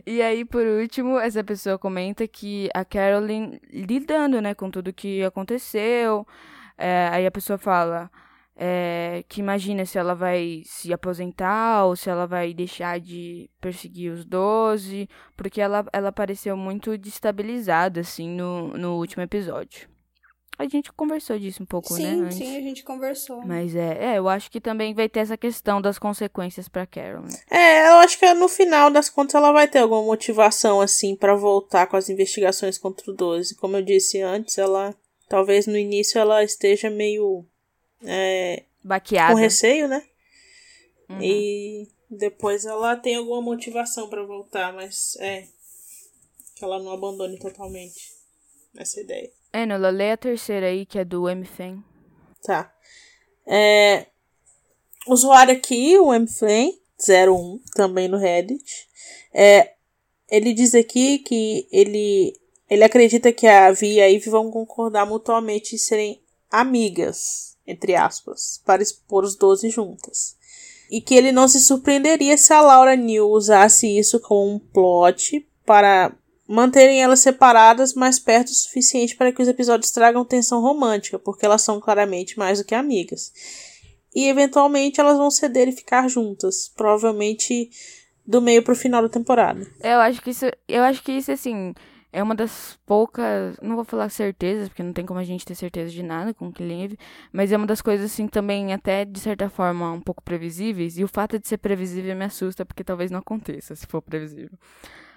E 0.08 0.23
aí, 0.23 0.43
por 0.43 0.65
último, 0.65 1.19
essa 1.19 1.43
pessoa 1.43 1.78
comenta 1.78 2.28
que 2.28 2.67
a 2.73 2.84
Carolyn 2.84 3.60
lidando, 3.71 4.41
né, 4.41 4.56
com 4.56 4.71
tudo 4.71 4.91
que 4.91 5.23
aconteceu. 5.23 6.26
É, 6.76 7.10
aí 7.12 7.28
a 7.28 7.32
pessoa 7.32 7.60
fala 7.60 8.10
é, 8.55 9.23
que 9.27 9.39
imagina 9.39 9.85
se 9.85 9.97
ela 9.97 10.13
vai 10.13 10.61
se 10.65 10.93
aposentar 10.93 11.85
ou 11.85 11.95
se 11.95 12.09
ela 12.09 12.27
vai 12.27 12.53
deixar 12.53 12.99
de 12.99 13.49
perseguir 13.59 14.11
os 14.11 14.25
12, 14.25 15.09
porque 15.35 15.59
ela, 15.59 15.85
ela 15.91 16.11
pareceu 16.11 16.55
muito 16.55 16.97
destabilizada, 16.97 18.01
assim, 18.01 18.29
no, 18.29 18.69
no 18.77 18.97
último 18.97 19.23
episódio. 19.23 19.91
A 20.57 20.67
gente 20.67 20.93
conversou 20.93 21.39
disso 21.39 21.63
um 21.63 21.65
pouco, 21.65 21.95
né, 21.95 21.99
Sim, 21.99 22.21
antes. 22.21 22.37
sim, 22.37 22.57
a 22.57 22.61
gente 22.61 22.83
conversou. 22.83 23.43
Mas 23.43 23.75
é, 23.75 24.13
é, 24.13 24.17
eu 24.19 24.29
acho 24.29 24.51
que 24.51 24.61
também 24.61 24.93
vai 24.93 25.09
ter 25.09 25.21
essa 25.21 25.35
questão 25.35 25.81
das 25.81 25.97
consequências 25.97 26.69
pra 26.69 26.85
Carolyn. 26.85 27.33
É, 27.49 27.87
eu 27.87 27.93
acho 27.95 28.19
que 28.19 28.33
no 28.35 28.47
final 28.47 28.91
das 28.91 29.09
contas 29.09 29.33
ela 29.33 29.51
vai 29.51 29.67
ter 29.67 29.79
alguma 29.79 30.03
motivação, 30.03 30.79
assim, 30.79 31.15
pra 31.15 31.33
voltar 31.35 31.87
com 31.87 31.97
as 31.97 32.07
investigações 32.07 32.77
contra 32.77 33.09
o 33.09 33.15
12. 33.15 33.55
Como 33.55 33.77
eu 33.77 33.81
disse 33.81 34.21
antes, 34.21 34.57
ela. 34.57 34.95
Talvez 35.27 35.65
no 35.65 35.77
início 35.77 36.19
ela 36.19 36.43
esteja 36.43 36.87
meio. 36.89 37.43
É, 38.05 38.63
Baqueada. 38.83 39.33
com 39.33 39.39
receio, 39.39 39.87
né? 39.87 40.03
Uhum. 41.09 41.21
E 41.21 41.87
depois 42.09 42.65
ela 42.65 42.95
tem 42.95 43.15
alguma 43.15 43.41
motivação 43.41 44.09
pra 44.09 44.23
voltar, 44.23 44.73
mas 44.73 45.15
é. 45.19 45.47
Que 46.55 46.63
ela 46.63 46.81
não 46.81 46.91
abandone 46.91 47.39
totalmente 47.39 48.13
essa 48.77 49.01
ideia. 49.01 49.31
É, 49.51 49.65
Nola, 49.65 49.89
lê 49.89 50.11
a 50.11 50.17
terceira 50.17 50.67
aí, 50.67 50.85
que 50.85 50.99
é 50.99 51.05
do 51.05 51.23
MFAM. 51.23 51.83
Tá. 52.43 52.73
É, 53.45 54.07
usuário 55.07 55.53
aqui, 55.53 55.97
o 55.97 56.07
mflame01, 56.07 57.61
também 57.75 58.07
no 58.07 58.17
Reddit, 58.17 58.87
é, 59.33 59.73
ele 60.29 60.53
diz 60.53 60.73
aqui 60.73 61.19
que 61.19 61.67
ele, 61.71 62.39
ele 62.69 62.83
acredita 62.83 63.31
que 63.31 63.45
a 63.47 63.71
Vi 63.71 63.93
e 63.93 64.01
a 64.01 64.11
Eve 64.11 64.29
vão 64.29 64.49
concordar 64.49 65.05
mutuamente 65.05 65.75
em 65.75 65.77
serem 65.77 66.21
amigas, 66.49 67.52
entre 67.65 67.95
aspas, 67.95 68.62
para 68.65 68.84
expor 68.84 69.23
os 69.23 69.36
12 69.36 69.69
juntas. 69.69 70.36
E 70.91 71.02
que 71.02 71.15
ele 71.15 71.32
não 71.32 71.47
se 71.47 71.60
surpreenderia 71.60 72.38
se 72.38 72.54
a 72.54 72.62
Laura 72.62 72.95
New 72.95 73.30
usasse 73.30 73.88
isso 73.88 74.19
como 74.19 74.56
um 74.56 74.60
plot 74.60 75.47
para 75.65 76.12
manterem 76.47 77.02
elas 77.02 77.19
separadas 77.19 77.93
mais 77.93 78.19
perto 78.19 78.49
o 78.49 78.54
suficiente 78.54 79.15
para 79.15 79.32
que 79.32 79.41
os 79.41 79.47
episódios 79.47 79.91
tragam 79.91 80.26
tensão 80.26 80.62
romântica, 80.62 81.17
porque 81.17 81.45
elas 81.45 81.62
são 81.62 81.80
claramente 81.80 82.38
mais 82.38 82.60
do 82.60 82.65
que 82.65 82.76
amigas. 82.76 83.32
E 84.13 84.28
eventualmente 84.28 84.99
elas 84.99 85.17
vão 85.17 85.32
ceder 85.32 85.67
e 85.67 85.71
ficar 85.71 86.08
juntas, 86.08 86.71
provavelmente 86.76 87.71
do 88.26 88.41
meio 88.41 88.62
pro 88.62 88.76
final 88.76 89.02
da 89.02 89.10
temporada. 89.10 89.65
Eu 89.82 89.99
acho 89.99 90.21
que 90.21 90.30
isso, 90.30 90.45
eu 90.67 90.84
acho 90.84 91.04
que 91.04 91.12
isso, 91.12 91.32
assim, 91.32 91.73
é 92.13 92.21
uma 92.21 92.36
das 92.36 92.80
poucas, 92.86 93.58
não 93.60 93.76
vou 93.76 93.84
falar 93.84 94.08
certezas, 94.10 94.69
porque 94.69 94.84
não 94.84 94.93
tem 94.93 95.04
como 95.04 95.19
a 95.19 95.23
gente 95.23 95.43
ter 95.43 95.56
certeza 95.56 95.91
de 95.91 96.04
nada 96.04 96.32
com 96.34 96.47
o 96.47 96.54
Killing 96.54 96.95
mas 97.32 97.52
é 97.52 97.58
uma 97.58 97.65
das 97.65 97.82
coisas, 97.82 98.12
assim, 98.12 98.28
também 98.28 98.71
até, 98.71 99.04
de 99.04 99.19
certa 99.19 99.49
forma, 99.49 99.91
um 99.91 99.99
pouco 99.99 100.21
previsíveis, 100.23 100.97
e 100.99 101.04
o 101.04 101.08
fato 101.08 101.39
de 101.39 101.47
ser 101.47 101.58
previsível 101.58 102.15
me 102.15 102.23
assusta, 102.23 102.63
porque 102.63 102.84
talvez 102.84 103.10
não 103.10 103.19
aconteça, 103.19 103.76
se 103.76 103.88
for 103.88 104.02
previsível. 104.02 104.58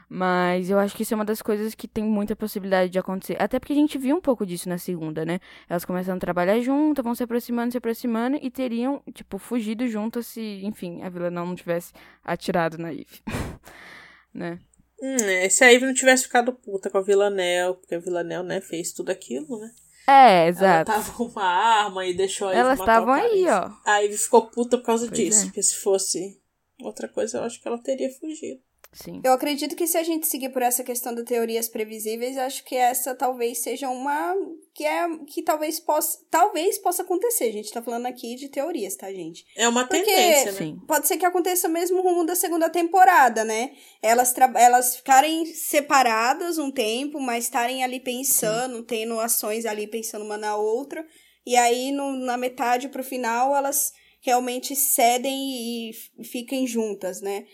Mas 0.08 0.70
eu 0.70 0.78
acho 0.78 0.96
que 0.96 1.02
isso 1.02 1.12
é 1.12 1.16
uma 1.16 1.24
das 1.24 1.42
coisas 1.42 1.74
que 1.74 1.86
tem 1.86 2.04
muita 2.04 2.34
possibilidade 2.34 2.90
de 2.90 2.98
acontecer. 2.98 3.36
Até 3.40 3.58
porque 3.58 3.72
a 3.72 3.76
gente 3.76 3.98
viu 3.98 4.16
um 4.16 4.20
pouco 4.20 4.46
disso 4.46 4.68
na 4.68 4.78
segunda, 4.78 5.24
né? 5.24 5.40
Elas 5.68 5.84
começam 5.84 6.14
a 6.14 6.18
trabalhar 6.18 6.60
juntas, 6.60 7.04
vão 7.04 7.14
se 7.14 7.24
aproximando, 7.24 7.72
se 7.72 7.78
aproximando 7.78 8.38
e 8.40 8.48
teriam, 8.48 9.02
tipo, 9.12 9.36
fugido 9.36 9.86
juntas 9.88 10.28
se, 10.28 10.60
enfim, 10.64 11.02
a 11.02 11.08
Vila 11.08 11.28
não 11.28 11.54
tivesse 11.56 11.92
atirado 12.24 12.78
na 12.78 12.92
Eve. 12.92 13.20
né? 14.32 14.60
Hum, 15.00 15.16
é, 15.16 15.48
se 15.48 15.62
a 15.62 15.72
Eve 15.72 15.86
não 15.86 15.94
tivesse 15.94 16.24
ficado 16.24 16.52
puta 16.52 16.88
com 16.88 16.98
a 16.98 17.02
Villanel, 17.02 17.74
porque 17.74 17.94
a 17.94 17.98
Villanel, 17.98 18.42
né, 18.42 18.60
fez 18.60 18.92
tudo 18.92 19.10
aquilo, 19.10 19.58
né? 19.58 19.70
É, 20.08 20.48
exato. 20.48 20.90
Ela 20.90 21.00
tava 21.00 21.12
com 21.12 21.24
uma 21.24 21.44
arma 21.44 22.06
e 22.06 22.14
deixou 22.14 22.48
a 22.48 22.52
Eve 22.52 22.60
Elas 22.60 22.78
estavam 22.78 23.12
aí, 23.12 23.44
ó. 23.48 23.70
A 23.84 24.04
Eve 24.04 24.16
ficou 24.16 24.48
puta 24.48 24.78
por 24.78 24.84
causa 24.84 25.06
Pois 25.08 25.18
disso, 25.18 25.42
é. 25.42 25.44
porque 25.46 25.62
se 25.62 25.76
fosse 25.76 26.40
outra 26.80 27.08
coisa, 27.08 27.38
eu 27.38 27.42
acho 27.42 27.60
que 27.60 27.66
ela 27.66 27.82
teria 27.82 28.10
fugido. 28.10 28.60
Sim. 29.02 29.20
Eu 29.22 29.32
acredito 29.32 29.76
que 29.76 29.86
se 29.86 29.98
a 29.98 30.02
gente 30.02 30.26
seguir 30.26 30.48
por 30.48 30.62
essa 30.62 30.82
questão 30.82 31.14
das 31.14 31.24
teorias 31.24 31.68
previsíveis, 31.68 32.36
acho 32.38 32.64
que 32.64 32.74
essa 32.74 33.14
talvez 33.14 33.58
seja 33.58 33.90
uma 33.90 34.34
que 34.74 34.84
é 34.84 35.06
que 35.26 35.42
talvez 35.42 35.78
possa 35.78 36.18
talvez 36.30 36.78
possa 36.78 37.02
acontecer. 37.02 37.44
A 37.44 37.52
gente 37.52 37.70
tá 37.72 37.82
falando 37.82 38.06
aqui 38.06 38.34
de 38.36 38.48
teorias, 38.48 38.96
tá, 38.96 39.12
gente? 39.12 39.44
É 39.56 39.68
uma 39.68 39.86
Porque- 39.86 40.02
tendência, 40.02 40.52
né? 40.52 40.58
Sim. 40.58 40.78
Pode 40.86 41.06
ser 41.06 41.16
que 41.18 41.26
aconteça 41.26 41.68
mesmo 41.68 42.00
rumo 42.02 42.24
da 42.24 42.34
segunda 42.34 42.70
temporada, 42.70 43.44
né? 43.44 43.72
Elas, 44.02 44.32
tra- 44.32 44.52
elas 44.56 44.96
ficarem 44.96 45.44
separadas 45.46 46.58
um 46.58 46.70
tempo, 46.70 47.20
mas 47.20 47.44
estarem 47.44 47.84
ali 47.84 48.00
pensando, 48.00 48.82
tendo 48.82 49.20
ações 49.20 49.66
ali 49.66 49.86
pensando 49.86 50.24
uma 50.24 50.36
na 50.38 50.56
outra. 50.56 51.04
E 51.46 51.54
aí, 51.56 51.92
no- 51.92 52.16
na 52.16 52.36
metade 52.36 52.88
pro 52.88 53.04
final, 53.04 53.54
elas 53.54 53.92
realmente 54.20 54.74
cedem 54.74 55.32
e, 55.38 55.90
e 56.18 56.24
fiquem 56.24 56.66
juntas, 56.66 57.20
né? 57.20 57.44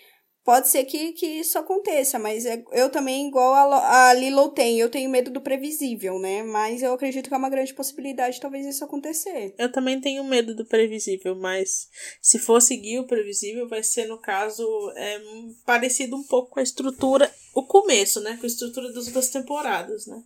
Pode 0.44 0.68
ser 0.68 0.84
que, 0.84 1.12
que 1.12 1.24
isso 1.24 1.56
aconteça, 1.56 2.18
mas 2.18 2.44
é- 2.44 2.64
eu 2.72 2.90
também, 2.90 3.28
igual 3.28 3.54
a, 3.54 4.08
a 4.08 4.14
Lilo 4.14 4.48
tem, 4.48 4.76
eu 4.80 4.88
tenho 4.90 5.08
medo 5.08 5.30
do 5.30 5.40
previsível, 5.40 6.18
né? 6.18 6.42
Mas 6.42 6.82
eu 6.82 6.92
acredito 6.92 7.28
que 7.28 7.34
é 7.34 7.38
uma 7.38 7.48
grande 7.48 7.72
possibilidade 7.72 8.40
talvez 8.40 8.66
isso 8.66 8.84
acontecer. 8.84 9.54
Eu 9.56 9.70
também 9.70 10.00
tenho 10.00 10.24
medo 10.24 10.52
do 10.56 10.64
previsível, 10.66 11.36
mas 11.36 11.88
se 12.20 12.40
for 12.40 12.60
seguir 12.60 12.98
o 12.98 13.06
previsível, 13.06 13.68
vai 13.68 13.84
ser, 13.84 14.06
no 14.06 14.18
caso, 14.18 14.64
é, 14.96 15.20
parecido 15.64 16.16
um 16.16 16.24
pouco 16.24 16.50
com 16.50 16.58
a 16.58 16.62
estrutura, 16.64 17.30
o 17.54 17.62
começo, 17.64 18.20
né? 18.20 18.36
Com 18.40 18.44
a 18.44 18.48
estrutura 18.48 18.92
das 18.92 19.06
outras 19.06 19.28
temporadas, 19.30 20.06
né? 20.08 20.20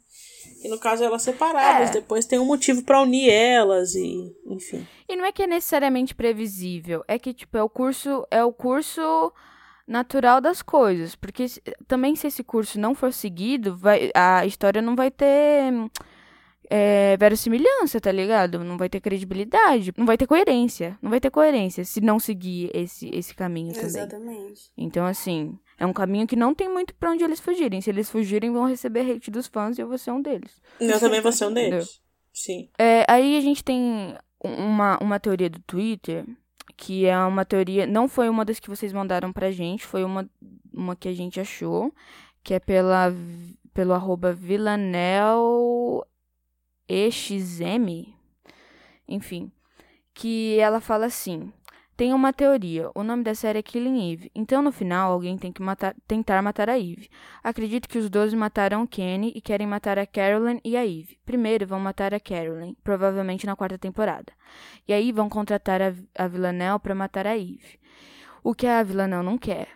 E 0.64 0.68
no 0.68 0.78
caso 0.78 1.04
elas 1.04 1.20
separadas, 1.22 1.90
É. 1.90 1.92
depois 1.92 2.24
tem 2.24 2.38
um 2.38 2.46
motivo 2.46 2.82
pra 2.82 3.02
unir 3.02 3.28
elas 3.28 3.94
e, 3.94 4.34
enfim. 4.46 4.86
E 5.06 5.14
não 5.14 5.26
é 5.26 5.32
que 5.32 5.42
é 5.42 5.46
necessariamente 5.46 6.14
previsível, 6.14 7.04
é 7.06 7.18
que, 7.18 7.34
tipo, 7.34 7.58
é 7.58 7.62
o 7.62 7.68
curso, 7.68 8.26
é 8.30 8.42
o 8.42 8.52
curso 8.52 9.02
natural 9.86 10.40
das 10.40 10.62
coisas. 10.62 11.14
Porque 11.14 11.46
também 11.86 12.16
se 12.16 12.26
esse 12.26 12.42
curso 12.42 12.78
não 12.80 12.94
for 12.94 13.12
seguido, 13.12 13.76
vai, 13.76 14.10
a 14.14 14.44
história 14.44 14.82
não 14.82 14.96
vai 14.96 15.10
ter 15.10 15.72
é, 16.68 17.16
verossimilhança, 17.16 18.00
tá 18.00 18.10
ligado? 18.10 18.62
Não 18.64 18.76
vai 18.76 18.88
ter 18.88 19.00
credibilidade, 19.00 19.92
não 19.96 20.06
vai 20.06 20.16
ter 20.16 20.26
coerência. 20.26 20.98
Não 21.00 21.10
vai 21.10 21.20
ter 21.20 21.30
coerência 21.30 21.84
se 21.84 22.00
não 22.00 22.18
seguir 22.18 22.70
esse, 22.74 23.08
esse 23.12 23.34
caminho 23.34 23.72
também. 23.72 23.86
Exatamente. 23.86 24.72
Então, 24.76 25.06
assim, 25.06 25.58
é 25.78 25.86
um 25.86 25.92
caminho 25.92 26.26
que 26.26 26.36
não 26.36 26.54
tem 26.54 26.68
muito 26.68 26.94
pra 26.94 27.10
onde 27.10 27.22
eles 27.22 27.40
fugirem. 27.40 27.80
Se 27.80 27.90
eles 27.90 28.10
fugirem, 28.10 28.52
vão 28.52 28.66
receber 28.66 29.10
hate 29.10 29.30
dos 29.30 29.46
fãs 29.46 29.78
e 29.78 29.80
eu 29.82 29.88
vou 29.88 29.98
ser 29.98 30.10
um 30.10 30.20
deles. 30.20 30.60
Eu 30.80 30.98
também 30.98 31.20
vou 31.20 31.32
ser 31.32 31.46
um 31.46 31.50
Entendeu? 31.50 31.70
deles. 31.70 32.00
Sim. 32.32 32.68
É, 32.78 33.04
aí 33.08 33.36
a 33.36 33.40
gente 33.40 33.64
tem 33.64 34.16
uma, 34.40 34.98
uma 34.98 35.18
teoria 35.18 35.48
do 35.48 35.58
Twitter, 35.60 36.24
que 36.76 37.06
é 37.06 37.18
uma 37.18 37.44
teoria. 37.44 37.86
Não 37.86 38.08
foi 38.08 38.28
uma 38.28 38.44
das 38.44 38.58
que 38.58 38.68
vocês 38.68 38.92
mandaram 38.92 39.32
pra 39.32 39.50
gente, 39.50 39.84
foi 39.84 40.04
uma, 40.04 40.28
uma 40.72 40.96
que 40.96 41.08
a 41.08 41.14
gente 41.14 41.40
achou, 41.40 41.92
que 42.42 42.54
é 42.54 42.60
pela, 42.60 43.12
pelo 43.74 43.92
arroba 43.92 44.32
Villanel 44.32 46.06
EXM. 46.88 48.14
Enfim. 49.08 49.50
Que 50.14 50.58
ela 50.58 50.80
fala 50.80 51.06
assim. 51.06 51.52
Tem 51.96 52.12
uma 52.12 52.30
teoria. 52.30 52.90
O 52.94 53.02
nome 53.02 53.22
da 53.22 53.34
série 53.34 53.58
é 53.60 53.62
Killing 53.62 54.12
Eve. 54.12 54.30
Então, 54.34 54.60
no 54.60 54.70
final, 54.70 55.12
alguém 55.12 55.38
tem 55.38 55.50
que 55.50 55.62
matar- 55.62 55.94
tentar 56.06 56.42
matar 56.42 56.68
a 56.68 56.78
Eve. 56.78 57.08
Acredito 57.42 57.88
que 57.88 57.96
os 57.96 58.10
12 58.10 58.36
mataram 58.36 58.86
Kenny 58.86 59.32
e 59.34 59.40
querem 59.40 59.66
matar 59.66 59.98
a 59.98 60.06
Carolyn 60.06 60.60
e 60.62 60.76
a 60.76 60.84
Eve. 60.84 61.18
Primeiro 61.24 61.66
vão 61.66 61.80
matar 61.80 62.12
a 62.12 62.20
Carolyn, 62.20 62.74
provavelmente 62.84 63.46
na 63.46 63.56
quarta 63.56 63.78
temporada. 63.78 64.30
E 64.86 64.92
aí 64.92 65.10
vão 65.10 65.28
contratar 65.30 65.80
a, 65.80 65.94
a 66.18 66.28
Villanelle 66.28 66.78
para 66.78 66.94
matar 66.94 67.26
a 67.26 67.36
Eve. 67.36 67.78
O 68.44 68.54
que 68.54 68.66
a 68.66 68.82
Villanelle 68.82 69.24
não 69.24 69.38
quer. 69.38 69.68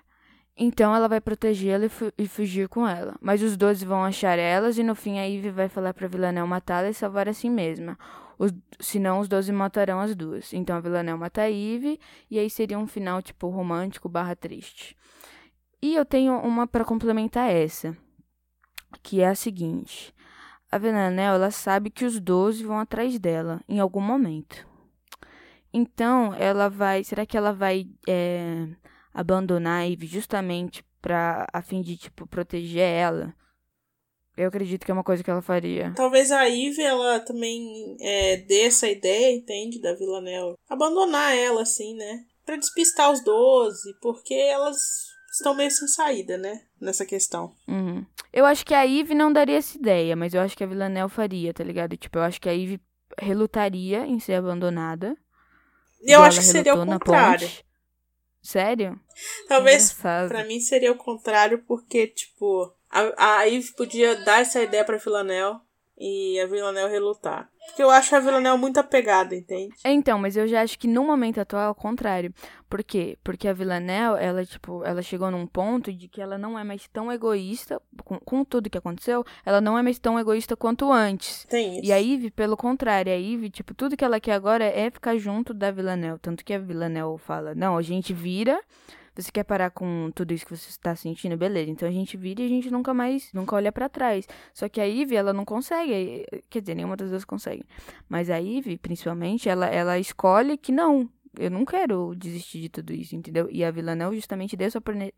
Então 0.62 0.95
ela 0.95 1.09
vai 1.09 1.23
protegê-la 1.23 1.87
e, 1.87 1.89
fu 1.89 2.12
e, 2.18 2.29
fugir 2.29 2.68
com 2.68 2.87
ela. 2.87 3.16
Mas 3.18 3.43
os 3.43 3.57
doze 3.57 3.87
vão 3.87 4.05
achar 4.05 4.39
elas 4.39 4.77
e 4.77 4.83
no 4.83 4.95
fim 4.95 5.18
a 5.18 5.27
Eve 5.27 5.51
vai 5.51 5.71
falar 5.71 5.95
pra 5.95 6.07
Villanelle 6.07 6.47
matá-la 6.47 6.91
e 6.91 6.95
salvar 6.95 7.31
a 7.31 7.33
si 7.33 7.49
mesma. 7.49 7.99
Os, 8.41 8.55
senão 8.80 9.20
os 9.20 9.28
doze 9.28 9.53
matarão 9.53 10.01
as 10.01 10.16
duas. 10.16 10.55
Então 10.55 10.74
a 10.74 10.80
Villanelle 10.80 11.18
mata 11.18 11.43
a 11.43 11.51
Eve 11.51 12.01
e 12.30 12.38
aí 12.38 12.49
seria 12.49 12.78
um 12.78 12.86
final 12.86 13.20
tipo 13.20 13.49
romântico 13.49 14.09
barra 14.09 14.34
triste. 14.34 14.97
E 15.82 15.95
eu 15.95 16.07
tenho 16.07 16.38
uma 16.38 16.66
para 16.66 16.82
complementar 16.82 17.51
essa, 17.51 17.95
que 19.03 19.20
é 19.20 19.28
a 19.28 19.34
seguinte. 19.34 20.14
A 20.72 20.78
Villanelle, 20.78 21.36
ela 21.36 21.51
sabe 21.51 21.91
que 21.91 22.07
os 22.07 22.18
doze 22.18 22.64
vão 22.64 22.78
atrás 22.78 23.18
dela 23.18 23.61
em 23.68 23.78
algum 23.78 24.01
momento. 24.01 24.66
Então, 25.70 26.32
ela 26.34 26.70
vai. 26.70 27.05
Será 27.05 27.26
que 27.26 27.36
ela 27.36 27.53
vai 27.53 27.88
é, 28.09 28.68
abandonar 29.12 29.82
a 29.82 29.86
Eve 29.86 30.07
justamente 30.07 30.82
pra, 31.03 31.47
a 31.53 31.61
fim 31.61 31.82
de, 31.82 31.99
tipo, 31.99 32.26
proteger 32.26 32.88
ela? 32.88 33.34
Eu 34.41 34.49
acredito 34.49 34.84
que 34.84 34.91
é 34.91 34.95
uma 34.95 35.05
coisa 35.05 35.22
que 35.22 35.30
ela 35.30 35.43
faria. 35.43 35.93
Talvez 35.95 36.30
a 36.32 36.49
Eve, 36.49 36.82
ela 36.82 37.20
também 37.20 37.97
é, 38.01 38.38
dê 38.38 38.62
essa 38.62 38.88
ideia, 38.88 39.36
entende, 39.36 39.80
da 39.80 39.95
Villanelle. 39.95 40.55
Abandonar 40.68 41.36
ela, 41.36 41.62
assim, 41.62 41.95
né? 41.95 42.24
Pra 42.45 42.57
despistar 42.57 43.12
os 43.12 43.22
doze, 43.22 43.95
porque 44.01 44.34
elas 44.34 45.11
estão 45.32 45.55
meio 45.55 45.70
sem 45.70 45.86
saída, 45.86 46.38
né? 46.38 46.62
Nessa 46.80 47.05
questão. 47.05 47.55
Uhum. 47.68 48.05
Eu 48.32 48.47
acho 48.47 48.64
que 48.64 48.74
a 48.74 48.86
Eve 48.86 49.14
não 49.14 49.32
daria 49.32 49.59
essa 49.59 49.76
ideia, 49.76 50.16
mas 50.16 50.34
eu 50.34 50.41
acho 50.41 50.57
que 50.57 50.64
a 50.64 50.66
Villanelle 50.66 51.11
faria, 51.11 51.53
tá 51.53 51.62
ligado? 51.62 51.97
Tipo, 51.97 52.18
eu 52.18 52.22
acho 52.22 52.41
que 52.41 52.49
a 52.49 52.55
Eve 52.55 52.80
relutaria 53.18 54.07
em 54.07 54.18
ser 54.18 54.34
abandonada. 54.34 55.16
Eu 56.03 56.22
acho 56.22 56.38
que 56.38 56.47
seria 56.47 56.74
o 56.74 56.86
contrário. 56.86 57.49
Sério? 58.43 58.99
Talvez 59.47 59.93
para 59.93 60.45
mim 60.45 60.61
seria 60.61 60.93
o 60.93 60.97
contrário, 60.97 61.62
porque, 61.66 62.07
tipo, 62.07 62.72
a, 62.91 63.38
a 63.41 63.49
Eve 63.49 63.72
podia 63.72 64.16
dar 64.24 64.41
essa 64.41 64.61
ideia 64.62 64.84
pra 64.84 64.97
Villanelle 64.97 65.59
e 66.01 66.41
a 66.41 66.47
Villanelle 66.47 66.91
relutar. 66.91 67.51
Porque 67.66 67.82
eu 67.82 67.91
acho 67.91 68.16
a 68.16 68.20
Villanelle 68.20 68.59
muito 68.59 68.80
apegada, 68.80 69.36
entende? 69.36 69.72
Então, 69.84 70.18
mas 70.18 70.34
eu 70.34 70.49
já 70.49 70.62
acho 70.62 70.78
que 70.78 70.88
no 70.88 71.05
momento 71.05 71.38
atual 71.38 71.62
é 71.62 71.68
o 71.68 71.74
contrário. 71.74 72.32
Por 72.70 72.82
quê? 72.82 73.18
Porque 73.22 73.47
a 73.47 73.53
Villanelle, 73.53 74.16
ela, 74.18 74.45
tipo, 74.45 74.82
ela 74.82 75.03
chegou 75.03 75.30
num 75.30 75.47
ponto 75.47 75.93
de 75.93 76.09
que 76.09 76.20
ela 76.20 76.38
não 76.38 76.59
é 76.59 76.64
mais 76.64 76.88
tão 76.88 77.12
egoísta, 77.12 77.80
com, 78.03 78.18
com 78.18 78.45
tudo 78.45 78.70
que 78.70 78.78
aconteceu, 78.78 79.24
ela 79.45 79.61
não 79.61 79.78
é 79.78 79.82
mais 79.82 79.99
tão 79.99 80.18
egoísta 80.18 80.57
quanto 80.57 80.91
antes. 80.91 81.45
Tem 81.45 81.78
isso. 81.78 81.86
E 81.86 81.93
a 81.93 82.01
Eve, 82.01 82.30
pelo 82.30 82.57
contrário, 82.57 83.12
a 83.12 83.16
Eve, 83.16 83.51
tipo, 83.51 83.74
tudo 83.74 83.97
que 83.97 84.05
ela 84.05 84.18
quer 84.18 84.32
agora 84.32 84.64
é 84.64 84.91
ficar 84.91 85.16
junto 85.18 85.53
da 85.53 85.70
Villanelle. 85.70 86.18
Tanto 86.18 86.45
que 86.45 86.55
a 86.55 86.59
Villanelle 86.59 87.18
fala, 87.18 87.55
não, 87.55 87.76
a 87.76 87.82
gente 87.82 88.14
vira 88.14 88.59
você 89.15 89.31
quer 89.33 89.45
parar 89.45 89.71
com 89.71 90.11
tudo 90.15 90.33
isso 90.33 90.47
que 90.47 90.57
você 90.57 90.69
está 90.69 90.95
sentindo? 90.95 91.37
Beleza. 91.37 91.71
Então 91.71 91.89
a 91.89 91.93
gente 91.93 92.17
vira 92.17 92.43
e 92.43 92.47
a 92.47 92.49
gente 92.49 92.71
nunca 92.71 92.95
mais, 92.95 93.33
nunca 93.33 93.57
olha 93.57 93.73
para 93.73 93.89
trás. 93.89 94.27
Só 94.55 94.69
que 94.69 94.81
a 94.81 94.85
Ivy, 94.85 95.17
ela 95.17 95.33
não 95.33 95.45
consegue. 95.45 96.27
Quer 96.49 96.61
dizer, 96.61 96.75
nenhuma 96.75 96.97
das 96.97 97.11
duas 97.11 97.25
consegue. 97.25 97.65
Mas 98.09 98.31
a 98.31 98.39
Ivy, 98.39 98.79
principalmente, 98.79 99.49
ela, 99.49 99.67
ela 99.67 99.99
escolhe 99.99 100.57
que 100.57 100.73
não. 100.73 101.09
Eu 101.39 101.51
não 101.51 101.65
quero 101.65 102.13
desistir 102.17 102.61
de 102.61 102.69
tudo 102.69 102.93
isso, 102.93 103.15
entendeu? 103.15 103.49
E 103.51 103.63
a 103.65 103.71
Villanelle 103.71 104.17
justamente 104.17 104.57
deu 104.57 104.67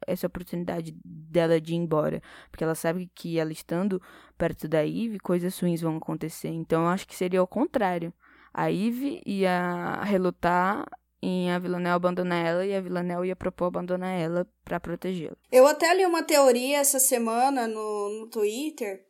essa, 0.06 0.26
oportunidade 0.26 0.94
dela 1.04 1.58
de 1.60 1.72
ir 1.72 1.76
embora. 1.76 2.22
Porque 2.50 2.62
ela 2.62 2.74
sabe 2.74 3.10
que 3.14 3.38
ela 3.38 3.52
estando 3.52 4.00
perto 4.36 4.68
da 4.68 4.82
Ivy, 4.82 5.18
coisas 5.18 5.58
ruins 5.58 5.80
vão 5.80 5.96
acontecer. 5.96 6.48
Então 6.48 6.82
eu 6.82 6.88
acho 6.88 7.06
que 7.06 7.16
seria 7.16 7.42
o 7.42 7.46
contrário. 7.46 8.12
A 8.52 8.66
Ivy 8.66 9.22
ia 9.24 10.02
relutar 10.02 10.86
em 11.22 11.52
a 11.52 11.58
Villanelle 11.58 11.94
abandonar 11.94 12.44
ela 12.44 12.66
e 12.66 12.74
a 12.74 12.80
Villanelle 12.80 13.28
ia 13.28 13.36
propor 13.36 13.66
abandonar 13.66 14.18
ela 14.18 14.46
para 14.64 14.80
protegê-la. 14.80 15.36
Eu 15.52 15.66
até 15.66 15.94
li 15.94 16.04
uma 16.04 16.22
teoria 16.22 16.78
essa 16.78 16.98
semana 16.98 17.68
no, 17.68 18.20
no 18.20 18.26
Twitter 18.28 19.04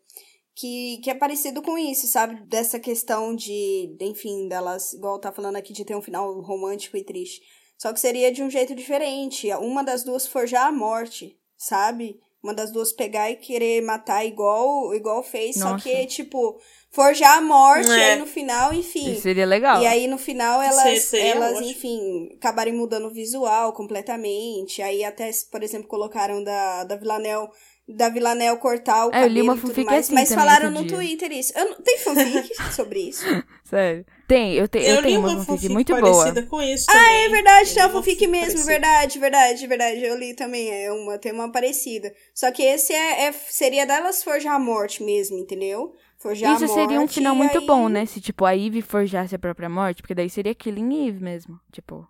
que, 0.55 0.99
que 1.03 1.11
é 1.11 1.15
parecido 1.15 1.63
com 1.63 1.79
isso, 1.79 2.07
sabe? 2.07 2.41
Dessa 2.47 2.79
questão 2.79 3.35
de, 3.35 3.97
enfim, 4.01 4.49
delas, 4.49 4.93
igual 4.93 5.19
tá 5.19 5.33
falando 5.33 5.57
aqui, 5.57 5.73
de 5.73 5.85
ter 5.85 5.97
um 5.97 6.03
final 6.03 6.41
romântico 6.41 6.97
e 6.97 7.05
triste. 7.05 7.41
Só 7.79 7.93
que 7.93 7.99
seria 7.99 8.31
de 8.31 8.43
um 8.43 8.51
jeito 8.51 8.75
diferente. 8.75 9.53
Uma 9.55 9.83
das 9.83 10.05
duas 10.05 10.27
forjar 10.27 10.69
a 10.69 10.73
morte, 10.73 11.39
sabe? 11.57 12.21
Uma 12.43 12.55
das 12.55 12.71
duas 12.71 12.93
pegar 12.93 13.31
e 13.31 13.37
querer 13.37 13.83
matar 13.83 14.25
igual, 14.25 14.95
igual 14.95 15.23
fez, 15.23 15.57
Nossa. 15.57 15.79
só 15.79 15.83
que, 15.83 16.07
tipo, 16.07 16.61
forjar 16.93 17.39
a 17.39 17.41
morte, 17.41 17.91
é. 17.91 17.97
e 17.97 18.03
aí 18.03 18.19
no 18.19 18.27
final, 18.27 18.73
enfim. 18.73 19.13
Isso 19.13 19.23
seria 19.23 19.47
legal. 19.47 19.83
E 19.83 19.87
aí 19.87 20.07
no 20.07 20.19
final 20.19 20.61
elas, 20.61 21.13
elas 21.15 21.61
enfim, 21.63 22.29
acabarem 22.37 22.75
mudando 22.75 23.07
o 23.07 23.13
visual 23.13 23.73
completamente. 23.73 24.83
Aí 24.83 25.03
até, 25.03 25.31
por 25.51 25.63
exemplo, 25.63 25.89
colocaram 25.89 26.45
da, 26.45 26.85
da 26.85 26.97
Villanelle 26.97 27.49
da 27.89 28.09
Villanelle 28.09 28.59
cortar 28.59 29.07
o 29.07 29.09
é, 29.09 29.13
cabelo 29.13 29.31
eu 29.31 29.35
li 29.35 29.43
uma 29.43 29.57
fanfic 29.57 29.85
mais, 29.85 30.07
assim 30.07 30.15
mas 30.15 30.33
falaram 30.33 30.71
no 30.71 30.85
dia. 30.85 30.97
Twitter 30.97 31.33
isso. 31.33 31.53
Eu 31.57 31.71
não, 31.71 31.83
tem 31.83 31.99
fanfic 31.99 32.55
sobre 32.73 33.01
isso? 33.01 33.25
Sério. 33.65 34.07
Tem, 34.29 34.55
eu, 34.55 34.69
te, 34.69 34.79
eu, 34.79 34.97
eu 34.97 35.03
tenho 35.03 35.21
uma, 35.21 35.31
uma 35.31 35.45
fanfic, 35.45 35.69
muito 35.69 35.95
boa. 35.95 36.43
Com 36.45 36.63
isso 36.63 36.87
ah, 36.89 37.13
é 37.13 37.29
verdade, 37.29 37.75
tem 37.75 37.83
uma 37.83 37.91
fanfic 37.91 38.27
mesmo, 38.27 38.65
parecida. 38.65 38.65
verdade, 38.65 39.19
verdade, 39.19 39.67
verdade. 39.67 40.05
Eu 40.05 40.17
li 40.17 40.35
também, 40.35 40.71
é 40.71 40.93
uma, 40.93 41.19
tem 41.19 41.33
uma 41.33 41.51
parecida. 41.51 42.15
Só 42.33 42.51
que 42.53 42.63
esse 42.63 42.93
é, 42.93 43.27
é 43.27 43.33
seria 43.33 43.85
delas 43.85 44.23
forjar 44.23 44.55
a 44.55 44.61
morte 44.61 45.03
mesmo, 45.03 45.37
entendeu? 45.37 45.93
Forjar 46.23 46.55
Isso 46.55 46.73
seria 46.73 47.01
um 47.01 47.09
final 47.09 47.35
muito 47.35 47.59
aí... 47.59 47.67
bom, 47.67 47.89
né? 47.89 48.07
Se, 48.07 48.21
tipo, 48.21 48.45
a 48.45 48.57
Eve 48.57 48.81
forjasse 48.81 49.35
a 49.35 49.39
própria 49.39 49.69
morte, 49.69 50.03
porque 50.03 50.15
daí 50.15 50.31
seria 50.31 50.55
Killing 50.55 51.09
Eve 51.09 51.19
mesmo, 51.21 51.59
tipo... 51.73 52.07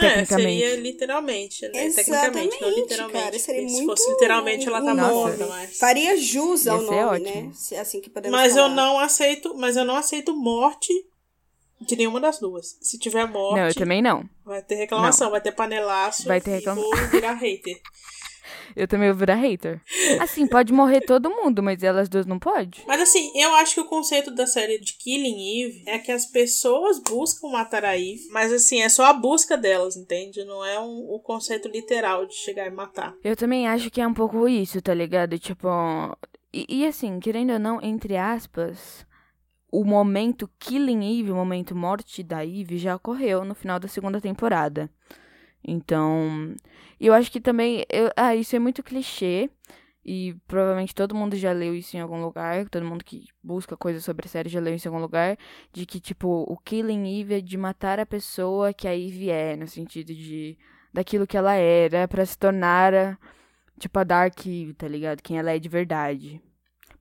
É, 0.00 0.24
seria 0.24 0.76
literalmente, 0.76 1.66
né? 1.68 1.86
Exatamente, 1.86 1.94
Tecnicamente, 1.94 2.60
não 2.60 2.70
literalmente. 2.70 3.24
Cara, 3.24 3.38
seria 3.38 3.62
muito... 3.62 3.78
Se 3.78 3.86
fosse 3.86 4.10
literalmente, 4.10 4.68
ela 4.68 4.82
tá 4.82 4.94
Nossa. 4.94 5.12
morta, 5.12 5.46
mas... 5.46 5.78
Faria 5.78 6.16
jus 6.16 6.68
ao 6.68 6.82
nome, 6.82 7.18
né? 7.20 7.50
Assim 7.80 8.00
que 8.00 8.10
podemos 8.10 8.38
Mas 8.38 8.52
falar. 8.52 8.68
eu 8.68 8.74
não 8.74 8.98
aceito, 8.98 9.54
mas 9.56 9.76
eu 9.76 9.84
não 9.84 9.96
aceito 9.96 10.36
morte 10.36 10.92
de 11.80 11.96
nenhuma 11.96 12.20
das 12.20 12.38
duas. 12.38 12.76
Se 12.80 12.98
tiver 12.98 13.26
morte... 13.26 13.58
Não, 13.58 13.68
eu 13.68 13.74
também 13.74 14.02
não. 14.02 14.28
Vai 14.44 14.62
ter 14.62 14.74
reclamação, 14.76 15.26
não. 15.26 15.32
vai 15.32 15.40
ter 15.40 15.52
panelaço 15.52 16.28
vai 16.28 16.40
ter 16.40 16.50
reclamação. 16.50 16.90
vou 16.90 17.08
virar 17.08 17.34
hater. 17.34 17.80
Eu 18.74 18.86
também 18.86 19.08
vou 19.08 19.18
virar 19.18 19.36
hater. 19.36 19.80
Assim, 20.20 20.46
pode 20.46 20.72
morrer 20.72 21.00
todo 21.00 21.30
mundo, 21.30 21.62
mas 21.62 21.82
elas 21.82 22.08
duas 22.08 22.26
não 22.26 22.38
pode. 22.38 22.82
Mas 22.86 23.00
assim, 23.00 23.32
eu 23.34 23.54
acho 23.56 23.74
que 23.74 23.80
o 23.80 23.86
conceito 23.86 24.30
da 24.30 24.46
série 24.46 24.78
de 24.78 24.94
Killing 24.98 25.62
Eve 25.62 25.82
é 25.86 25.98
que 25.98 26.12
as 26.12 26.26
pessoas 26.26 26.98
buscam 27.02 27.48
matar 27.48 27.84
a 27.84 27.96
Eve, 27.96 28.28
mas 28.30 28.52
assim, 28.52 28.82
é 28.82 28.88
só 28.88 29.06
a 29.06 29.12
busca 29.12 29.56
delas, 29.56 29.96
entende? 29.96 30.44
Não 30.44 30.64
é 30.64 30.78
um, 30.78 31.06
o 31.10 31.20
conceito 31.20 31.68
literal 31.68 32.26
de 32.26 32.34
chegar 32.34 32.66
e 32.66 32.70
matar. 32.70 33.14
Eu 33.24 33.36
também 33.36 33.66
acho 33.66 33.90
que 33.90 34.00
é 34.00 34.06
um 34.06 34.14
pouco 34.14 34.48
isso, 34.48 34.80
tá 34.80 34.94
ligado? 34.94 35.38
Tipo. 35.38 35.68
E, 36.52 36.66
e 36.68 36.86
assim, 36.86 37.18
querendo 37.20 37.52
ou 37.52 37.58
não, 37.58 37.82
entre 37.82 38.16
aspas 38.16 39.06
o 39.70 39.84
momento 39.84 40.48
Killing 40.58 41.20
Eve, 41.20 41.32
o 41.32 41.34
momento 41.34 41.74
morte 41.74 42.22
da 42.22 42.44
Eve, 42.44 42.78
já 42.78 42.96
ocorreu 42.96 43.44
no 43.44 43.54
final 43.54 43.78
da 43.78 43.88
segunda 43.88 44.20
temporada. 44.20 44.88
Então, 45.66 46.54
eu 47.00 47.12
acho 47.12 47.30
que 47.30 47.40
também. 47.40 47.84
Eu, 47.90 48.10
ah, 48.16 48.34
isso 48.36 48.54
é 48.54 48.58
muito 48.58 48.82
clichê. 48.82 49.50
E 50.04 50.36
provavelmente 50.46 50.94
todo 50.94 51.16
mundo 51.16 51.34
já 51.36 51.50
leu 51.50 51.74
isso 51.74 51.96
em 51.96 52.00
algum 52.00 52.22
lugar. 52.22 52.68
Todo 52.68 52.86
mundo 52.86 53.04
que 53.04 53.26
busca 53.42 53.76
coisas 53.76 54.04
sobre 54.04 54.26
a 54.26 54.28
série 54.28 54.48
já 54.48 54.60
leu 54.60 54.74
isso 54.76 54.86
em 54.86 54.90
algum 54.90 55.02
lugar. 55.02 55.36
De 55.72 55.84
que, 55.84 55.98
tipo, 55.98 56.28
o 56.48 56.56
Killing 56.58 57.20
Eve 57.20 57.38
é 57.38 57.40
de 57.40 57.56
matar 57.56 57.98
a 57.98 58.06
pessoa 58.06 58.72
que 58.72 58.86
a 58.86 58.96
Eve 58.96 59.30
é. 59.30 59.56
No 59.56 59.66
sentido 59.66 60.14
de. 60.14 60.56
Daquilo 60.92 61.26
que 61.26 61.36
ela 61.36 61.54
era. 61.54 62.06
para 62.06 62.24
se 62.24 62.38
tornar. 62.38 62.94
A, 62.94 63.18
tipo, 63.78 63.98
a 63.98 64.04
Dark 64.04 64.38
Eve, 64.46 64.74
tá 64.74 64.86
ligado? 64.86 65.22
Quem 65.22 65.38
ela 65.38 65.50
é 65.50 65.58
de 65.58 65.68
verdade. 65.68 66.40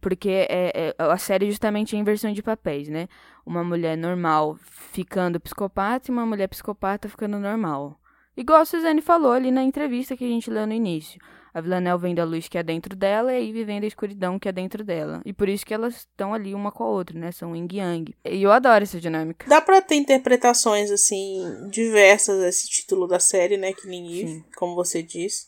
Porque 0.02 0.30
é, 0.50 0.72
é, 0.76 0.96
a 1.00 1.18
série 1.18 1.50
justamente 1.50 1.96
é 1.96 2.00
inversão 2.00 2.34
de 2.34 2.44
papéis, 2.44 2.90
né? 2.90 3.08
Uma 3.46 3.64
mulher 3.64 3.98
normal 3.98 4.56
ficando 4.62 5.40
psicopata 5.40 6.10
e 6.10 6.14
uma 6.14 6.26
mulher 6.26 6.48
psicopata 6.48 7.08
ficando 7.10 7.40
normal. 7.40 8.00
Igual 8.38 8.62
a 8.62 8.66
Suzane 8.66 9.02
falou 9.02 9.32
ali 9.32 9.52
na 9.52 9.64
entrevista 9.64 10.16
que 10.16 10.26
a 10.26 10.28
gente 10.28 10.50
leu 10.50 10.68
no 10.68 10.74
início. 10.74 11.20
A 11.56 11.62
Villanelle 11.62 11.98
vem 11.98 12.14
da 12.14 12.26
luz 12.26 12.50
que 12.50 12.58
é 12.58 12.64
dentro 12.64 12.98
dela 12.98 13.32
e 13.32 13.38
a 13.38 13.40
Ivy 13.40 13.64
vem 13.64 13.80
da 13.80 13.88
escuridão 13.88 14.38
que 14.38 14.50
é 14.50 14.52
dentro 14.52 14.84
dela. 14.84 15.22
E 15.24 15.32
por 15.32 15.48
isso 15.48 15.66
que 15.66 15.74
elas 15.74 15.96
estão 16.00 16.34
ali 16.34 16.54
uma 16.54 16.70
com 16.70 16.84
a 16.84 16.90
outra, 16.90 17.18
né? 17.18 17.32
São 17.32 17.56
yin 17.56 17.66
yang. 17.72 18.14
E 18.26 18.44
eu 18.44 18.52
adoro 18.52 18.84
essa 18.84 19.00
dinâmica. 19.00 19.48
Dá 19.48 19.62
pra 19.62 19.82
ter 19.82 19.96
interpretações, 19.96 20.92
assim, 20.92 21.46
diversas 21.72 22.44
a 22.44 22.50
esse 22.50 22.68
título 22.68 23.08
da 23.08 23.22
série, 23.22 23.56
né? 23.56 23.72
Que 23.72 23.88
nem 23.88 24.20
Eve, 24.20 24.44
como 24.58 24.76
você 24.76 25.02
disse. 25.02 25.48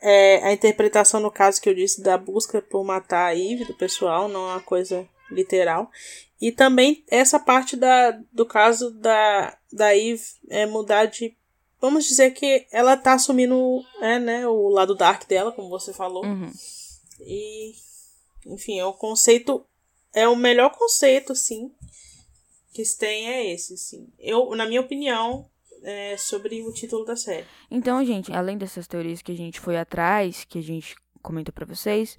É, 0.00 0.42
a 0.42 0.54
interpretação, 0.54 1.20
no 1.20 1.30
caso 1.30 1.60
que 1.60 1.68
eu 1.68 1.74
disse, 1.74 2.02
da 2.02 2.16
busca 2.16 2.62
por 2.62 2.82
matar 2.82 3.26
a 3.26 3.34
Eve 3.34 3.66
do 3.66 3.74
pessoal, 3.74 4.28
não 4.28 4.48
é 4.48 4.52
uma 4.54 4.60
coisa 4.60 5.06
literal. 5.30 5.90
E 6.40 6.50
também 6.50 7.04
essa 7.10 7.38
parte 7.38 7.76
da, 7.76 8.18
do 8.32 8.46
caso 8.46 8.90
da, 8.90 9.54
da 9.70 9.94
Eve 9.94 10.22
é, 10.48 10.64
mudar 10.64 11.04
de 11.04 11.36
vamos 11.86 12.04
dizer 12.04 12.32
que 12.32 12.66
ela 12.72 12.96
tá 12.96 13.14
assumindo 13.14 13.82
é, 14.00 14.18
né, 14.18 14.46
o 14.46 14.68
lado 14.68 14.94
dark 14.94 15.26
dela, 15.26 15.52
como 15.52 15.68
você 15.68 15.92
falou. 15.92 16.24
Uhum. 16.24 16.50
E, 17.20 17.72
enfim, 18.46 18.78
é 18.78 18.84
o 18.84 18.92
conceito. 18.92 19.64
É 20.12 20.26
o 20.26 20.36
melhor 20.36 20.70
conceito, 20.70 21.34
sim, 21.34 21.70
que 22.72 22.84
se 22.84 22.98
tem 22.98 23.28
é 23.28 23.52
esse, 23.52 23.76
sim. 23.76 24.08
Eu, 24.18 24.54
na 24.56 24.66
minha 24.66 24.80
opinião, 24.80 25.48
é, 25.82 26.16
sobre 26.16 26.62
o 26.62 26.72
título 26.72 27.04
da 27.04 27.16
série. 27.16 27.46
Então, 27.70 28.04
gente, 28.04 28.32
além 28.32 28.56
dessas 28.56 28.86
teorias 28.86 29.22
que 29.22 29.32
a 29.32 29.36
gente 29.36 29.60
foi 29.60 29.76
atrás, 29.76 30.44
que 30.44 30.58
a 30.58 30.62
gente 30.62 30.96
comentou 31.22 31.52
pra 31.52 31.66
vocês, 31.66 32.16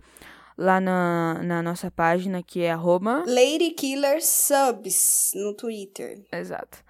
lá 0.57 0.79
na, 0.79 1.41
na 1.43 1.61
nossa 1.61 1.89
página, 1.89 2.43
que 2.43 2.61
é 2.61 2.71
arroba... 2.71 3.23
Lady 3.25 3.71
Killer 3.71 4.23
Subs 4.23 5.31
no 5.35 5.53
Twitter. 5.53 6.23
Exato. 6.31 6.83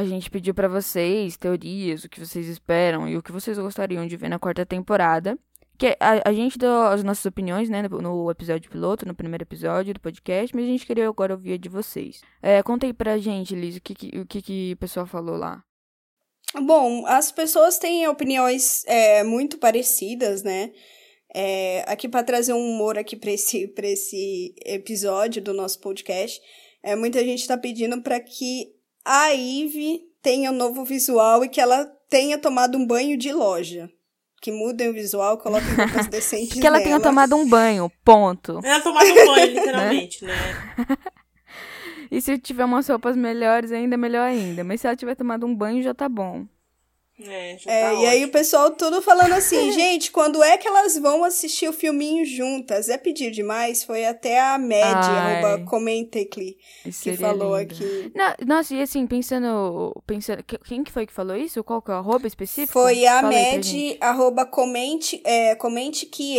A 0.00 0.04
gente 0.06 0.30
pediu 0.30 0.54
pra 0.54 0.66
vocês 0.66 1.36
teorias, 1.36 2.04
o 2.04 2.08
que 2.08 2.18
vocês 2.18 2.48
esperam 2.48 3.06
e 3.06 3.18
o 3.18 3.22
que 3.22 3.30
vocês 3.30 3.58
gostariam 3.58 4.06
de 4.06 4.16
ver 4.16 4.30
na 4.30 4.38
quarta 4.38 4.64
temporada. 4.64 5.38
Que 5.76 5.94
a, 6.00 6.26
a 6.30 6.32
gente 6.32 6.56
deu 6.56 6.84
as 6.84 7.04
nossas 7.04 7.26
opiniões, 7.26 7.68
né, 7.68 7.82
no, 7.82 8.00
no 8.00 8.30
episódio 8.30 8.70
piloto, 8.70 9.04
no 9.04 9.14
primeiro 9.14 9.44
episódio 9.44 9.92
do 9.92 10.00
podcast, 10.00 10.56
mas 10.56 10.64
a 10.64 10.68
gente 10.68 10.86
queria 10.86 11.06
agora 11.06 11.34
ouvir 11.34 11.52
a 11.52 11.56
de 11.58 11.68
vocês. 11.68 12.22
É, 12.40 12.62
conta 12.62 12.86
aí 12.86 12.94
pra 12.94 13.18
gente, 13.18 13.54
Liz, 13.54 13.76
o 13.76 13.80
que, 13.82 13.94
que, 13.94 14.18
o 14.18 14.26
que, 14.26 14.40
que 14.40 14.72
o 14.72 14.76
pessoal 14.78 15.06
falou 15.06 15.36
lá. 15.36 15.62
Bom, 16.54 17.04
as 17.04 17.30
pessoas 17.30 17.78
têm 17.78 18.08
opiniões 18.08 18.82
é, 18.86 19.22
muito 19.22 19.58
parecidas, 19.58 20.42
né? 20.42 20.72
É, 21.34 21.84
aqui 21.86 22.08
para 22.08 22.24
trazer 22.24 22.54
um 22.54 22.74
humor 22.74 22.96
aqui 22.96 23.16
para 23.16 23.32
esse, 23.32 23.68
pra 23.68 23.86
esse 23.86 24.54
episódio 24.64 25.42
do 25.42 25.52
nosso 25.52 25.78
podcast, 25.78 26.40
é, 26.82 26.96
muita 26.96 27.22
gente 27.22 27.40
está 27.40 27.58
pedindo 27.58 28.02
para 28.02 28.18
que 28.18 28.79
a 29.04 29.34
Eve 29.34 30.02
tenha 30.22 30.50
um 30.50 30.54
novo 30.54 30.84
visual 30.84 31.44
e 31.44 31.48
que 31.48 31.60
ela 31.60 31.84
tenha 32.08 32.38
tomado 32.38 32.76
um 32.76 32.86
banho 32.86 33.16
de 33.16 33.32
loja. 33.32 33.90
Que 34.42 34.50
mudem 34.50 34.88
o 34.88 34.92
visual, 34.94 35.36
coloquem 35.36 35.74
roupas 35.74 36.06
decentes 36.08 36.58
Que 36.58 36.66
ela 36.66 36.78
tenha 36.78 36.90
nela. 36.98 37.02
tomado 37.02 37.36
um 37.36 37.46
banho, 37.48 37.90
ponto. 38.04 38.60
Ela 38.64 38.80
tomado 38.80 39.06
um 39.06 39.26
banho, 39.26 39.46
literalmente, 39.54 40.24
né? 40.24 40.34
E 42.10 42.20
se 42.20 42.36
tiver 42.38 42.64
umas 42.64 42.88
roupas 42.88 43.14
melhores, 43.16 43.70
ainda 43.70 43.96
melhor 43.96 44.22
ainda. 44.22 44.64
Mas 44.64 44.80
se 44.80 44.86
ela 44.88 44.96
tiver 44.96 45.14
tomado 45.14 45.46
um 45.46 45.54
banho, 45.54 45.80
já 45.80 45.94
tá 45.94 46.08
bom. 46.08 46.44
É, 47.28 47.56
já 47.58 47.70
É, 47.70 47.82
tá 47.82 47.92
e 47.94 48.06
aí 48.06 48.24
o 48.24 48.30
pessoal 48.30 48.70
tudo 48.70 49.02
falando 49.02 49.32
assim, 49.32 49.70
gente, 49.72 50.10
quando 50.10 50.42
é 50.42 50.56
que 50.56 50.66
elas 50.66 50.96
vão 50.98 51.22
assistir 51.24 51.68
o 51.68 51.72
filminho 51.72 52.24
juntas? 52.24 52.88
É 52.88 52.96
pedir 52.96 53.30
demais? 53.30 53.82
Foi 53.84 54.04
até 54.06 54.40
a 54.40 54.58
Mad, 54.58 55.04
Isso 56.84 57.02
que 57.02 57.16
falou 57.16 57.58
lindo. 57.58 57.72
aqui. 57.74 58.12
Não, 58.14 58.34
nossa, 58.46 58.74
e 58.74 58.82
assim, 58.82 59.06
pensando, 59.06 59.94
pensando. 60.06 60.42
que- 60.42 60.58
Quem 60.58 60.82
que 60.82 60.92
foi 60.92 61.06
que 61.06 61.12
falou 61.12 61.36
isso? 61.36 61.62
Qual 61.64 61.82
que 61.82 61.90
é 61.90 61.94
o 61.94 61.98
arroba 61.98 62.26
específico? 62.26 62.72
Foi 62.72 63.06
a 63.06 63.22
Mad, 63.22 63.62
gente. 63.64 63.96
arroba 64.00 64.44
comente, 64.46 65.20
é, 65.24 65.54
comente 65.54 66.06
que 66.06 66.36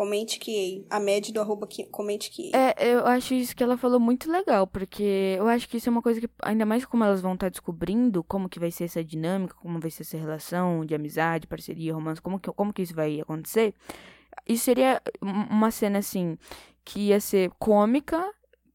Comente 0.00 0.38
que 0.38 0.86
A 0.88 0.98
Mad 0.98 1.28
do 1.28 1.42
arroba 1.42 1.66
que, 1.66 1.84
comente 1.84 2.30
que 2.30 2.50
É, 2.56 2.74
eu 2.94 3.04
acho 3.06 3.34
isso 3.34 3.54
que 3.54 3.62
ela 3.62 3.76
falou 3.76 4.00
muito 4.00 4.32
legal, 4.32 4.66
porque 4.66 5.36
eu 5.36 5.46
acho 5.46 5.68
que 5.68 5.76
isso 5.76 5.90
é 5.90 5.92
uma 5.92 6.00
coisa 6.00 6.18
que, 6.18 6.30
ainda 6.42 6.64
mais 6.64 6.86
como 6.86 7.04
elas 7.04 7.20
vão 7.20 7.34
estar 7.34 7.50
descobrindo 7.50 8.24
como 8.24 8.48
que 8.48 8.58
vai 8.58 8.70
ser 8.70 8.84
essa 8.84 9.04
dinâmica, 9.04 9.54
como 9.60 9.78
vai 9.78 9.90
ser 9.90 10.04
essa 10.04 10.16
relação 10.16 10.86
de 10.86 10.94
amizade, 10.94 11.46
parceria, 11.46 11.92
romance, 11.92 12.18
como 12.22 12.40
que, 12.40 12.50
como 12.50 12.72
que 12.72 12.80
isso 12.80 12.94
vai 12.94 13.20
acontecer. 13.20 13.74
Isso 14.48 14.64
seria 14.64 15.02
um- 15.20 15.54
uma 15.54 15.70
cena, 15.70 15.98
assim, 15.98 16.38
que 16.82 17.08
ia 17.08 17.20
ser 17.20 17.50
cômica, 17.58 18.26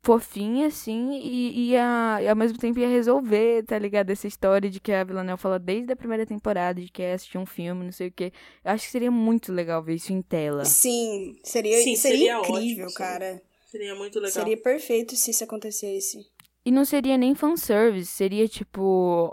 fofinha, 0.05 0.67
assim, 0.67 1.13
e 1.13 1.71
ia, 1.71 2.19
e 2.21 2.27
ao 2.27 2.35
mesmo 2.35 2.59
tempo 2.59 2.77
ia 2.77 2.87
resolver, 2.87 3.63
tá 3.63 3.77
ligado? 3.79 4.11
Essa 4.11 4.27
história 4.27 4.69
de 4.69 4.79
que 4.79 4.91
a 4.91 5.03
Villanelle 5.03 5.37
fala 5.39 5.57
desde 5.57 5.91
a 5.91 5.95
primeira 5.95 6.27
temporada, 6.27 6.79
de 6.79 6.89
que 6.89 7.01
é 7.01 7.13
assistir 7.13 7.39
um 7.39 7.45
filme, 7.45 7.83
não 7.83 7.91
sei 7.91 8.09
o 8.09 8.11
quê. 8.11 8.31
Eu 8.63 8.71
acho 8.71 8.85
que 8.85 8.91
seria 8.91 9.09
muito 9.09 9.51
legal 9.51 9.81
ver 9.81 9.95
isso 9.95 10.13
em 10.13 10.21
tela. 10.21 10.63
Sim, 10.63 11.35
seria, 11.43 11.77
Sim, 11.79 11.95
seria, 11.95 11.97
seria 11.97 12.37
incrível, 12.39 12.85
ótimo, 12.85 12.89
sim. 12.89 12.95
cara. 12.95 13.41
Seria 13.71 13.95
muito 13.95 14.19
legal. 14.19 14.31
Seria 14.31 14.57
perfeito 14.57 15.15
se 15.15 15.31
isso 15.31 15.43
acontecesse. 15.43 16.25
E 16.63 16.71
não 16.71 16.85
seria 16.85 17.17
nem 17.17 17.33
fanservice, 17.33 18.11
seria 18.11 18.47
tipo. 18.47 19.31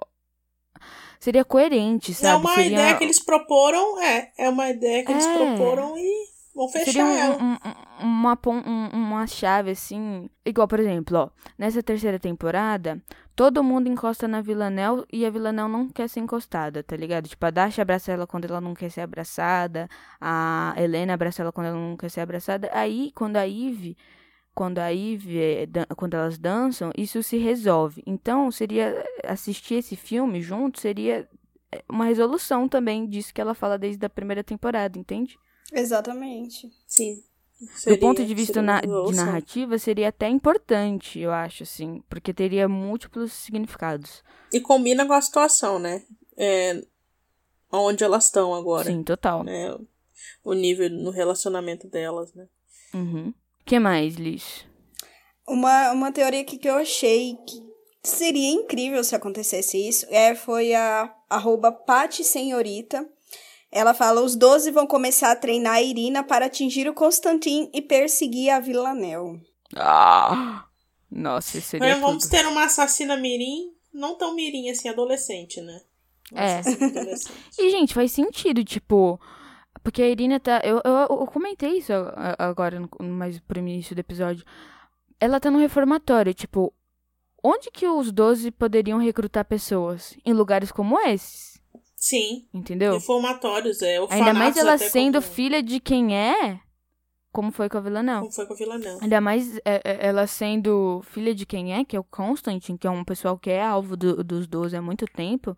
Seria 1.20 1.45
coerente, 1.45 2.11
É 2.12 2.14
sabe? 2.14 2.41
uma 2.45 2.55
seria... 2.55 2.70
ideia 2.73 2.97
que 2.97 3.05
eles 3.05 3.20
proporam, 3.20 4.01
é. 4.01 4.33
É 4.37 4.49
uma 4.49 4.70
ideia 4.70 5.05
que 5.05 5.12
eles 5.12 5.25
É. 5.27 5.37
proporam 5.37 5.97
e 5.97 6.32
vão 6.55 6.68
fechar 6.68 6.84
Seria 6.92 7.05
um- 7.05 7.16
ela. 7.18 7.36
um- 7.42 7.53
um- 7.53 8.07
uma, 8.07 8.38
um- 8.46 8.88
uma 8.92 9.26
chave, 9.26 9.70
assim. 9.70 10.28
Igual, 10.44 10.66
por 10.68 10.80
exemplo, 10.80 11.16
ó. 11.18 11.28
Nessa 11.59 11.82
terceira 11.82 12.18
temporada, 12.18 13.00
todo 13.36 13.62
mundo 13.62 13.88
encosta 13.88 14.26
na 14.28 14.40
Villanelle 14.40 15.05
e 15.12 15.24
a 15.24 15.30
Villanelle 15.30 15.70
não 15.70 15.88
quer 15.88 16.09
ser 16.09 16.20
encostada, 16.20 16.82
tá 16.82 16.96
ligado? 16.96 17.28
Tipo, 17.28 17.46
a 17.46 17.50
Dasha 17.50 17.82
abraça 17.82 18.12
ela 18.12 18.26
quando 18.26 18.44
ela 18.46 18.61
não 18.61 18.74
quer 18.74 18.90
ser 18.90 19.00
abraçada. 19.03 19.88
A 20.20 20.74
Helena 20.76 21.14
abraça 21.14 21.42
ela 21.42 21.53
quando 21.53 21.66
ela 21.68 21.76
não 21.78 21.96
quer 21.96 22.11
ser 22.11 22.20
abraçada. 22.20 22.68
Aí, 22.72 23.11
quando 23.14 23.36
a 23.36 23.46
Eve. 23.48 23.96
Quando 24.55 24.80
a 24.80 24.92
Eve, 24.92 25.38
eh, 25.38 25.66
quando 25.96 26.12
elas 26.12 26.36
dançam, 26.36 26.90
isso 26.94 27.22
se 27.22 27.38
resolve. 27.38 28.03
Então, 28.07 28.50
seria 28.50 29.03
assistir 29.24 29.76
esse 29.76 29.96
filme 29.96 30.42
junto 30.42 30.78
seria 30.78 31.26
eh, 31.72 31.82
uma 31.88 32.05
resolução 32.05 32.68
também 32.68 33.07
disso 33.07 33.32
que 33.32 33.40
ela 33.40 33.55
fala 33.55 33.78
desde 33.78 34.05
a 34.05 34.11
primeira 34.11 34.44
temporada, 34.44 34.98
entende? 34.98 35.38
Exatamente. 35.73 36.70
Sim. 36.87 37.23
do 37.87 37.97
ponto 37.99 38.25
de 38.25 38.35
vista 38.35 38.55
seria 38.55 38.62
na- 38.66 38.81
de 38.81 39.14
narrativa, 39.14 39.79
seria 39.79 40.09
até 40.09 40.29
importante, 40.29 41.20
eu 41.20 41.31
acho, 41.33 41.62
assim, 41.62 42.03
porque 42.09 42.35
teria 42.35 42.68
múltiplos 42.68 43.33
significados. 43.33 44.20
E 44.53 44.61
combina 44.61 45.07
com 45.07 45.12
a 45.12 45.20
situação, 45.20 45.79
né? 45.79 46.03
É, 46.37 46.83
onde 47.70 48.03
elas 48.03 48.25
estão 48.25 48.53
agora. 48.53 48.91
Sim, 48.91 49.05
total. 49.05 49.45
Né? 49.45 49.79
O 50.45 50.55
nível 50.55 50.91
no 50.91 51.11
relacionamento 51.11 51.87
delas, 51.89 52.35
né? 52.35 52.47
Uhum. 52.95 53.33
que 53.64 53.79
mais, 53.79 54.16
Liz? 54.16 54.66
Uma, 55.47 55.93
uma 55.93 56.11
teoria 56.12 56.41
aqui 56.41 56.59
que 56.59 56.68
eu 56.68 56.75
achei 56.75 57.37
que 57.47 57.62
seria 58.03 58.51
incrível 58.51 59.03
se 59.05 59.14
acontecesse 59.14 59.79
isso 59.79 60.05
é, 60.11 60.35
foi 60.35 60.75
a 60.75 61.14
arroba 61.31 61.70
Pati 61.70 62.25
Senhorita. 62.25 63.09
Ela 63.73 63.95
fala: 63.95 64.20
os 64.20 64.37
12 64.37 64.70
vão 64.70 64.87
começar 64.87 65.33
a 65.33 65.37
treinar 65.37 65.75
a 65.77 65.83
Irina 65.83 66.23
para 66.23 66.47
atingir 66.47 66.87
o 66.89 66.95
Constantin 66.95 67.70
e 67.73 67.81
perseguir 67.81 68.51
a 68.51 68.61
Villanelle. 68.61 69.41
Ah! 69.75 70.66
Nossa, 71.11 71.59
isso 71.59 71.68
seria 71.68 71.89
Mas 71.93 72.01
vamos 72.01 72.25
tudo. 72.25 72.31
ter 72.33 72.47
uma 72.47 72.64
assassina 72.64 73.16
mirim, 73.16 73.73
não 73.93 74.16
tão 74.16 74.35
mirim 74.35 74.70
assim, 74.70 74.89
adolescente, 74.89 75.61
né? 75.61 75.81
Uma 76.31 76.41
É. 76.43 76.59
assassina 76.61 76.87
adolescente. 76.87 77.33
E, 77.59 77.70
gente, 77.70 77.95
faz 77.95 78.12
sentido, 78.12 78.64
tipo... 78.64 79.20
Porque 79.83 80.01
a 80.03 80.09
Irina 80.09 80.39
tá... 80.41 80.61
Eu, 80.64 80.81
eu, 80.85 80.93
eu 81.20 81.27
comentei 81.27 81.79
isso 81.79 81.93
agora, 82.39 82.79
no- 82.81 82.89
mais 83.09 83.39
pro 83.41 83.59
início 83.59 83.95
do 83.95 83.99
episódio. 83.99 84.45
Ela 85.20 85.39
tá 85.41 85.51
no 85.51 85.59
reformatório, 85.59 86.33
tipo... 86.33 86.73
Onde 87.45 87.70
que 87.70 87.87
os 87.87 88.11
12 88.12 88.51
poderiam 88.53 88.99
recrutar 88.99 89.45
pessoas? 89.45 90.16
Em 90.25 90.33
lugares 90.33 90.70
como 90.73 90.99
esses, 91.01 91.61
Sim, 92.05 92.48
entendeu? 92.53 92.94
reformatórios, 92.94 93.80
é. 93.80 93.98
Ainda 94.11 94.34
mais 94.34 94.57
ela 94.57 94.76
sendo 94.76 95.20
como, 95.22 95.32
filha 95.34 95.62
de 95.62 95.78
quem 95.78 96.16
é, 96.16 96.59
como 97.30 97.53
foi 97.53 97.68
com 97.68 97.78
a 97.78 97.80
Villanelle. 97.80 98.20
como 98.22 98.32
foi 98.32 98.44
com 98.44 98.55
a 98.55 98.57
Villanelle. 98.57 98.98
Ainda 99.00 99.20
mais 99.20 99.57
é, 99.59 99.80
é, 99.84 100.07
ela 100.09 100.26
sendo 100.26 101.00
filha 101.05 101.32
de 101.32 101.46
quem 101.46 101.72
é, 101.72 101.84
que 101.84 101.94
é 101.94 102.00
o 102.00 102.03
Constantine, 102.05 102.76
que 102.76 102.88
é 102.88 102.90
um 102.90 103.05
pessoal 103.05 103.38
que 103.38 103.50
é 103.50 103.62
alvo 103.62 103.96
do- 103.96 104.24
dos 104.24 104.48
12 104.48 104.76
há 104.76 104.82
muito 104.82 105.07
tempo. 105.07 105.57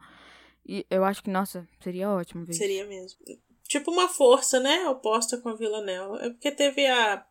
E 0.66 0.84
eu 0.90 1.03
acho 1.03 1.22
que, 1.22 1.30
nossa, 1.30 1.66
seria 1.80 2.11
ótimo 2.11 2.45
ver. 2.45 2.53
Seria 2.53 2.86
mesmo. 2.86 3.18
Tipo 3.66 3.90
uma 3.90 4.07
força, 4.09 4.61
né? 4.61 4.86
Oposta 4.90 5.38
com 5.38 5.49
a 5.49 5.55
Villanelle. 5.55 6.18
É 6.20 6.28
porque 6.28 6.51
teve 6.51 6.86
a, 6.86 7.24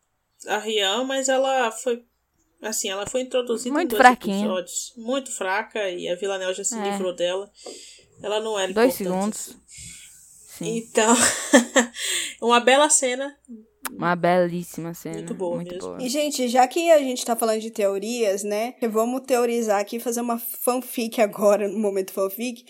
a 0.48 0.58
Rian, 0.58 1.04
mas 1.04 1.30
ela 1.30 1.70
foi. 1.70 2.04
Assim, 2.64 2.90
ela 2.90 3.06
foi 3.06 3.22
introduzida 3.22 3.72
Muito 3.72 3.94
em 3.94 3.98
dois 3.98 4.02
fraquinha. 4.02 4.38
episódios. 4.46 4.94
Muito 4.98 5.32
fraca, 5.32 5.88
e 5.92 6.10
a 6.10 6.16
Villanelle 6.16 6.54
já 6.56 6.64
se 6.64 6.76
É. 6.76 6.92
livrou 6.92 7.14
dela. 7.14 7.52
Ela 8.24 8.40
não 8.40 8.58
era 8.58 8.72
Dois 8.74 8.94
segundos. 8.94 9.50
assim. 9.50 9.60
Sim. 10.48 10.78
Então, 10.78 11.14
uma 12.42 12.60
bela 12.62 12.90
cena. 12.90 13.36
Uma 13.92 14.16
belíssima 14.16 14.94
cena. 14.94 15.16
Muito 15.16 15.34
boa 15.34 15.58
muito 15.58 15.74
mesmo. 15.74 15.90
boa. 15.90 16.02
E, 16.02 16.08
gente, 16.08 16.48
já 16.48 16.66
que 16.68 16.90
a 16.90 17.00
gente 17.00 17.26
tá 17.26 17.36
falando 17.36 17.60
de 17.60 17.70
teorias, 17.70 18.44
né? 18.44 18.76
Vamos 18.90 19.22
teorizar 19.28 19.80
aqui, 19.80 20.00
fazer 20.00 20.22
uma 20.22 20.38
fanfic 20.40 21.20
agora, 21.22 21.68
no 21.68 21.78
momento 21.80 22.14
fanfic. 22.14 22.64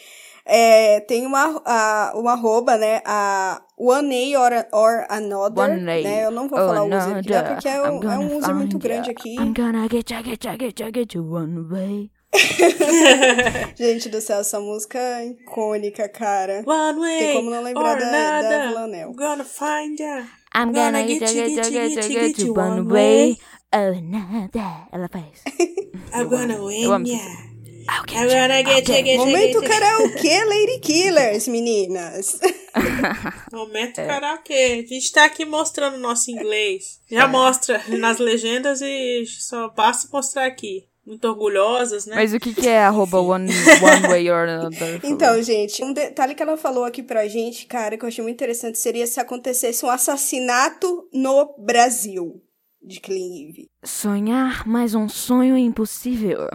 É, 0.46 1.00
tem 1.02 1.26
uma, 1.26 1.62
a, 1.66 2.14
uma 2.16 2.34
arroba, 2.34 2.78
né? 2.78 3.02
A 3.06 3.62
One 3.78 4.36
A 4.36 4.42
or, 4.42 4.52
or 4.74 5.06
Another. 5.10 5.64
One 5.64 5.82
A 5.82 6.02
né? 6.02 6.26
Eu 6.26 6.32
não 6.32 6.50
vou 6.50 6.58
falar 6.58 6.84
o 6.84 6.88
user 6.88 7.18
aqui, 7.18 7.30
né? 7.30 7.44
Porque 7.44 7.68
é 7.68 7.82
um, 7.82 8.12
é 8.12 8.18
um 8.18 8.38
user 8.38 8.56
muito 8.56 8.80
grande 8.80 9.12
aqui. 9.12 9.36
I'm 9.36 9.54
gonna 9.54 9.88
get 9.90 10.10
ya, 10.10 10.22
get 10.22 10.44
ya, 10.44 10.58
get 10.58 10.80
ya, 10.80 10.90
get 10.90 11.14
you 11.14 11.24
one 11.32 11.68
way. 11.70 12.12
Gente 13.78 14.10
do 14.10 14.20
céu, 14.22 14.40
essa 14.40 14.60
música 14.60 15.00
é 15.00 15.28
icônica, 15.28 16.08
cara. 16.10 16.64
One 16.66 17.00
way. 17.00 17.20
Tem 17.20 17.34
como 17.36 17.50
não 17.50 17.62
lembrar 17.64 17.96
or 17.96 18.00
da, 18.00 18.06
da 18.06 18.12
nada. 18.12 18.98
I'm 19.08 19.16
gonna 19.16 19.44
find 19.46 20.00
ya. 20.00 20.28
I'm 20.56 20.72
Gonna 20.72 20.92
gonna 20.92 21.08
get 21.08 21.22
ya, 21.22 21.48
get 21.48 21.72
ya, 21.72 21.88
get 21.88 22.10
ya, 22.10 22.20
get 22.28 22.40
you 22.40 22.54
one 22.54 22.82
one 22.82 22.94
way. 22.94 23.38
Oh, 23.74 24.00
nada. 24.02 24.88
Ela 24.92 25.10
faz. 25.10 25.44
I'm 26.14 26.28
gonna 26.30 26.64
win 26.64 26.84
ya. 26.84 26.90
I'm 26.90 27.06
ya, 27.06 28.48
gonna 28.48 28.64
get 28.64 28.88
ya, 28.88 28.96
get 28.96 29.04
get 29.04 29.08
ya, 29.08 29.18
Momento 29.18 29.62
karaokê 29.62 30.46
Lady 30.46 30.80
Killers, 30.80 31.48
meninas. 31.48 32.40
Momento 33.52 34.00
É. 34.00 34.08
karaokê. 34.08 34.86
A 34.86 34.94
gente 34.94 35.12
tá 35.12 35.26
aqui 35.26 35.44
mostrando 35.44 35.98
nosso 35.98 36.32
inglês. 36.32 37.00
É. 37.12 37.16
Já 37.16 37.28
mostra 37.28 37.84
nas 37.90 38.20
legendas 38.20 38.82
e 38.82 39.26
só 39.26 39.70
basta 39.70 40.08
mostrar 40.14 40.46
aqui. 40.46 40.88
Muito 41.06 41.26
orgulhosas, 41.28 42.06
né? 42.06 42.16
Mas 42.16 42.34
o 42.34 42.40
que, 42.40 42.54
que 42.54 42.68
é 42.68 42.84
arroba 42.84 43.20
one, 43.20 43.50
one 43.52 44.08
way 44.08 44.30
or 44.32 44.48
another? 44.48 45.00
Então, 45.04 45.42
gente, 45.42 45.84
um 45.84 45.92
detalhe 45.94 46.34
que 46.36 46.42
ela 46.44 46.56
falou 46.58 46.84
aqui 46.86 47.04
pra 47.04 47.28
gente, 47.28 47.66
cara, 47.66 47.98
que 47.98 48.04
eu 48.06 48.08
achei 48.08 48.24
muito 48.24 48.36
interessante, 48.36 48.80
seria 48.80 49.06
se 49.06 49.20
acontecesse 49.20 49.86
um 49.86 49.90
assassinato 49.90 51.08
no 51.14 51.56
Brasil 51.60 52.42
de 52.82 53.00
Clean 53.00 53.50
Eve. 53.50 53.68
Sonhar, 53.84 54.68
mas 54.68 54.94
um 54.96 55.08
sonho 55.10 55.58
impossível. 55.58 56.48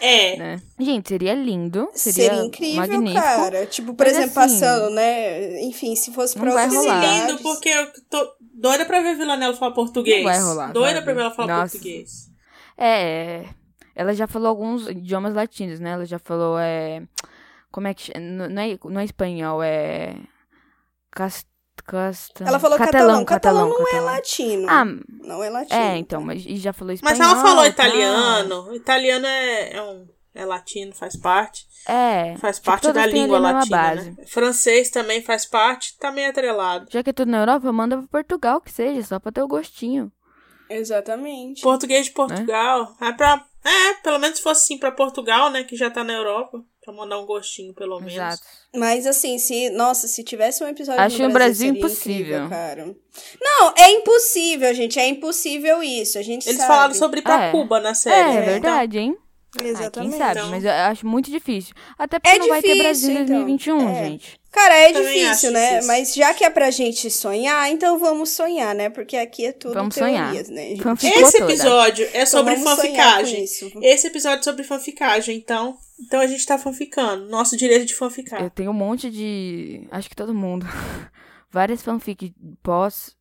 É. 0.00 0.36
Né? 0.36 0.60
Gente, 0.80 1.08
seria 1.10 1.32
lindo. 1.32 1.88
Seria, 1.94 2.30
Seria 2.30 2.44
incrível, 2.44 2.76
magnífico. 2.80 3.22
cara. 3.22 3.66
Tipo, 3.66 3.94
por 3.94 4.04
Mas 4.04 4.16
exemplo, 4.16 4.42
assim, 4.42 4.58
passando, 4.60 4.90
né? 4.94 5.62
Enfim, 5.62 5.94
se 5.94 6.10
fosse 6.12 6.34
não 6.36 6.42
pra 6.42 6.54
vai 6.54 6.66
rolar. 6.68 6.82
cidades. 7.02 7.30
lindo, 7.30 7.42
porque 7.42 7.68
eu 7.68 7.86
tô 8.10 8.32
doida 8.52 8.84
pra 8.84 9.00
ver 9.00 9.14
Villanella 9.16 9.54
falar 9.54 9.70
português. 9.72 10.16
Não 10.24 10.24
vai 10.32 10.40
rolar, 10.40 10.72
Doida 10.72 10.94
sabe? 10.94 11.04
pra 11.04 11.14
ver 11.14 11.20
ela 11.20 11.30
falar 11.30 11.56
Nossa. 11.60 11.70
português. 11.78 12.31
É, 12.84 13.48
ela 13.94 14.12
já 14.14 14.26
falou 14.26 14.48
alguns 14.48 14.88
idiomas 14.88 15.34
latinos, 15.34 15.78
né? 15.78 15.90
Ela 15.90 16.04
já 16.04 16.18
falou, 16.18 16.58
é... 16.58 17.02
Como 17.70 17.86
é 17.86 17.94
que... 17.94 18.12
Não 18.18 18.44
é, 18.46 18.78
não 18.84 19.00
é 19.00 19.04
espanhol, 19.04 19.62
é... 19.62 20.16
Cast, 21.14 21.46
casta, 21.86 22.44
Ela 22.44 22.58
falou 22.58 22.78
catalão, 22.78 23.24
catalão. 23.24 23.24
Catalão 23.24 23.68
não 23.68 23.82
é 23.82 23.84
catalão. 23.84 24.04
latino. 24.04 24.66
Ah, 24.68 24.84
Não 25.24 25.42
é 25.44 25.50
latino. 25.50 25.80
é, 25.80 25.96
então, 25.98 26.20
mas 26.22 26.44
e 26.46 26.56
já 26.56 26.72
falou 26.72 26.94
Mas 27.02 27.12
espanhol. 27.12 27.32
ela 27.34 27.42
falou 27.42 27.66
italiano. 27.66 28.74
Italiano 28.74 29.26
é, 29.26 29.72
é 29.74 29.82
um. 29.82 30.08
É 30.34 30.46
latino, 30.46 30.94
faz 30.94 31.14
parte. 31.14 31.66
É. 31.86 32.34
Faz 32.38 32.56
tipo, 32.56 32.66
parte 32.66 32.90
da 32.90 33.04
língua 33.04 33.38
latina. 33.38 33.76
base. 33.76 34.10
Né? 34.12 34.24
Francês 34.26 34.88
também 34.88 35.20
faz 35.20 35.44
parte, 35.44 35.98
tá 35.98 36.10
meio 36.10 36.30
atrelado. 36.30 36.86
Já 36.90 37.02
que 37.02 37.10
é 37.10 37.12
tudo 37.12 37.30
na 37.30 37.40
Europa, 37.40 37.70
manda 37.70 37.98
pra 37.98 38.06
Portugal 38.06 38.58
que 38.58 38.72
seja, 38.72 39.02
só 39.02 39.18
pra 39.18 39.30
ter 39.30 39.42
o 39.42 39.48
gostinho. 39.48 40.10
Exatamente. 40.76 41.60
Português 41.62 42.06
de 42.06 42.12
Portugal. 42.12 42.94
É, 43.00 43.12
pra, 43.12 43.44
é, 43.64 43.94
pelo 44.02 44.18
menos 44.18 44.38
se 44.38 44.42
fosse 44.42 44.62
assim 44.64 44.78
pra 44.78 44.90
Portugal, 44.92 45.50
né? 45.50 45.64
Que 45.64 45.76
já 45.76 45.90
tá 45.90 46.02
na 46.04 46.12
Europa. 46.12 46.62
Pra 46.84 46.92
mandar 46.92 47.16
um 47.20 47.26
gostinho, 47.26 47.72
pelo 47.72 47.98
menos. 48.00 48.12
Exato. 48.14 48.42
Mas 48.74 49.06
assim, 49.06 49.38
se. 49.38 49.70
Nossa, 49.70 50.08
se 50.08 50.24
tivesse 50.24 50.64
um 50.64 50.66
episódio 50.66 51.00
Acho 51.00 51.18
no 51.22 51.28
no 51.28 51.32
Brasil, 51.32 51.72
Brasil 51.72 51.94
seria 51.94 52.18
impossível. 52.18 52.36
incrível, 52.44 52.48
cara. 52.48 52.96
Não, 53.40 53.72
é 53.78 53.90
impossível, 53.92 54.74
gente. 54.74 54.98
É 54.98 55.06
impossível 55.06 55.80
isso. 55.80 56.18
A 56.18 56.22
gente 56.22 56.44
Eles 56.48 56.58
sabe. 56.58 56.68
falaram 56.72 56.94
sobre 56.94 57.20
ir 57.20 57.22
pra 57.22 57.44
É. 57.44 57.50
Cuba 57.52 57.78
na 57.78 57.94
série. 57.94 58.30
É, 58.30 58.34
né? 58.34 58.36
é 58.36 58.42
verdade, 58.42 58.98
hein? 58.98 59.16
Ah, 59.60 59.64
Exatamente. 59.64 60.10
quem 60.10 60.18
sabe, 60.18 60.38
Então- 60.40 60.50
mas 60.50 60.64
eu 60.64 60.70
acho 60.72 61.06
muito 61.06 61.30
difícil. 61.30 61.72
Até 61.96 62.18
porque 62.18 62.34
É 62.34 62.38
não 62.40 62.48
vai 62.48 62.60
ter 62.60 62.68
difícil, 62.68 62.82
Brasil 62.84 63.10
em 63.10 63.14
então. 63.22 63.26
2021, 63.44 63.88
É. 63.88 64.04
gente. 64.06 64.40
Cara, 64.52 64.74
é 64.76 64.92
Também 64.92 65.24
difícil, 65.24 65.50
né? 65.50 65.68
difícil. 65.70 65.86
Mas 65.86 66.14
já 66.14 66.34
que 66.34 66.44
é 66.44 66.50
pra 66.50 66.70
gente 66.70 67.10
sonhar, 67.10 67.70
então 67.70 67.98
vamos 67.98 68.28
sonhar, 68.30 68.74
né? 68.74 68.90
Porque 68.90 69.16
aqui 69.16 69.46
é 69.46 69.52
tudo 69.52 69.72
Vamos 69.72 69.94
teorias, 69.94 70.46
sonhar. 70.46 70.68
né. 70.68 70.76
Ficou 70.76 70.92
Esse 70.92 71.38
toda. 71.38 71.52
episódio 71.52 72.04
é 72.04 72.08
Então 72.08 72.26
sobre 72.26 72.56
sonhar 72.58 72.64
com 72.76 72.76
fanficagem. 72.82 73.44
isso. 73.44 73.72
Esse 73.82 74.06
episódio 74.08 74.40
é 74.40 74.42
sobre 74.42 74.62
fanficagem, 74.62 75.36
então. 75.38 75.78
Então 75.98 76.20
a 76.20 76.26
gente 76.26 76.44
tá 76.44 76.58
fanficando. 76.58 77.26
Nosso 77.30 77.56
direito 77.56 77.86
de 77.86 77.94
fanficar. 77.94 78.42
Eu 78.42 78.50
tenho 78.50 78.70
um 78.70 78.74
monte 78.74 79.10
de. 79.10 79.86
Acho 79.90 80.10
que 80.10 80.16
todo 80.16 80.34
mundo. 80.34 80.66
Várias 81.50 81.80
fanfic 81.82 82.34
pós. 82.62 83.16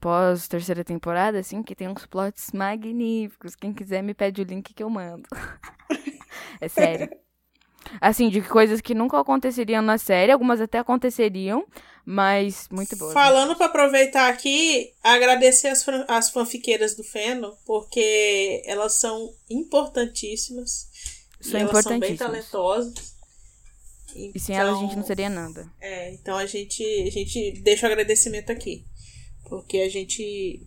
Pós 0.00 0.46
terceira 0.48 0.82
temporada, 0.84 1.38
assim, 1.40 1.62
que 1.62 1.74
tem 1.74 1.88
uns 1.88 2.06
plots 2.06 2.52
magníficos. 2.54 3.54
Quem 3.54 3.72
quiser 3.74 4.02
me 4.02 4.14
pede 4.14 4.40
o 4.40 4.44
link 4.44 4.72
que 4.72 4.82
eu 4.82 4.88
mando. 4.88 5.28
é 6.60 6.68
sério. 6.68 7.10
Assim, 8.00 8.28
de 8.28 8.40
coisas 8.42 8.80
que 8.80 8.94
nunca 8.94 9.18
aconteceriam 9.18 9.82
na 9.82 9.96
série, 9.98 10.32
algumas 10.32 10.60
até 10.60 10.78
aconteceriam, 10.78 11.66
mas 12.04 12.68
muito 12.70 12.96
boas. 12.96 13.12
Falando 13.12 13.56
pra 13.56 13.66
aproveitar 13.66 14.28
aqui, 14.28 14.92
agradecer 15.02 15.68
as, 15.68 15.86
as 16.08 16.30
fanfiqueiras 16.30 16.94
do 16.94 17.04
Feno, 17.04 17.56
porque 17.64 18.62
elas 18.66 18.94
são 18.94 19.32
importantíssimas. 19.48 20.88
São 21.40 21.58
e 21.58 21.62
elas 21.62 21.82
são 21.82 21.98
bem 21.98 22.12
importantíssimas. 22.12 22.50
talentosas. 22.50 23.20
E 24.14 24.38
sem 24.40 24.56
elas 24.56 24.76
a 24.76 24.80
gente 24.80 24.86
Então, 24.86 24.96
não 24.98 25.06
seria 25.06 25.30
nada. 25.30 25.70
É, 25.80 26.12
então 26.12 26.36
a 26.36 26.46
gente, 26.46 26.82
a 26.82 27.10
gente 27.10 27.52
deixa 27.62 27.86
o 27.86 27.90
agradecimento 27.90 28.50
aqui. 28.50 28.84
Porque 29.48 29.78
a 29.78 29.88
gente, 29.88 30.60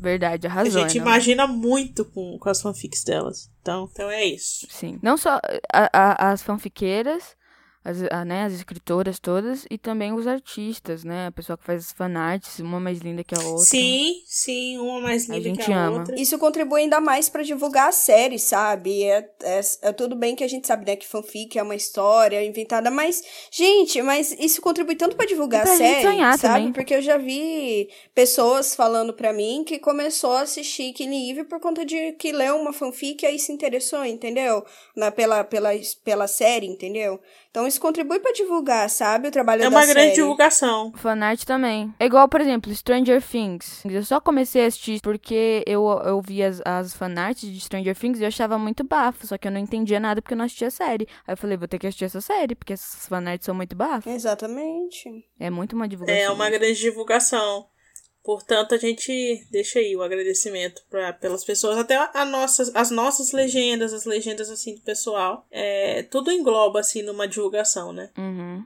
Verdade, 0.00 0.46
a 0.46 0.50
arrasou. 0.50 0.82
gente 0.82 0.98
né? 0.98 1.02
imagina 1.04 1.46
muito 1.46 2.04
com, 2.04 2.38
com 2.38 2.48
as 2.48 2.60
fanfics 2.62 3.02
delas. 3.04 3.50
Então, 3.60 3.88
então 3.92 4.10
é 4.10 4.24
isso. 4.24 4.66
Sim. 4.70 4.98
Não 5.02 5.16
só 5.16 5.40
a- 5.72 5.90
a- 5.92 6.30
as 6.30 6.42
fanfiqueiras, 6.42 7.36
as, 7.84 8.02
a- 8.10 8.24
né, 8.24 8.44
as 8.44 8.52
escritoras 8.52 9.18
todas, 9.18 9.66
e 9.70 9.78
também 9.78 10.12
os 10.12 10.26
artistas, 10.26 11.04
né? 11.04 11.26
A 11.28 11.32
pessoa 11.32 11.56
que 11.56 11.64
faz 11.64 11.86
as 11.86 11.92
fanarts, 11.92 12.58
uma 12.58 12.78
mais 12.80 12.98
linda 12.98 13.22
que 13.24 13.34
a 13.34 13.38
outra. 13.40 13.64
Sim, 13.66 14.14
sim, 14.26 14.78
uma 14.78 15.00
mais 15.00 15.28
A 15.30 15.34
linda 15.34 15.48
gente 15.48 15.64
que 15.64 15.72
a 15.72 15.86
ama. 15.86 15.98
outra. 16.00 16.20
Isso 16.20 16.38
contribui 16.38 16.82
ainda 16.82 17.00
mais 17.00 17.28
pra 17.28 17.42
divulgar 17.42 17.88
a 17.88 17.92
série, 17.92 18.38
sabe? 18.38 19.04
É, 19.04 19.30
é, 19.42 19.60
é 19.82 19.92
tudo 19.92 20.14
bem 20.16 20.34
que 20.36 20.44
a 20.44 20.48
gente 20.48 20.66
sabe, 20.66 20.84
né, 20.86 20.96
que 20.96 21.06
fanfic 21.06 21.58
é 21.58 21.62
uma 21.62 21.76
história 21.76 22.44
inventada, 22.44 22.90
mas, 22.90 23.22
gente, 23.50 24.02
mas 24.02 24.32
isso 24.38 24.60
contribui 24.60 24.96
tanto 24.96 25.16
pra 25.16 25.26
divulgar 25.26 25.62
pra 25.62 25.72
a 25.72 25.76
série, 25.76 26.18
sabe? 26.36 26.40
também. 26.40 26.72
Porque 26.72 26.94
eu 26.94 27.02
já 27.02 27.16
vi 27.16 27.88
pessoas 28.14 28.74
falando 28.74 29.12
pra 29.14 29.32
mim 29.32 29.64
que 29.64 29.78
começou 29.78 30.32
a 30.32 30.42
assistir 30.42 30.92
Killing 30.92 31.30
Eve 31.30 31.44
por 31.44 31.60
conta 31.60 31.84
de 31.84 32.12
que 32.12 32.32
leu 32.32 32.56
uma 32.56 32.72
fanfic 32.72 33.22
e 33.24 33.26
aí 33.26 33.38
se 33.38 33.52
interessou, 33.52 34.04
entendeu? 34.04 34.64
Na, 34.96 35.10
pela, 35.10 35.44
pela, 35.44 35.70
pela 36.04 36.26
série, 36.26 36.66
entendeu? 36.66 37.20
Então 37.50 37.66
isso 37.66 37.80
contribui 37.80 38.20
pra 38.20 38.30
divulgar, 38.32 38.88
sabe? 38.90 39.28
O 39.28 39.30
trabalho 39.30 39.62
É 39.62 39.64
da 39.64 39.70
uma 39.70 39.84
grande 39.86 40.10
série. 40.10 40.14
divulgação. 40.14 40.92
Fanart 40.96 41.44
também. 41.44 41.92
É 41.98 42.04
igual, 42.04 42.28
por 42.28 42.40
exemplo, 42.40 42.72
Stranger 42.74 43.22
Things. 43.22 43.82
Eu 43.86 44.04
só 44.04 44.20
comecei 44.20 44.64
a 44.64 44.66
assistir 44.66 45.00
porque 45.02 45.64
eu, 45.66 45.82
eu 46.04 46.20
vi 46.20 46.42
as, 46.42 46.60
as 46.64 46.94
fanarts 46.94 47.50
de 47.50 47.58
Stranger 47.60 47.96
Things 47.96 48.20
e 48.20 48.22
eu 48.22 48.28
achava 48.28 48.58
muito 48.58 48.84
bafo. 48.84 49.26
Só 49.26 49.38
que 49.38 49.48
eu 49.48 49.52
não 49.52 49.58
entendia 49.60 49.98
nada 49.98 50.20
porque 50.20 50.34
eu 50.34 50.38
não 50.38 50.44
assistia 50.44 50.68
a 50.68 50.70
série. 50.70 51.08
Aí 51.26 51.32
eu 51.32 51.36
falei, 51.36 51.56
vou 51.56 51.66
ter 51.66 51.78
que 51.78 51.86
assistir 51.86 52.04
essa 52.04 52.20
série, 52.20 52.54
porque 52.54 52.74
essas 52.74 53.08
fanarts 53.08 53.46
são 53.46 53.54
muito 53.54 53.74
bafas. 53.74 54.12
Exatamente. 54.14 55.08
É 55.40 55.48
muito 55.48 55.74
uma 55.74 55.88
divulgação. 55.88 56.22
É 56.22 56.30
uma 56.30 56.50
grande 56.50 56.78
divulgação. 56.78 57.66
Portanto, 58.28 58.74
a 58.74 58.76
gente 58.76 59.42
deixa 59.50 59.78
aí 59.78 59.96
o 59.96 60.02
agradecimento 60.02 60.82
pra, 60.90 61.14
pelas 61.14 61.42
pessoas, 61.44 61.78
até 61.78 61.96
a, 62.12 62.26
nossas, 62.26 62.70
as 62.76 62.90
nossas 62.90 63.32
legendas, 63.32 63.94
as 63.94 64.04
legendas 64.04 64.50
assim 64.50 64.74
do 64.74 64.82
pessoal. 64.82 65.46
É, 65.50 66.02
tudo 66.02 66.30
engloba 66.30 66.78
assim 66.80 67.00
numa 67.00 67.26
divulgação, 67.26 67.90
né? 67.90 68.10
Uhum. 68.18 68.62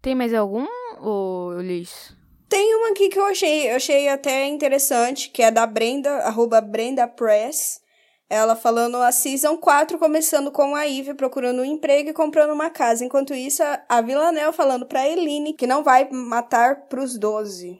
Tem 0.00 0.14
mais 0.14 0.32
algum, 0.32 0.64
ô 1.02 1.52
Liz? 1.60 2.16
Tem 2.48 2.74
uma 2.76 2.92
aqui 2.92 3.10
que 3.10 3.18
eu 3.18 3.26
achei, 3.26 3.70
eu 3.70 3.76
achei 3.76 4.08
até 4.08 4.46
interessante, 4.46 5.28
que 5.28 5.42
é 5.42 5.50
da 5.50 5.66
Brenda, 5.66 6.08
arroba 6.20 6.62
Brenda 6.62 7.06
Press. 7.06 7.82
Ela 8.30 8.56
falando 8.56 8.96
a 8.96 9.12
Season 9.12 9.58
4, 9.58 9.98
começando 9.98 10.50
com 10.50 10.74
a 10.74 10.84
Ivy 10.84 11.12
procurando 11.12 11.60
um 11.60 11.64
emprego 11.66 12.08
e 12.08 12.14
comprando 12.14 12.54
uma 12.54 12.70
casa. 12.70 13.04
Enquanto 13.04 13.34
isso, 13.34 13.62
a- 13.62 13.84
a 13.86 14.00
Villanelle 14.00 14.54
falando 14.54 14.86
pra 14.86 15.06
Eline 15.06 15.52
que 15.52 15.66
não 15.66 15.84
vai 15.84 16.08
matar 16.10 16.86
pros 16.88 17.18
12. 17.18 17.78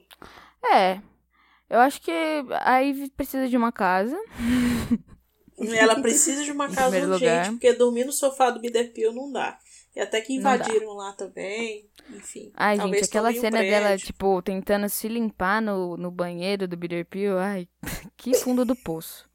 É. 0.70 1.00
Eu 1.68 1.80
acho 1.80 2.00
que 2.00 2.10
a 2.60 2.78
Ivy 2.78 3.10
precisa 3.10 3.48
de 3.48 3.56
uma 3.56 3.72
casa. 3.72 4.16
Ela 5.56 6.00
precisa 6.00 6.42
de 6.42 6.50
uma 6.50 6.68
casa 6.68 6.90
primeiro 6.90 7.12
urgente, 7.12 7.30
lugar. 7.30 7.50
porque 7.52 7.72
dormir 7.72 8.04
no 8.04 8.12
sofá 8.12 8.50
do 8.50 8.60
Biderpil 8.60 9.12
não 9.12 9.30
dá. 9.30 9.58
E 9.94 10.00
até 10.00 10.20
que 10.20 10.34
invadiram 10.34 10.94
lá 10.94 11.12
também. 11.12 11.88
Enfim. 12.10 12.50
Ai, 12.54 12.76
talvez 12.76 13.02
gente, 13.02 13.08
aquela 13.08 13.28
tomem 13.28 13.38
um 13.38 13.40
cena 13.40 13.58
dela, 13.60 13.96
tipo, 13.96 14.42
tentando 14.42 14.88
se 14.88 15.06
limpar 15.06 15.62
no, 15.62 15.96
no 15.96 16.10
banheiro 16.10 16.66
do 16.66 16.76
Bitter 16.76 17.06
Pill. 17.06 17.38
Ai, 17.38 17.68
que 18.16 18.34
fundo 18.34 18.64
do 18.64 18.74
poço. 18.74 19.28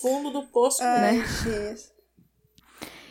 Fundo 0.00 0.30
do 0.30 0.44
poço. 0.46 0.82
Ai, 0.82 1.18
Né? 1.18 1.26
Jesus. 1.26 1.92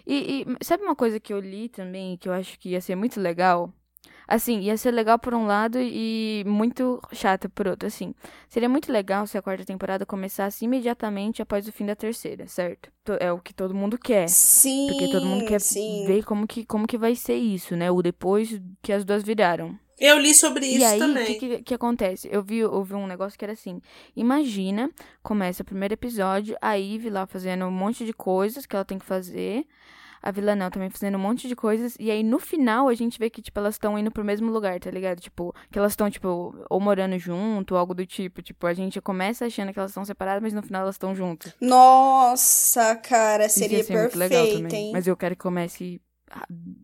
E, 0.07 0.41
e 0.41 0.65
sabe 0.65 0.83
uma 0.83 0.95
coisa 0.95 1.19
que 1.19 1.33
eu 1.33 1.39
li 1.39 1.69
também, 1.69 2.17
que 2.17 2.29
eu 2.29 2.33
acho 2.33 2.57
que 2.57 2.69
ia 2.69 2.81
ser 2.81 2.95
muito 2.95 3.19
legal? 3.19 3.71
Assim, 4.27 4.59
ia 4.59 4.75
ser 4.77 4.91
legal 4.91 5.17
por 5.17 5.33
um 5.33 5.45
lado 5.45 5.77
e 5.79 6.43
muito 6.45 7.01
chata 7.13 7.47
por 7.47 7.67
outro. 7.67 7.87
Assim, 7.87 8.13
seria 8.49 8.67
muito 8.67 8.91
legal 8.91 9.25
se 9.25 9.37
a 9.37 9.41
quarta 9.41 9.63
temporada 9.63 10.05
começasse 10.05 10.65
imediatamente 10.65 11.41
após 11.41 11.67
o 11.67 11.71
fim 11.71 11.85
da 11.85 11.95
terceira, 11.95 12.45
certo? 12.47 12.91
To- 13.05 13.17
É 13.21 13.31
o 13.31 13.39
que 13.39 13.53
todo 13.53 13.73
mundo 13.73 13.97
quer. 13.97 14.27
Sim, 14.27 14.87
Porque 14.87 15.07
todo 15.07 15.25
mundo 15.25 15.45
quer 15.45 15.61
sim. 15.61 16.03
ver 16.05 16.23
como 16.25 16.45
que, 16.45 16.65
como 16.65 16.85
que 16.85 16.97
vai 16.97 17.15
ser 17.15 17.35
isso, 17.35 17.75
né? 17.75 17.89
O 17.89 18.01
depois 18.01 18.59
que 18.81 18.91
as 18.91 19.05
duas 19.05 19.23
viraram. 19.23 19.77
Eu 19.99 20.19
li 20.19 20.31
sobre 20.33 20.65
isso 20.67 20.77
e 20.77 20.83
aí, 20.83 20.99
o 20.99 21.03
também. 21.05 21.25
que, 21.25 21.35
que, 21.57 21.63
que 21.63 21.73
acontece? 21.73 22.29
Eu 22.31 22.43
vi, 22.43 22.57
eu 22.59 22.83
vi 22.83 22.93
um 22.93 23.07
negócio 23.07 23.39
que 23.39 23.43
era 23.43 23.53
assim: 23.53 23.81
imagina, 24.15 24.91
começa 25.23 25.63
o 25.63 25.65
primeiro 25.65 25.93
episódio, 25.93 26.55
a 26.61 26.77
Eve 26.77 27.09
lá 27.09 27.25
fazendo 27.25 27.65
um 27.65 27.71
monte 27.71 28.05
de 28.05 28.13
coisas 28.13 28.65
que 28.65 28.75
ela 28.75 28.85
tem 28.85 28.99
que 28.99 29.05
fazer, 29.05 29.65
a 30.21 30.31
Villanelle 30.31 30.71
também 30.71 30.89
fazendo 30.89 31.15
um 31.15 31.21
monte 31.21 31.47
de 31.47 31.55
coisas, 31.55 31.95
e 31.99 32.09
aí 32.11 32.23
no 32.23 32.39
final 32.39 32.87
a 32.87 32.93
gente 32.93 33.17
vê 33.19 33.29
que, 33.29 33.41
tipo, 33.41 33.59
elas 33.59 33.75
estão 33.75 33.97
indo 33.97 34.11
pro 34.11 34.23
mesmo 34.23 34.51
lugar, 34.51 34.79
tá 34.79 34.89
ligado? 34.91 35.19
Tipo, 35.19 35.53
que 35.71 35.77
elas 35.79 35.91
estão, 35.93 36.09
tipo, 36.09 36.55
ou 36.69 36.79
morando 36.79 37.17
junto, 37.19 37.73
ou 37.73 37.77
algo 37.79 37.93
do 37.93 38.05
tipo. 38.05 38.41
Tipo, 38.41 38.67
a 38.67 38.73
gente 38.73 38.99
começa 39.01 39.45
achando 39.45 39.71
que 39.73 39.79
elas 39.79 39.91
estão 39.91 40.03
separadas, 40.05 40.41
mas 40.43 40.53
no 40.53 40.61
final 40.63 40.81
elas 40.83 40.95
estão 40.95 41.15
juntas. 41.15 41.53
Nossa, 41.61 42.95
cara, 42.95 43.45
Isso 43.45 43.59
ia 43.59 43.67
seria 43.67 43.83
ser 43.83 43.93
muito 43.97 44.17
perfeito, 44.17 44.33
legal 44.33 44.47
também. 44.47 44.85
hein? 44.87 44.91
Mas 44.93 45.07
eu 45.07 45.15
quero 45.17 45.35
que 45.35 45.41
comece 45.41 46.01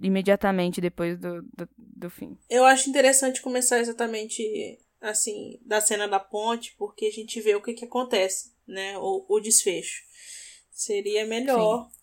imediatamente 0.01 0.79
depois 0.79 1.17
do, 1.19 1.41
do, 1.41 1.67
do 1.77 2.09
fim. 2.09 2.37
Eu 2.49 2.65
acho 2.65 2.89
interessante 2.89 3.41
começar 3.41 3.79
exatamente 3.79 4.43
assim, 5.01 5.59
da 5.65 5.81
cena 5.81 6.07
da 6.07 6.19
ponte, 6.19 6.73
porque 6.77 7.05
a 7.05 7.11
gente 7.11 7.41
vê 7.41 7.55
o 7.55 7.61
que 7.61 7.73
que 7.73 7.85
acontece. 7.85 8.53
né? 8.67 8.97
O, 8.97 9.25
o 9.27 9.39
desfecho. 9.39 10.01
Seria 10.71 11.25
melhor. 11.25 11.87
Sim. 11.89 12.02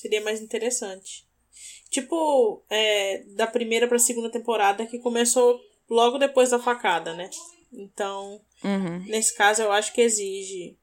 Seria 0.00 0.22
mais 0.22 0.40
interessante. 0.40 1.28
Tipo, 1.90 2.64
é, 2.70 3.22
da 3.34 3.46
primeira 3.46 3.86
pra 3.86 3.98
segunda 3.98 4.30
temporada, 4.30 4.86
que 4.86 4.98
começou 4.98 5.60
logo 5.90 6.16
depois 6.16 6.50
da 6.50 6.58
facada, 6.58 7.12
né? 7.12 7.28
Então, 7.70 8.40
uhum. 8.64 9.04
nesse 9.06 9.36
caso, 9.36 9.60
eu 9.60 9.70
acho 9.70 9.92
que 9.92 10.00
exige. 10.00 10.78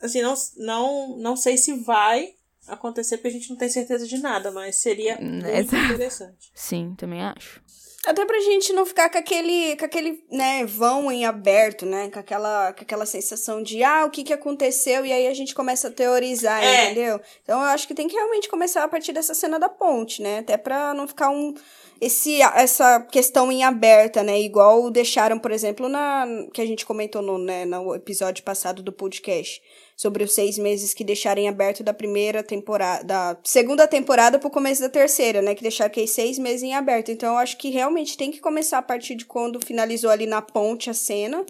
Assim, 0.00 0.20
não, 0.20 0.34
não, 0.56 1.16
não 1.18 1.36
sei 1.36 1.56
se 1.56 1.72
vai 1.84 2.34
acontecer, 2.68 3.16
porque 3.16 3.28
a 3.28 3.32
gente 3.32 3.50
não 3.50 3.56
tem 3.56 3.68
certeza 3.68 4.06
de 4.06 4.18
nada, 4.18 4.50
mas 4.50 4.76
seria 4.76 5.18
muito 5.20 5.76
interessante. 5.76 6.50
Sim, 6.54 6.94
também 6.96 7.22
acho. 7.22 7.60
Até 8.06 8.24
pra 8.24 8.38
gente 8.38 8.72
não 8.72 8.86
ficar 8.86 9.10
com 9.10 9.18
aquele, 9.18 9.76
com 9.76 9.84
aquele, 9.84 10.24
né, 10.30 10.64
vão 10.64 11.10
em 11.10 11.26
aberto, 11.26 11.84
né? 11.84 12.08
Com 12.08 12.20
aquela, 12.20 12.72
com 12.72 12.82
aquela 12.82 13.04
sensação 13.04 13.60
de, 13.60 13.82
ah, 13.82 14.04
o 14.04 14.10
que 14.10 14.22
que 14.22 14.32
aconteceu? 14.32 15.04
E 15.04 15.12
aí 15.12 15.26
a 15.26 15.34
gente 15.34 15.52
começa 15.52 15.88
a 15.88 15.90
teorizar, 15.90 16.62
é. 16.62 16.84
entendeu? 16.84 17.20
Então 17.42 17.60
eu 17.60 17.66
acho 17.66 17.88
que 17.88 17.94
tem 17.94 18.06
que 18.06 18.14
realmente 18.14 18.48
começar 18.48 18.84
a 18.84 18.88
partir 18.88 19.12
dessa 19.12 19.34
cena 19.34 19.58
da 19.58 19.68
ponte, 19.68 20.22
né? 20.22 20.38
Até 20.38 20.56
pra 20.56 20.94
não 20.94 21.08
ficar 21.08 21.30
um, 21.30 21.52
esse, 22.00 22.40
essa 22.42 23.00
questão 23.00 23.50
em 23.50 23.64
aberta, 23.64 24.22
né? 24.22 24.40
Igual 24.40 24.88
deixaram, 24.88 25.36
por 25.36 25.50
exemplo, 25.50 25.88
na, 25.88 26.26
que 26.54 26.60
a 26.60 26.66
gente 26.66 26.86
comentou 26.86 27.22
no, 27.22 27.38
né, 27.38 27.64
no 27.64 27.92
episódio 27.92 28.44
passado 28.44 28.84
do 28.84 28.92
podcast 28.92 29.60
sobre 29.96 30.22
os 30.22 30.34
seis 30.34 30.58
meses 30.58 30.92
que 30.92 31.02
deixarem 31.02 31.48
aberto 31.48 31.82
da 31.82 31.94
primeira 31.94 32.42
temporada, 32.42 33.02
da 33.02 33.38
segunda 33.42 33.88
temporada 33.88 34.38
pro 34.38 34.50
começo 34.50 34.82
da 34.82 34.90
terceira, 34.90 35.40
né? 35.40 35.54
Que 35.54 35.62
deixaram 35.62 35.86
aqueles 35.86 36.10
seis 36.10 36.38
meses 36.38 36.62
em 36.62 36.74
aberto. 36.74 37.10
Então 37.10 37.32
eu 37.32 37.38
acho 37.38 37.56
que 37.56 37.70
realmente 37.70 38.16
tem 38.16 38.30
que 38.30 38.38
começar 38.38 38.76
a 38.76 38.82
partir 38.82 39.14
de 39.14 39.24
quando 39.24 39.64
finalizou 39.64 40.10
ali 40.10 40.26
na 40.26 40.42
ponte 40.42 40.90
a 40.90 40.94
cena, 40.94 41.44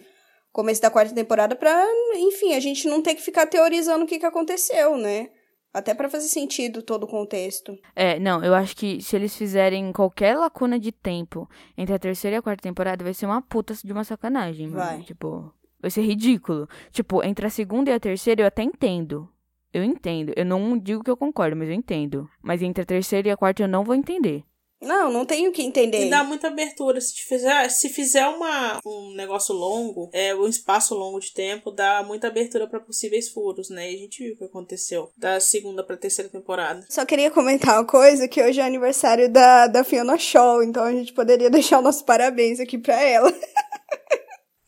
começo 0.52 0.80
da 0.80 0.90
quarta 0.90 1.12
temporada, 1.12 1.56
pra, 1.56 1.84
enfim, 2.14 2.54
a 2.54 2.60
gente 2.60 2.86
não 2.88 3.02
ter 3.02 3.16
que 3.16 3.20
ficar 3.20 3.46
teorizando 3.46 4.04
o 4.04 4.06
que, 4.06 4.18
que 4.18 4.24
aconteceu, 4.24 4.96
né? 4.96 5.28
Até 5.74 5.92
para 5.92 6.08
fazer 6.08 6.28
sentido 6.28 6.80
todo 6.80 7.02
o 7.02 7.06
contexto. 7.06 7.76
É, 7.94 8.18
não, 8.18 8.42
eu 8.42 8.54
acho 8.54 8.74
que 8.74 9.02
se 9.02 9.14
eles 9.14 9.36
fizerem 9.36 9.92
qualquer 9.92 10.34
lacuna 10.34 10.78
de 10.78 10.90
tempo 10.90 11.46
entre 11.76 11.94
a 11.94 11.98
terceira 11.98 12.36
e 12.36 12.38
a 12.38 12.42
quarta 12.42 12.62
temporada, 12.62 13.04
vai 13.04 13.12
ser 13.12 13.26
uma 13.26 13.42
puta 13.42 13.74
de 13.74 13.92
uma 13.92 14.02
sacanagem, 14.02 14.70
vai. 14.70 14.92
Mano. 14.92 15.04
Tipo, 15.04 15.52
Vai 15.80 15.90
ser 15.90 16.02
ridículo. 16.02 16.68
Tipo, 16.90 17.22
entre 17.22 17.46
a 17.46 17.50
segunda 17.50 17.90
e 17.90 17.94
a 17.94 18.00
terceira 18.00 18.42
eu 18.42 18.46
até 18.46 18.62
entendo. 18.62 19.28
Eu 19.72 19.84
entendo. 19.84 20.32
Eu 20.36 20.44
não 20.44 20.78
digo 20.78 21.04
que 21.04 21.10
eu 21.10 21.16
concordo, 21.16 21.56
mas 21.56 21.68
eu 21.68 21.74
entendo. 21.74 22.28
Mas 22.42 22.62
entre 22.62 22.82
a 22.82 22.86
terceira 22.86 23.28
e 23.28 23.30
a 23.30 23.36
quarta 23.36 23.62
eu 23.62 23.68
não 23.68 23.84
vou 23.84 23.94
entender. 23.94 24.44
Não, 24.80 25.10
não 25.10 25.24
tenho 25.24 25.50
que 25.52 25.62
entender. 25.62 26.06
E 26.06 26.10
dá 26.10 26.22
muita 26.22 26.48
abertura. 26.48 27.00
Se 27.00 27.14
fizer, 27.22 27.68
se 27.70 27.88
fizer 27.88 28.26
uma, 28.26 28.78
um 28.84 29.14
negócio 29.14 29.54
longo, 29.54 30.10
é, 30.12 30.34
um 30.34 30.46
espaço 30.46 30.94
longo 30.94 31.18
de 31.18 31.32
tempo, 31.32 31.70
dá 31.70 32.02
muita 32.02 32.26
abertura 32.28 32.66
para 32.66 32.80
possíveis 32.80 33.28
furos, 33.28 33.70
né? 33.70 33.90
E 33.90 33.94
a 33.94 33.98
gente 33.98 34.22
viu 34.22 34.34
o 34.34 34.36
que 34.38 34.44
aconteceu 34.44 35.10
da 35.16 35.40
segunda 35.40 35.82
pra 35.82 35.96
terceira 35.96 36.30
temporada. 36.30 36.84
Só 36.90 37.06
queria 37.06 37.30
comentar 37.30 37.78
uma 37.78 37.86
coisa, 37.86 38.28
que 38.28 38.42
hoje 38.42 38.60
é 38.60 38.64
aniversário 38.64 39.30
da, 39.32 39.66
da 39.66 39.82
Fiona 39.82 40.18
Shaw, 40.18 40.62
então 40.62 40.84
a 40.84 40.92
gente 40.92 41.12
poderia 41.12 41.48
deixar 41.50 41.78
o 41.78 41.82
nosso 41.82 42.04
parabéns 42.04 42.60
aqui 42.60 42.76
pra 42.76 43.00
ela. 43.00 43.32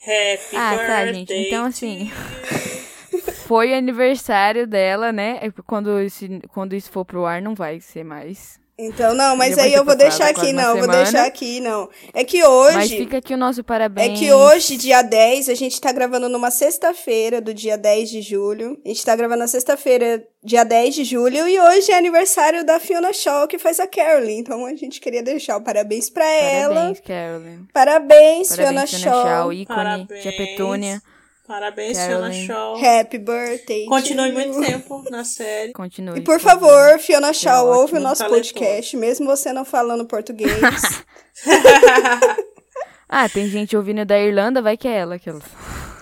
Happy 0.08 0.56
ah, 0.56 0.78
tá, 0.86 1.12
gente. 1.12 1.34
Então, 1.34 1.66
assim. 1.66 2.10
foi 3.46 3.74
aniversário 3.74 4.66
dela, 4.66 5.12
né? 5.12 5.38
É 5.42 5.50
quando, 5.66 6.00
esse, 6.00 6.40
quando 6.48 6.74
isso 6.74 6.90
for 6.90 7.04
pro 7.04 7.26
ar, 7.26 7.42
não 7.42 7.54
vai 7.54 7.78
ser 7.78 8.04
mais. 8.04 8.58
Então, 8.80 9.12
não, 9.12 9.36
mas 9.36 9.58
aí 9.58 9.74
eu 9.74 9.84
vou 9.84 9.96
deixar 9.96 10.28
aqui, 10.28 10.52
não, 10.52 10.76
vou 10.76 10.86
deixar 10.86 11.26
aqui, 11.26 11.58
não. 11.58 11.88
É 12.14 12.22
que 12.22 12.44
hoje. 12.44 12.76
Mas 12.76 12.90
fica 12.90 13.18
aqui 13.18 13.34
o 13.34 13.36
nosso 13.36 13.64
parabéns. 13.64 14.12
É 14.12 14.14
que 14.14 14.32
hoje, 14.32 14.76
dia 14.76 15.02
10, 15.02 15.48
a 15.48 15.54
gente 15.54 15.80
tá 15.80 15.90
gravando 15.90 16.28
numa 16.28 16.48
sexta-feira 16.48 17.40
do 17.40 17.52
dia 17.52 17.76
10 17.76 18.08
de 18.08 18.22
julho. 18.22 18.78
A 18.84 18.88
gente 18.88 19.04
tá 19.04 19.16
gravando 19.16 19.40
na 19.40 19.48
sexta-feira, 19.48 20.24
dia 20.44 20.62
10 20.62 20.94
de 20.94 21.02
julho, 21.02 21.48
e 21.48 21.58
hoje 21.58 21.90
é 21.90 21.98
aniversário 21.98 22.64
da 22.64 22.78
Fiona 22.78 23.12
Shaw, 23.12 23.48
que 23.48 23.58
faz 23.58 23.80
a 23.80 23.86
Carolyn. 23.88 24.38
Então 24.38 24.64
a 24.64 24.74
gente 24.76 25.00
queria 25.00 25.24
deixar 25.24 25.56
o 25.56 25.60
parabéns 25.60 26.08
pra 26.08 26.24
parabéns, 26.24 26.54
ela. 26.54 26.74
Parabéns, 26.74 27.00
Carolyn. 27.00 27.66
Parabéns, 27.72 28.48
parabéns 28.48 28.54
Fiona, 28.54 28.86
Fiona 28.86 28.86
Shaw. 28.86 29.26
Shaw 29.26 29.52
ícone, 29.52 29.66
parabéns. 29.76 30.22
tia 30.22 30.36
Petúnia. 30.36 31.02
Parabéns, 31.48 31.96
Carolyn. 31.96 32.30
Fiona 32.30 32.46
Shaw. 32.46 32.76
Happy 32.76 33.16
birthday. 33.16 33.86
Continue 33.86 34.32
muito 34.32 34.60
tempo 34.60 35.02
na 35.10 35.24
série. 35.24 35.72
Continue. 35.72 36.18
E 36.18 36.20
por 36.20 36.38
favor, 36.38 36.98
Fiona 36.98 37.32
Shaw, 37.32 37.66
ouve 37.66 37.96
o 37.96 38.00
nosso 38.00 38.22
talentoso. 38.22 38.52
podcast, 38.52 38.94
mesmo 38.98 39.24
você 39.24 39.50
não 39.50 39.64
falando 39.64 40.04
português. 40.04 40.52
ah, 43.08 43.26
tem 43.30 43.48
gente 43.48 43.74
ouvindo 43.74 44.04
da 44.04 44.20
Irlanda, 44.20 44.60
vai 44.60 44.76
que 44.76 44.86
é 44.86 44.98
ela. 44.98 45.18
Que 45.18 45.30
ela... 45.30 45.40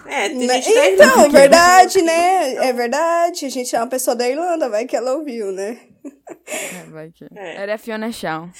É, 0.09 0.28
tem 0.30 0.49
né? 0.49 0.61
gente 0.61 0.74
da 0.74 0.86
Irlanda. 0.88 1.14
Então, 1.14 1.30
verdade, 1.30 2.03
né? 2.03 2.55
É 2.55 2.72
verdade. 2.72 3.47
A 3.47 3.49
gente 3.49 3.76
é 3.76 3.78
uma 3.78 3.86
pessoa 3.86 4.16
da 4.16 4.28
Irlanda, 4.28 4.68
vai 4.68 4.84
que 4.84 4.97
ela 4.97 5.14
ouviu, 5.14 5.53
né? 5.53 5.78
É, 6.44 6.90
vai 6.90 7.12
que... 7.12 7.24
É. 7.36 7.62
Era 7.62 7.74
a 7.76 7.78
Fiona 7.78 8.11
Shaw. 8.11 8.51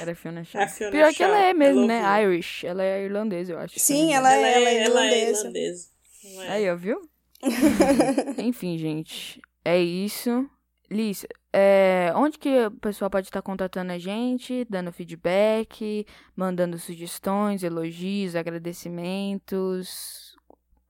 Era 0.00 0.12
a 0.12 0.14
Fiona 0.14 0.44
Shaw. 0.46 0.62
a 0.62 0.68
Fiona 0.68 0.92
Pior 0.92 1.06
Shaw. 1.06 1.14
que 1.14 1.22
ela 1.24 1.38
é 1.40 1.52
mesmo, 1.52 1.80
ela 1.80 1.88
né? 1.88 2.22
Irish. 2.22 2.64
Ela 2.64 2.84
é 2.84 3.02
irlandesa, 3.02 3.52
eu 3.52 3.58
acho. 3.58 3.80
Sim, 3.80 4.14
ela, 4.14 4.32
é, 4.32 4.36
ela, 4.36 4.48
é, 4.48 4.84
ela 4.84 5.06
é 5.06 5.30
irlandesa. 5.30 5.95
É. 6.42 6.48
Aí, 6.48 6.70
ó, 6.70 6.76
viu? 6.76 7.00
Enfim, 8.38 8.78
gente. 8.78 9.40
É 9.64 9.78
isso. 9.78 10.48
Liz, 10.90 11.26
é, 11.52 12.12
onde 12.14 12.38
que 12.38 12.66
o 12.66 12.70
pessoal 12.70 13.10
pode 13.10 13.26
estar 13.26 13.42
contatando 13.42 13.92
a 13.92 13.98
gente, 13.98 14.64
dando 14.70 14.92
feedback, 14.92 16.06
mandando 16.36 16.78
sugestões, 16.78 17.64
elogios, 17.64 18.36
agradecimentos? 18.36 20.26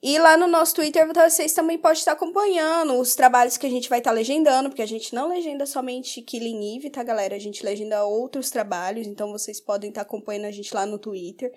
E 0.02 0.18
lá 0.18 0.34
no 0.34 0.46
nosso 0.46 0.74
Twitter 0.74 1.06
vocês 1.12 1.52
também 1.52 1.76
podem 1.76 1.98
estar 1.98 2.12
acompanhando 2.12 2.98
os 2.98 3.14
trabalhos 3.14 3.58
que 3.58 3.66
a 3.66 3.70
gente 3.70 3.86
vai 3.86 3.98
estar 3.98 4.12
legendando, 4.12 4.70
porque 4.70 4.80
a 4.80 4.86
gente 4.86 5.14
não 5.14 5.28
legenda 5.28 5.66
somente 5.66 6.22
Killing 6.22 6.76
Eve, 6.76 6.88
tá, 6.88 7.02
galera? 7.02 7.36
A 7.36 7.38
gente 7.38 7.62
legenda 7.62 8.02
outros 8.04 8.50
trabalhos, 8.50 9.06
então 9.06 9.30
vocês 9.30 9.60
podem 9.60 9.90
estar 9.90 10.00
acompanhando 10.00 10.46
a 10.46 10.50
gente 10.50 10.74
lá 10.74 10.86
no 10.86 10.98
Twitter. 10.98 11.52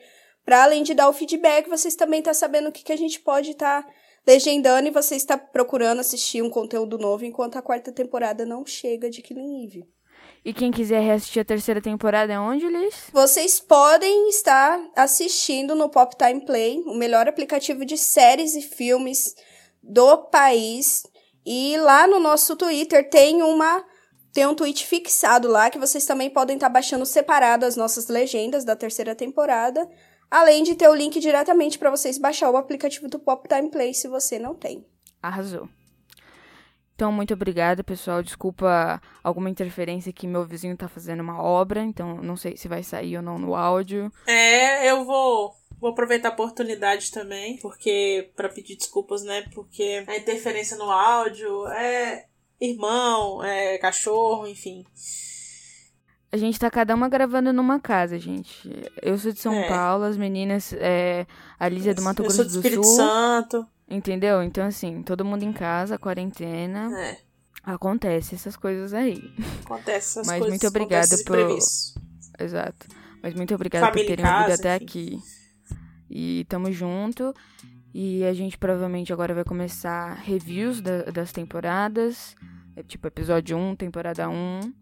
Para 0.46 0.64
além 0.64 0.84
de 0.84 0.94
dar 0.94 1.08
o 1.08 1.14
feedback, 1.14 1.70
vocês 1.70 1.96
também 1.96 2.20
estão 2.20 2.32
tá 2.32 2.39
sabendo 2.39 2.70
o 2.70 2.72
que, 2.72 2.84
que 2.84 2.91
a 2.91 2.98
gente 2.98 3.20
pode 3.20 3.52
estar 3.52 3.84
tá 3.84 3.89
legendando 4.26 4.88
e 4.88 4.91
você 4.91 5.16
está 5.16 5.38
procurando 5.38 6.00
assistir 6.00 6.41
um 6.41 6.50
conteúdo 6.50 6.98
novo 6.98 7.26
enquanto 7.26 7.58
a 7.58 7.62
quarta 7.62 7.91
temporada 7.91 8.46
não 8.46 8.66
chega 8.66 9.10
de 9.10 9.22
Killing 9.22 9.66
Eve. 9.66 9.88
E 10.46 10.54
quem 10.54 10.72
quiser 10.72 11.02
reassistir 11.02 11.41
a 11.41 11.46
terceira 11.46 11.82
temporada 11.82 12.34
é 12.34 12.39
onde, 12.39 12.68
Liz? 12.68 12.96
Vocês 13.14 13.62
podem 13.62 14.30
estar 14.30 14.78
assistindo 14.96 15.74
no 15.74 15.89
Pop 15.89 16.16
Time 16.18 16.46
Play, 16.46 16.84
o 16.86 16.94
melhor 16.94 17.28
aplicativo 17.28 17.86
de 17.86 17.98
séries 17.98 18.56
e 18.56 18.62
filmes 18.62 19.34
do 19.82 20.18
país. 20.18 21.04
E 21.46 21.78
lá 21.78 22.08
no 22.08 22.20
nosso 22.20 22.56
Twitter 22.56 23.10
tem 23.10 23.41
uma 23.41 23.84
tem 24.34 24.48
um 24.48 24.56
tweet 24.56 24.86
fixado 24.88 25.48
lá 25.48 25.70
que 25.70 25.78
vocês 25.78 26.06
também 26.06 26.30
podem 26.30 26.56
estar 26.56 26.68
baixando 26.68 27.06
separado 27.06 27.66
as 27.66 27.76
nossas 27.76 28.08
legendas 28.08 28.66
da 28.66 28.76
terceira 28.76 29.14
temporada 29.14 29.88
além 30.34 30.63
de 30.63 30.75
ter 30.75 30.89
o 30.89 30.95
link 30.95 31.19
diretamente 31.19 31.77
para 31.77 31.91
vocês 31.91 32.17
baixar 32.17 32.49
o 32.49 32.57
aplicativo 32.57 33.07
do 33.07 33.19
Pop 33.19 33.47
Time 33.47 33.69
Play 33.69 33.93
se 33.93 34.07
você 34.07 34.39
não 34.39 34.55
tem. 34.55 34.86
Arrasou. 35.21 35.69
Então, 36.95 37.11
muito 37.11 37.34
obrigada, 37.34 37.84
pessoal. 37.84 38.21
Desculpa 38.21 39.01
alguma 39.23 39.49
interferência 39.49 40.13
que 40.13 40.27
meu 40.27 40.45
vizinho 40.45 40.77
tá 40.77 40.88
fazendo 40.88 41.21
uma 41.21 41.41
obra, 41.41 41.81
então 41.81 42.17
não 42.17 42.36
sei 42.36 42.55
se 42.55 42.67
vai 42.67 42.84
sair 42.84 43.17
ou 43.17 43.23
não 43.23 43.38
no 43.38 43.55
áudio. 43.55 44.11
É, 44.27 44.89
eu 44.89 45.03
vou 45.05 45.53
Vou 45.84 45.91
aproveitar 45.91 46.29
a 46.29 46.31
oportunidade 46.31 47.11
também, 47.11 47.57
porque 47.57 48.31
para 48.38 48.47
pedir 48.47 48.77
desculpas, 48.77 49.21
né? 49.21 49.43
Porque 49.53 50.01
a 50.07 50.15
interferência 50.15 50.77
no 50.77 50.89
áudio 50.89 51.67
é 51.67 52.25
irmão, 52.57 53.43
é 53.43 53.77
cachorro, 53.79 54.47
enfim. 54.47 54.86
A 56.34 56.38
gente 56.38 56.59
tá 56.59 56.67
cada 56.67 56.95
uma 56.95 57.07
gravando 57.07 57.53
numa 57.53 57.79
casa, 57.79 58.17
gente. 58.17 58.67
Eu 58.99 59.15
sou 59.19 59.31
de 59.31 59.39
São 59.39 59.53
é. 59.53 59.67
Paulo, 59.67 60.03
as 60.03 60.17
meninas. 60.17 60.73
É, 60.73 61.27
a 61.59 61.69
Lígia 61.69 61.91
é 61.91 61.93
do 61.93 62.01
Mato 62.01 62.23
Grosso 62.23 62.41
eu 62.41 62.45
sou 62.45 62.45
do, 62.45 62.51
do 62.53 62.57
Espírito 62.57 62.84
Sul. 62.84 62.95
Santo. 62.95 63.67
Entendeu? 63.88 64.41
Então, 64.41 64.65
assim, 64.65 65.03
todo 65.03 65.23
mundo 65.23 65.43
em 65.43 65.53
casa, 65.53 65.95
quarentena. 65.99 66.89
É. 66.99 67.17
Acontece 67.61 68.34
essas 68.34 68.57
coisas 68.57 68.95
aí. 68.95 69.31
Acontece 69.63 70.19
essas 70.19 70.25
Mas 70.25 70.39
coisas. 70.39 70.49
muito 70.49 70.67
obrigada 70.67 71.15
por. 71.23 71.38
Exato. 72.39 72.88
Mas 73.21 73.36
muito 73.36 73.53
obrigada 73.53 73.91
por 73.91 74.01
terem 74.03 74.25
casa, 74.25 74.39
ouvido 74.39 74.59
até 74.59 74.75
enfim. 74.77 74.86
aqui. 74.86 75.19
E 76.09 76.45
tamo 76.49 76.71
junto. 76.71 77.31
E 77.93 78.23
a 78.23 78.34
gente 78.34 78.57
provavelmente 78.57 79.13
agora 79.13 79.36
vai 79.36 79.43
começar 79.43 80.15
reviews 80.15 80.81
da, 80.81 81.03
das 81.03 81.31
temporadas 81.31 82.36
É 82.75 82.81
tipo 82.81 83.05
episódio 83.05 83.55
1, 83.55 83.75
temporada 83.75 84.27
1. 84.27 84.73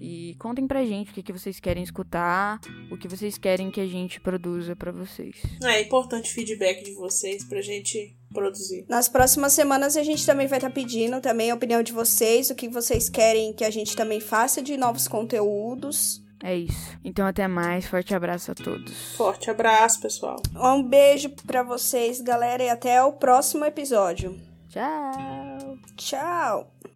E 0.00 0.34
contem 0.38 0.66
pra 0.66 0.84
gente 0.84 1.10
o 1.10 1.14
que, 1.14 1.22
que 1.22 1.32
vocês 1.32 1.58
querem 1.60 1.82
escutar, 1.82 2.60
o 2.90 2.96
que 2.96 3.08
vocês 3.08 3.38
querem 3.38 3.70
que 3.70 3.80
a 3.80 3.86
gente 3.86 4.20
produza 4.20 4.76
para 4.76 4.92
vocês. 4.92 5.36
É 5.62 5.80
importante 5.80 6.30
o 6.30 6.34
feedback 6.34 6.84
de 6.84 6.94
vocês 6.94 7.44
pra 7.44 7.60
gente 7.60 8.16
produzir. 8.32 8.84
Nas 8.88 9.08
próximas 9.08 9.52
semanas 9.52 9.96
a 9.96 10.02
gente 10.02 10.24
também 10.26 10.46
vai 10.46 10.58
estar 10.58 10.68
tá 10.68 10.74
pedindo 10.74 11.20
também 11.20 11.50
a 11.50 11.54
opinião 11.54 11.82
de 11.82 11.92
vocês, 11.92 12.50
o 12.50 12.54
que 12.54 12.68
vocês 12.68 13.08
querem 13.08 13.52
que 13.52 13.64
a 13.64 13.70
gente 13.70 13.96
também 13.96 14.20
faça 14.20 14.62
de 14.62 14.76
novos 14.76 15.08
conteúdos. 15.08 16.22
É 16.42 16.54
isso. 16.54 16.98
Então 17.02 17.26
até 17.26 17.48
mais, 17.48 17.86
forte 17.86 18.14
abraço 18.14 18.52
a 18.52 18.54
todos. 18.54 19.16
Forte 19.16 19.50
abraço, 19.50 20.00
pessoal. 20.00 20.36
Um 20.54 20.82
beijo 20.82 21.30
para 21.46 21.62
vocês, 21.62 22.20
galera, 22.20 22.62
e 22.62 22.68
até 22.68 23.02
o 23.02 23.12
próximo 23.12 23.64
episódio. 23.64 24.38
Tchau. 24.68 25.78
Tchau. 25.96 26.95